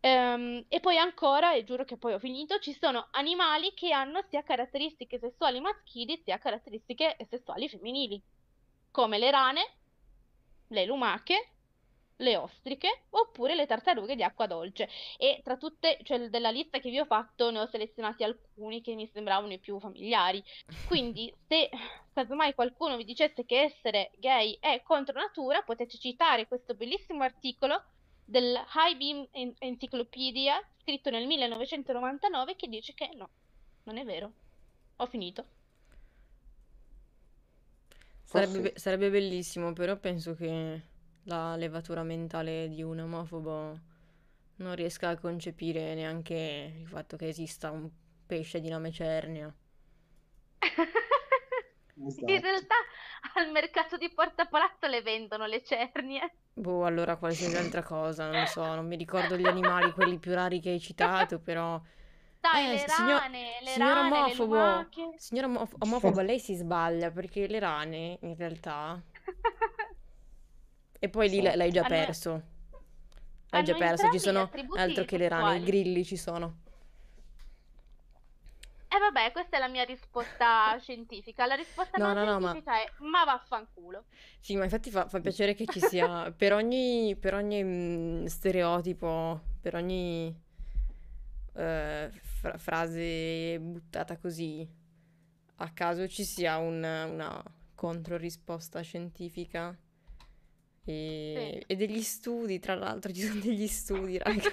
Ehm, 0.00 0.64
e 0.68 0.80
poi 0.80 0.96
ancora, 0.96 1.52
e 1.52 1.64
giuro 1.64 1.84
che 1.84 1.98
poi 1.98 2.14
ho 2.14 2.18
finito, 2.18 2.58
ci 2.58 2.72
sono 2.72 3.08
animali 3.10 3.74
che 3.74 3.92
hanno 3.92 4.24
sia 4.30 4.42
caratteristiche 4.42 5.18
sessuali 5.18 5.60
maschili 5.60 6.22
sia 6.24 6.38
caratteristiche 6.38 7.18
sessuali 7.28 7.68
femminili, 7.68 8.18
come 8.90 9.18
le 9.18 9.30
rane, 9.30 9.74
le 10.68 10.86
lumache, 10.86 11.51
le 12.22 12.36
ostriche 12.36 13.02
oppure 13.10 13.54
le 13.54 13.66
tartarughe 13.66 14.16
di 14.16 14.22
acqua 14.22 14.46
dolce. 14.46 14.88
E 15.18 15.40
tra 15.42 15.56
tutte, 15.56 15.98
cioè 16.02 16.28
della 16.28 16.50
lista 16.50 16.78
che 16.78 16.90
vi 16.90 16.98
ho 16.98 17.04
fatto, 17.04 17.50
ne 17.50 17.60
ho 17.60 17.66
selezionati 17.66 18.24
alcuni 18.24 18.80
che 18.80 18.94
mi 18.94 19.06
sembravano 19.12 19.52
i 19.52 19.58
più 19.58 19.78
familiari. 19.78 20.42
Quindi, 20.86 21.32
se 21.48 21.68
casomai 22.12 22.54
qualcuno 22.54 22.96
vi 22.96 23.04
dicesse 23.04 23.44
che 23.44 23.62
essere 23.62 24.10
gay 24.16 24.56
è 24.60 24.82
contro 24.82 25.18
natura, 25.18 25.62
potete 25.62 25.98
citare 25.98 26.46
questo 26.46 26.74
bellissimo 26.74 27.22
articolo 27.22 27.82
del 28.24 28.54
High 28.74 28.96
Beam 28.96 29.28
En- 29.32 29.54
Encyclopedia, 29.58 30.62
scritto 30.80 31.10
nel 31.10 31.26
1999, 31.26 32.56
che 32.56 32.68
dice 32.68 32.94
che 32.94 33.10
no, 33.14 33.28
non 33.84 33.98
è 33.98 34.04
vero. 34.04 34.32
Ho 34.96 35.06
finito. 35.06 35.44
sarebbe, 38.24 38.72
sarebbe 38.76 39.10
bellissimo, 39.10 39.72
però 39.72 39.96
penso 39.96 40.34
che 40.34 40.80
la 41.24 41.56
levatura 41.56 42.02
mentale 42.02 42.68
di 42.68 42.82
un 42.82 43.00
omofobo 43.00 43.78
non 44.56 44.74
riesca 44.74 45.10
a 45.10 45.16
concepire 45.18 45.94
neanche 45.94 46.74
il 46.80 46.86
fatto 46.86 47.16
che 47.16 47.28
esista 47.28 47.70
un 47.70 47.88
pesce 48.26 48.60
di 48.60 48.68
nome 48.68 48.90
Cernia. 48.92 49.52
Esatto. 52.04 52.32
In 52.32 52.40
realtà 52.40 52.74
al 53.34 53.50
mercato 53.50 53.96
di 53.96 54.10
Porta 54.12 54.46
Palazzo 54.46 54.86
le 54.86 55.02
vendono 55.02 55.46
le 55.46 55.62
cernie. 55.62 56.34
Boh, 56.54 56.84
allora 56.84 57.16
qualsiasi 57.16 57.54
altra 57.56 57.82
cosa, 57.82 58.28
non 58.30 58.40
lo 58.40 58.46
so, 58.46 58.64
non 58.74 58.86
mi 58.86 58.96
ricordo 58.96 59.36
gli 59.36 59.46
animali, 59.46 59.92
quelli 59.92 60.18
più 60.18 60.32
rari 60.34 60.58
che 60.60 60.70
hai 60.70 60.80
citato, 60.80 61.38
però... 61.38 61.80
Dai, 62.40 62.66
Eh, 62.66 62.72
le 62.72 62.88
signor- 62.88 63.20
rane, 63.20 63.60
le 63.62 63.70
signor 63.70 63.94
rane, 63.94 64.08
le 64.10 64.16
omofobo, 64.16 64.54
lumache. 64.54 65.14
signor 65.16 65.44
omof- 65.44 65.74
omofobo, 65.78 66.20
lei 66.22 66.40
si 66.40 66.54
sbaglia 66.54 67.10
perché 67.10 67.46
le 67.46 67.58
rane, 67.60 68.18
in 68.22 68.36
realtà... 68.36 69.00
E 71.04 71.08
poi 71.08 71.28
lì 71.28 71.36
Sì. 71.38 71.56
l'hai 71.56 71.72
già 71.72 71.80
Hanno- 71.80 71.88
perso. 71.88 72.42
L'hai 73.50 73.64
già 73.64 73.74
perso, 73.74 74.08
ci 74.12 74.20
sono 74.20 74.48
altro 74.76 75.04
che 75.04 75.18
le 75.18 75.28
rane, 75.28 75.58
i 75.58 75.64
grilli 75.64 76.04
ci 76.04 76.16
sono. 76.16 76.60
E 78.86 78.98
vabbè, 78.98 79.32
questa 79.32 79.56
è 79.56 79.58
la 79.58 79.66
mia 79.66 79.82
risposta 79.82 80.76
scientifica. 80.78 81.44
La 81.46 81.56
risposta 81.56 81.98
No, 81.98 82.12
non 82.12 82.24
no, 82.24 82.24
no, 82.24 82.38
ma- 82.38 82.48
scientifica 82.50 82.80
è 82.80 82.88
ma 82.98 83.24
vaffanculo. 83.24 84.04
Sì, 84.38 84.54
ma 84.54 84.62
infatti 84.62 84.90
fa, 84.92 85.08
fa 85.08 85.18
piacere 85.20 85.54
che 85.54 85.66
ci 85.66 85.80
sia 85.80 86.30
per 86.30 86.52
ogni, 86.52 87.16
per 87.16 87.34
ogni 87.34 87.64
mm, 87.64 88.24
stereotipo, 88.26 89.40
per 89.60 89.74
ogni 89.74 90.32
eh, 91.54 92.10
fra- 92.22 92.58
frase 92.58 93.58
buttata 93.60 94.16
così 94.18 94.66
a 95.56 95.70
caso 95.72 96.06
ci 96.08 96.24
sia 96.24 96.58
un- 96.58 96.76
una 96.84 97.42
controrisposta 97.74 98.80
scientifica 98.82 99.76
e, 100.84 101.64
e 101.66 101.76
degli 101.76 102.02
studi, 102.02 102.58
tra 102.58 102.74
l'altro 102.74 103.12
ci 103.12 103.22
sono 103.22 103.40
degli 103.40 103.66
studi, 103.68 104.18
raga. 104.18 104.44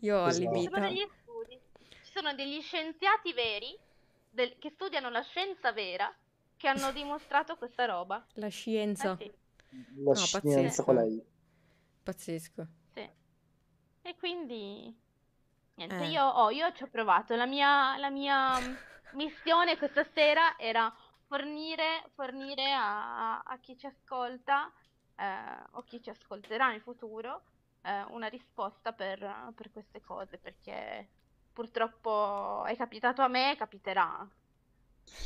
Io 0.00 0.16
ho 0.18 0.30
Esatto. 0.30 0.50
Ci 0.52 0.60
sono 0.62 0.78
degli 0.80 1.06
studi, 1.20 1.60
ci 2.00 2.12
sono 2.12 2.34
degli 2.34 2.60
scienziati 2.62 3.32
veri 3.32 3.78
del- 4.28 4.56
che 4.58 4.70
studiano 4.70 5.08
la 5.10 5.22
scienza 5.22 5.72
vera 5.72 6.14
che 6.56 6.68
hanno 6.68 6.92
dimostrato 6.92 7.56
questa 7.56 7.84
roba. 7.86 8.26
La 8.34 8.48
Eh 8.96 9.10
scienza, 9.10 9.16
sì, 9.16 9.32
La 10.04 10.14
No, 10.14 10.28
scienza 10.42 10.82
pazzesco. 10.82 10.82
qual 10.82 10.98
è? 10.98 11.22
pazzesco. 12.04 12.66
sì. 12.94 13.08
E 14.02 14.16
quindi 14.16 14.94
niente, 15.74 16.04
Eh. 16.04 16.06
io, 16.06 16.24
ho, 16.24 16.50
io 16.50 16.72
ci 16.72 16.82
ho 16.84 16.88
provato. 16.88 17.34
La 17.36 17.46
mia, 17.46 17.96
la 17.98 18.10
mia 18.10 18.60
missione 19.10 19.76
questa 19.78 20.04
sera 20.14 20.58
era 20.58 20.92
fornire, 21.26 22.10
fornire 22.14 22.72
a, 22.72 23.40
a 23.40 23.58
chi 23.60 23.76
ci 23.76 23.86
ascolta 23.86 24.72
eh, 25.20 25.64
o 25.72 25.82
chi 25.84 26.02
ci 26.02 26.10
ascolterà 26.10 26.72
in 26.72 26.80
futuro 26.80 27.42
eh, 27.82 28.02
una 28.10 28.28
risposta 28.28 28.92
per, 28.92 29.52
per 29.54 29.70
queste 29.72 30.00
cose, 30.00 30.38
perché 30.38 31.08
purtroppo 31.52 32.64
è 32.66 32.76
capitato 32.76 33.22
a 33.22 33.28
me, 33.28 33.56
capiterà 33.56 34.26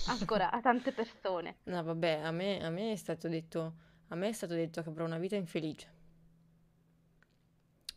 ancora 0.05 0.51
a 0.51 0.61
tante 0.63 0.93
persone. 0.93 1.59
No, 1.67 1.83
vabbè, 1.83 2.21
a 2.23 2.31
me, 2.31 2.63
a 2.65 2.71
me 2.71 2.93
è 2.93 2.97
stato 2.97 3.29
detto, 3.29 3.75
a 4.09 4.15
me 4.15 4.29
è 4.29 4.33
stato 4.33 4.55
detto 4.55 4.83
che 4.83 4.89
avrò 4.89 5.05
una 5.05 5.19
vita 5.19 5.37
infelice. 5.37 5.93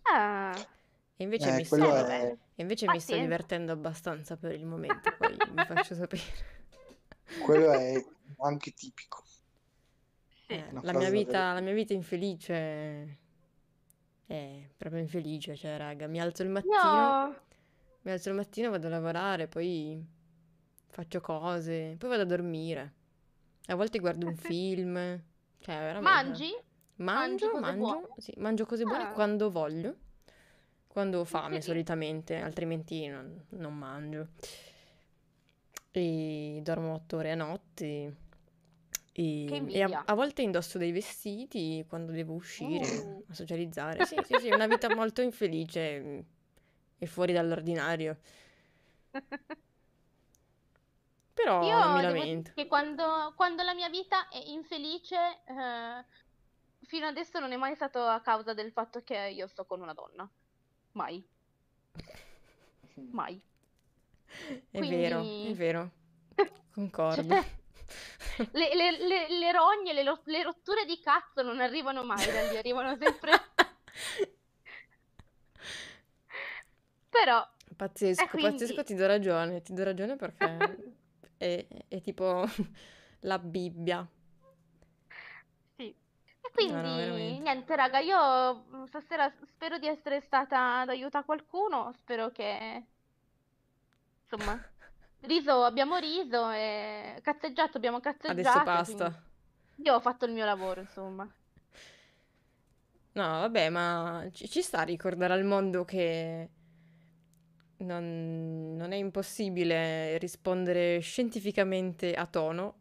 Ah, 0.06 0.66
E 1.18 1.24
invece 1.24 1.52
Eh, 1.52 1.52
mi 1.52 1.66
sto, 1.66 2.06
è... 2.08 2.38
e 2.56 2.62
invece 2.62 2.88
mi 2.88 3.00
sto 3.00 3.18
divertendo 3.18 3.72
abbastanza 3.72 4.38
per 4.38 4.54
il 4.54 4.66
momento, 4.66 5.12
poi 5.12 5.40
vi 5.46 5.64
faccio 5.64 5.96
sapere. 5.96 6.24
quello 7.38 7.72
è 7.72 8.04
anche 8.40 8.72
tipico. 8.74 9.24
Eh, 10.50 10.66
Una 10.72 10.82
la 10.84 10.94
mia 10.94 11.10
vita, 11.10 11.54
la 11.54 11.60
mia 11.60 11.74
vita 11.74 11.94
infelice 11.94 13.18
è 14.26 14.68
proprio 14.78 15.02
infelice, 15.02 15.56
cioè, 15.56 15.78
raga, 15.78 16.08
mi 16.08 16.20
alzo 16.22 16.44
il 16.44 16.50
mattino, 16.50 16.74
Io 16.74 17.42
mi 18.02 18.12
alzo 18.12 18.30
il 18.30 18.36
mattino, 18.36 18.70
vado 18.70 18.88
a 18.88 18.90
lavorare, 18.90 19.48
poi 19.48 20.02
faccio 20.88 21.20
cose, 21.22 21.96
poi 21.98 22.10
vado 22.10 22.22
a 22.22 22.26
dormire. 22.26 22.94
A 23.68 23.76
volte 23.76 24.00
guardo 24.00 24.26
un 24.26 24.36
film, 24.38 24.96
cioè, 25.60 25.76
veramente. 25.76 26.10
mangi? 26.10 26.56
Mangi 27.00 27.46
Mangio, 27.46 27.50
cose 27.52 27.62
mangio, 27.62 27.78
buone? 27.80 28.08
sì, 28.18 28.34
mangio 28.38 28.66
cose 28.66 28.84
buone 28.84 29.04
Ah. 29.04 29.12
quando 29.12 29.52
voglio, 29.52 29.96
quando 30.88 31.20
ho 31.20 31.26
fame 31.26 31.62
solitamente, 31.62 32.38
altrimenti 32.38 33.06
non, 33.08 33.46
non 33.50 33.76
mangio. 33.76 34.30
e 35.92 36.60
dormo 36.64 36.94
otto 36.94 37.18
ore 37.18 37.32
a 37.32 37.36
notte. 37.36 38.16
E, 39.20 39.66
e 39.70 39.82
a, 39.82 40.04
a 40.06 40.14
volte 40.14 40.44
indosso 40.44 40.78
dei 40.78 40.92
vestiti 40.92 41.84
quando 41.90 42.12
devo 42.12 42.34
uscire 42.34 42.86
Uh. 42.88 43.24
a 43.30 43.34
socializzare. 43.34 44.06
Sì, 44.06 44.16
sì, 44.24 44.36
sì, 44.40 44.50
una 44.50 44.68
vita 44.68 44.94
molto 44.94 45.22
infelice 45.22 46.00
mm, 46.00 46.20
e 47.00 47.06
fuori 47.08 47.34
dall'ordinario. 47.34 48.20
Però 51.34 51.64
Io 51.68 51.80
non 51.80 51.96
mi 51.96 52.02
lamento. 52.04 52.52
che 52.54 52.68
quando, 52.68 53.34
quando 53.36 53.64
la 53.64 53.74
mia 53.74 53.90
vita 53.90 54.28
è 54.30 54.38
infelice, 54.38 55.16
eh, 55.46 56.06
fino 56.86 57.06
adesso 57.08 57.40
non 57.40 57.52
è 57.52 57.58
mai 57.58 57.74
stato 57.76 58.00
a 58.04 58.22
causa 58.22 58.54
del 58.54 58.72
fatto 58.72 59.02
che 59.04 59.18
io 59.34 59.48
sto 59.48 59.66
con 59.66 59.82
una 59.82 59.94
donna. 59.94 60.30
Mai, 60.94 61.24
mai. 63.12 63.40
È 64.70 64.80
vero, 64.80 65.20
è 65.20 65.22
Quindi- 65.22 65.54
vero. 65.54 65.92
Concordo. 66.74 67.34
Cioè, 67.34 67.46
le, 68.52 68.76
le- 68.76 68.98
le- 69.08 69.30
le 69.30 69.52
rogne, 69.52 69.94
le, 69.94 70.04
rotture 70.44 70.86
di 70.86 71.00
cazzo 71.00 71.42
non 71.42 71.60
arrivano 71.60 72.04
mai 72.04 72.32
da 72.32 72.42
lì, 72.42 72.58
arrivano 72.58 72.96
sempre... 72.98 73.32
Però, 77.10 77.40
Pazzesco, 77.76 78.26
quindi- 78.30 78.50
pazzesco, 78.58 78.84
ti 78.84 78.96
do 78.96 79.06
ragione, 79.06 79.62
ti 79.62 79.74
do 79.74 79.84
ragione 79.84 80.16
perché 80.16 80.80
è, 81.38 81.66
è 81.88 82.02
tipo 82.02 82.46
la 83.22 83.38
Bibbia. 83.40 84.08
sì. 85.76 85.84
E 86.42 86.52
quindi, 86.54 86.90
No, 87.06 87.40
niente, 87.42 87.76
raga, 87.76 88.00
io 88.00 88.66
mm, 88.76 88.84
stasera 88.86 89.32
spero 89.46 89.78
di 89.78 89.88
essere 89.88 90.22
stata 90.22 90.84
d'aiuto 90.86 91.18
a 91.18 91.24
qualcuno, 91.24 91.92
spero 91.94 92.32
che... 92.32 92.86
Insomma, 94.24 94.62
riso 95.22 95.64
abbiamo 95.64 95.98
riso 95.98 96.50
e 96.52 97.20
cazzeggiato 97.22 97.78
abbiamo 97.78 98.00
Adesso 98.26 98.60
cazzeggiato, 98.60 98.62
basta. 98.62 99.08
quindi 99.08 99.16
io 99.78 99.96
ho 99.96 100.00
fatto 100.02 100.26
il 100.26 100.34
mio 100.34 100.46
lavoro, 100.46 100.82
insomma. 100.82 101.30
No, 103.14 103.24
vabbè, 103.40 103.70
ma 103.70 104.28
ci, 104.32 104.48
ci 104.48 104.62
sta 104.62 104.80
a 104.80 104.84
ricordare 104.84 105.34
al 105.34 105.44
mondo 105.44 105.84
che 105.86 106.50
non, 107.78 108.76
non 108.76 108.92
è 108.92 108.96
impossibile 108.96 110.18
rispondere 110.18 111.00
scientificamente 111.00 112.14
a 112.14 112.26
tono, 112.26 112.80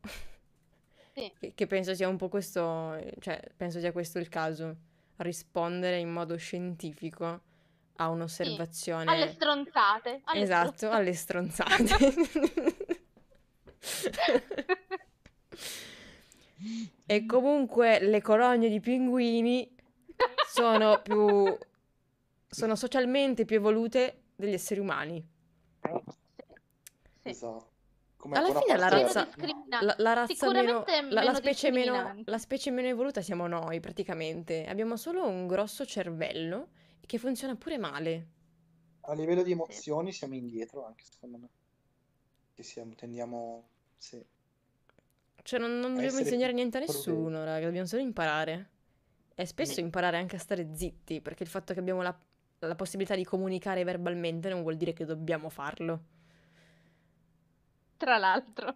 Sì. 1.14 1.32
che, 1.38 1.52
che 1.54 1.66
penso 1.66 1.94
sia 1.94 2.08
un 2.08 2.16
po' 2.16 2.28
questo, 2.28 2.98
cioè 3.18 3.40
penso 3.56 3.80
sia 3.80 3.92
questo 3.92 4.18
il 4.18 4.28
caso, 4.28 4.76
rispondere 5.16 5.98
in 5.98 6.10
modo 6.10 6.36
scientifico 6.36 7.42
a 7.96 8.04
Alle 8.04 8.14
un'osservazione. 8.14 9.28
stronzate, 9.32 10.20
alle 10.24 10.40
Esatto, 10.42 10.72
stronzate. 10.76 10.96
alle 10.96 11.14
stronzate. 11.14 12.14
E 17.08 17.26
comunque 17.26 18.00
le 18.00 18.20
colonie 18.22 18.68
di 18.68 18.80
pinguini 18.80 19.72
sono 20.48 21.00
più... 21.02 21.56
sono 22.48 22.74
socialmente 22.74 23.44
più 23.44 23.56
evolute 23.56 24.22
degli 24.34 24.54
esseri 24.54 24.80
umani. 24.80 25.24
Sì. 27.22 27.28
Esatto. 27.28 27.70
Come 28.16 28.38
Alla 28.38 28.58
fine 28.60 28.76
la 28.78 28.88
Meno 28.88 29.02
razza, 29.02 29.28
la, 29.80 29.94
la 29.98 30.12
razza 30.14 30.50
meno, 30.50 30.84
Sicuramente 30.84 31.02
la, 31.02 31.08
la 31.08 31.20
meno 31.20 31.34
specie 31.34 31.70
meno, 31.70 32.14
la 32.24 32.38
specie 32.38 32.70
meno 32.72 32.88
evoluta 32.88 33.20
siamo 33.20 33.46
noi 33.46 33.78
praticamente. 33.78 34.64
Abbiamo 34.66 34.96
solo 34.96 35.28
un 35.28 35.46
grosso 35.46 35.84
cervello 35.84 36.68
che 37.06 37.18
funziona 37.18 37.54
pure 37.56 37.78
male. 37.78 38.26
A 39.02 39.14
livello 39.14 39.42
di 39.42 39.52
emozioni 39.52 40.12
siamo 40.12 40.34
indietro 40.34 40.84
anche 40.84 41.04
secondo 41.08 41.38
me. 41.38 41.48
Che 42.54 42.62
siamo, 42.62 42.94
tendiamo... 42.94 43.68
Sì. 43.96 44.22
Cioè 45.42 45.60
non, 45.60 45.78
non 45.78 45.94
dobbiamo 45.94 46.18
insegnare 46.18 46.52
niente 46.52 46.78
a 46.78 46.80
nessuno, 46.80 47.44
raga, 47.44 47.66
dobbiamo 47.66 47.86
solo 47.86 48.02
imparare. 48.02 48.70
E 49.34 49.46
spesso 49.46 49.80
Mm. 49.80 49.84
imparare 49.84 50.16
anche 50.16 50.36
a 50.36 50.38
stare 50.40 50.74
zitti, 50.74 51.20
perché 51.20 51.42
il 51.44 51.48
fatto 51.48 51.72
che 51.72 51.78
abbiamo 51.80 52.02
la, 52.02 52.16
la 52.60 52.74
possibilità 52.74 53.14
di 53.14 53.24
comunicare 53.24 53.84
verbalmente 53.84 54.48
non 54.48 54.62
vuol 54.62 54.76
dire 54.76 54.92
che 54.92 55.04
dobbiamo 55.04 55.48
farlo. 55.50 56.02
Tra 57.98 58.16
l'altro. 58.18 58.74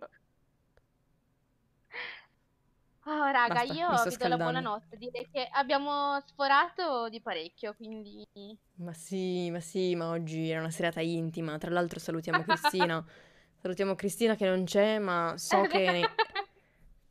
Oh, 3.10 3.24
raga, 3.24 3.54
Basta, 3.54 3.72
io 3.72 3.88
vi 4.08 4.16
do 4.16 4.28
la 4.28 4.36
buonanotte. 4.36 4.96
Direi 4.96 5.28
che 5.32 5.48
abbiamo 5.50 6.20
sforato 6.20 7.08
di 7.08 7.20
parecchio, 7.20 7.74
quindi... 7.74 8.24
Ma 8.76 8.92
sì, 8.92 9.50
ma 9.50 9.58
sì, 9.58 9.96
ma 9.96 10.10
oggi 10.10 10.48
era 10.48 10.60
una 10.60 10.70
serata 10.70 11.00
intima. 11.00 11.58
Tra 11.58 11.72
l'altro 11.72 11.98
salutiamo 11.98 12.44
Cristina. 12.44 13.04
Salutiamo 13.60 13.96
Cristina 13.96 14.36
che 14.36 14.46
non 14.46 14.62
c'è, 14.62 15.00
ma 15.00 15.34
so 15.36 15.62
che 15.62 15.90
ne- 15.90 16.08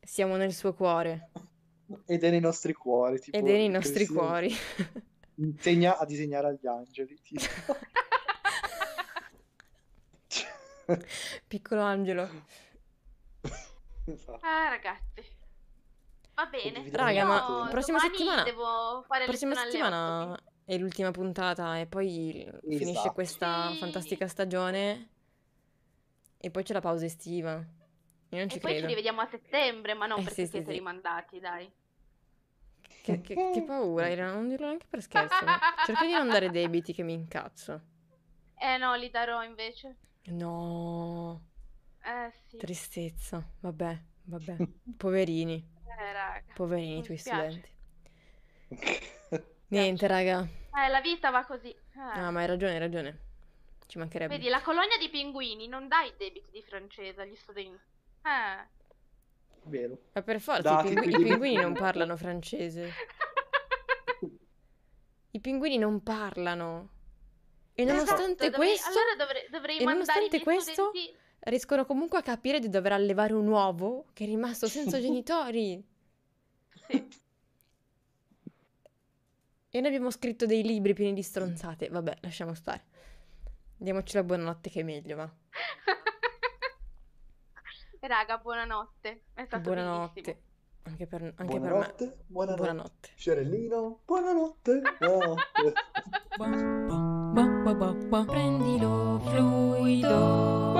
siamo 0.00 0.36
nel 0.36 0.54
suo 0.54 0.72
cuore 0.74 1.28
Ed 2.06 2.24
è 2.24 2.30
nei 2.30 2.40
nostri 2.40 2.72
cuori, 2.72 3.20
tipo... 3.20 3.36
ed 3.36 3.46
è 3.46 3.52
nei 3.52 3.68
nostri 3.68 4.06
Cristina 4.06 4.20
cuori. 4.20 4.56
Insegna 5.34 5.98
a 5.98 6.06
disegnare 6.06 6.46
agli 6.48 6.66
angeli, 6.66 7.20
tipo. 7.20 7.44
Piccolo 11.46 11.82
angelo. 11.82 12.26
Esatto. 14.06 14.44
Ah, 14.44 14.70
ragazzi. 14.70 15.38
Va 16.40 16.46
bene. 16.46 16.88
Raga, 16.90 17.24
ma 17.24 17.68
prossima 17.70 17.98
settimana- 17.98 18.42
devo 18.44 19.02
fare 19.06 19.24
Prossima 19.26 19.54
settimana 19.54 20.38
è 20.64 20.78
l'ultima 20.78 21.10
puntata 21.10 21.78
e 21.78 21.86
poi 21.86 22.48
finisce 22.62 22.90
Esatto. 22.92 23.12
questa 23.12 23.70
Sì. 23.72 23.78
fantastica 23.78 24.26
stagione 24.26 25.08
e 26.38 26.50
poi 26.50 26.62
c'è 26.62 26.72
la 26.72 26.80
pausa 26.80 27.04
estiva. 27.04 27.50
Io 27.52 28.38
non 28.38 28.46
quindi- 28.46 28.50
ci 28.52 28.56
E 28.58 28.60
poi 28.60 28.78
ci 28.78 28.86
rivediamo 28.86 29.20
a 29.20 29.26
settembre, 29.26 29.92
ma 29.94 30.06
non 30.06 30.20
Eh, 30.20 30.22
perché 30.22 30.42
sì, 30.42 30.44
sì, 30.46 30.50
siete 30.52 30.70
sì. 30.70 30.78
rimandati, 30.78 31.40
dai. 31.40 31.70
Che, 33.02 33.20
che- 33.20 33.50
che 33.52 33.62
paura, 33.66 34.08
Irene, 34.08 34.32
non 34.32 34.48
dirlo 34.48 34.66
neanche 34.66 34.86
per 34.88 35.02
scherzo. 35.02 35.34
Cerca 35.86 36.06
di 36.06 36.12
non 36.12 36.28
dare 36.28 36.50
debiti 36.50 36.92
che 36.94 37.02
mi 37.02 37.12
incazzo. 37.12 37.80
Eh 38.56 38.76
no, 38.78 38.94
li 38.94 39.10
darò 39.10 39.42
invece. 39.42 39.96
No, 40.26 41.42
Eh 42.02 42.32
sì. 42.48 42.56
tristezza. 42.58 43.44
Vabbè, 43.60 44.00
vabbè. 44.24 44.56
Poverini, 44.96 45.66
Eh, 45.98 46.12
raga. 46.12 46.52
poverini 46.54 46.98
i 46.98 47.02
tuoi 47.02 47.18
spiace. 47.18 47.62
studenti. 48.68 49.08
Niente, 49.68 50.06
raga. 50.06 50.46
Eh, 50.74 50.88
la 50.88 51.00
vita 51.00 51.30
va 51.30 51.44
così. 51.44 51.68
Eh. 51.70 52.20
No, 52.20 52.30
ma 52.32 52.40
hai 52.40 52.46
ragione, 52.46 52.72
hai 52.74 52.78
ragione. 52.78 53.18
Ci 53.86 53.98
mancherebbe. 53.98 54.36
Vedi, 54.36 54.48
la 54.48 54.62
colonia 54.62 54.96
di 54.98 55.08
pinguini 55.08 55.66
non 55.68 55.88
dà 55.88 56.02
i 56.02 56.12
debiti 56.16 56.50
di 56.50 56.62
francese 56.62 57.20
agli 57.22 57.34
studenti. 57.34 57.82
Eh. 58.22 58.66
Vero. 59.64 59.98
Ma 60.12 60.22
per 60.22 60.40
forza, 60.40 60.62
Dati 60.62 60.92
i, 60.92 60.94
più 60.94 61.10
i 61.10 61.22
pinguini 61.24 61.56
non 61.56 61.74
parlano 61.74 62.16
francese. 62.16 62.92
I 65.32 65.40
pinguini 65.40 65.78
non 65.78 66.02
parlano. 66.02 66.88
E 67.74 67.84
nonostante 67.84 68.44
Esatto, 68.46 68.50
dovrei- 68.50 68.68
questo, 68.70 68.88
allora 68.88 69.14
dovrei, 69.16 69.48
dovrei 69.50 69.78
e 69.78 69.84
mandare 69.84 70.20
nonostante 70.20 70.36
i 70.36 70.42
miei 70.44 70.44
questo- 70.44 70.72
studenti... 70.72 71.16
riescono 71.40 71.84
comunque 71.86 72.18
a 72.18 72.22
capire 72.22 72.58
di 72.58 72.68
dover 72.68 72.92
allevare 72.92 73.32
un 73.32 73.46
uovo 73.46 74.06
che 74.12 74.24
è 74.24 74.26
rimasto 74.26 74.66
senza 74.66 75.00
genitori. 75.00 75.82
Sì. 76.86 77.08
E 79.72 79.78
noi 79.78 79.86
abbiamo 79.86 80.10
scritto 80.10 80.46
dei 80.46 80.62
libri 80.62 80.94
pieni 80.94 81.12
di 81.14 81.22
stronzate. 81.22 81.88
Vabbè, 81.88 82.18
lasciamo 82.22 82.54
stare. 82.54 82.84
Diamoci 83.76 84.16
la 84.16 84.24
buonanotte 84.24 84.68
che 84.68 84.80
è 84.80 84.82
meglio, 84.82 85.16
va. 85.16 85.30
Raga, 88.00 88.38
buonanotte. 88.38 89.22
È 89.34 89.44
stato 89.44 89.62
Buonanotte. 89.62 90.20
bellissimo. 90.20 90.48
Anche 90.82 91.06
per, 91.06 91.22
anche 91.22 91.34
per 91.44 91.60
me. 91.60 91.68
Buonanotte, 91.68 92.18
buonanotte. 92.26 92.62
Buonanotte. 92.62 93.10
Fiorellino, 93.14 94.00
buonanotte, 94.04 94.82
buonanotte. 94.98 95.72
Prendilo 98.26 99.20
fluido. 99.30 100.70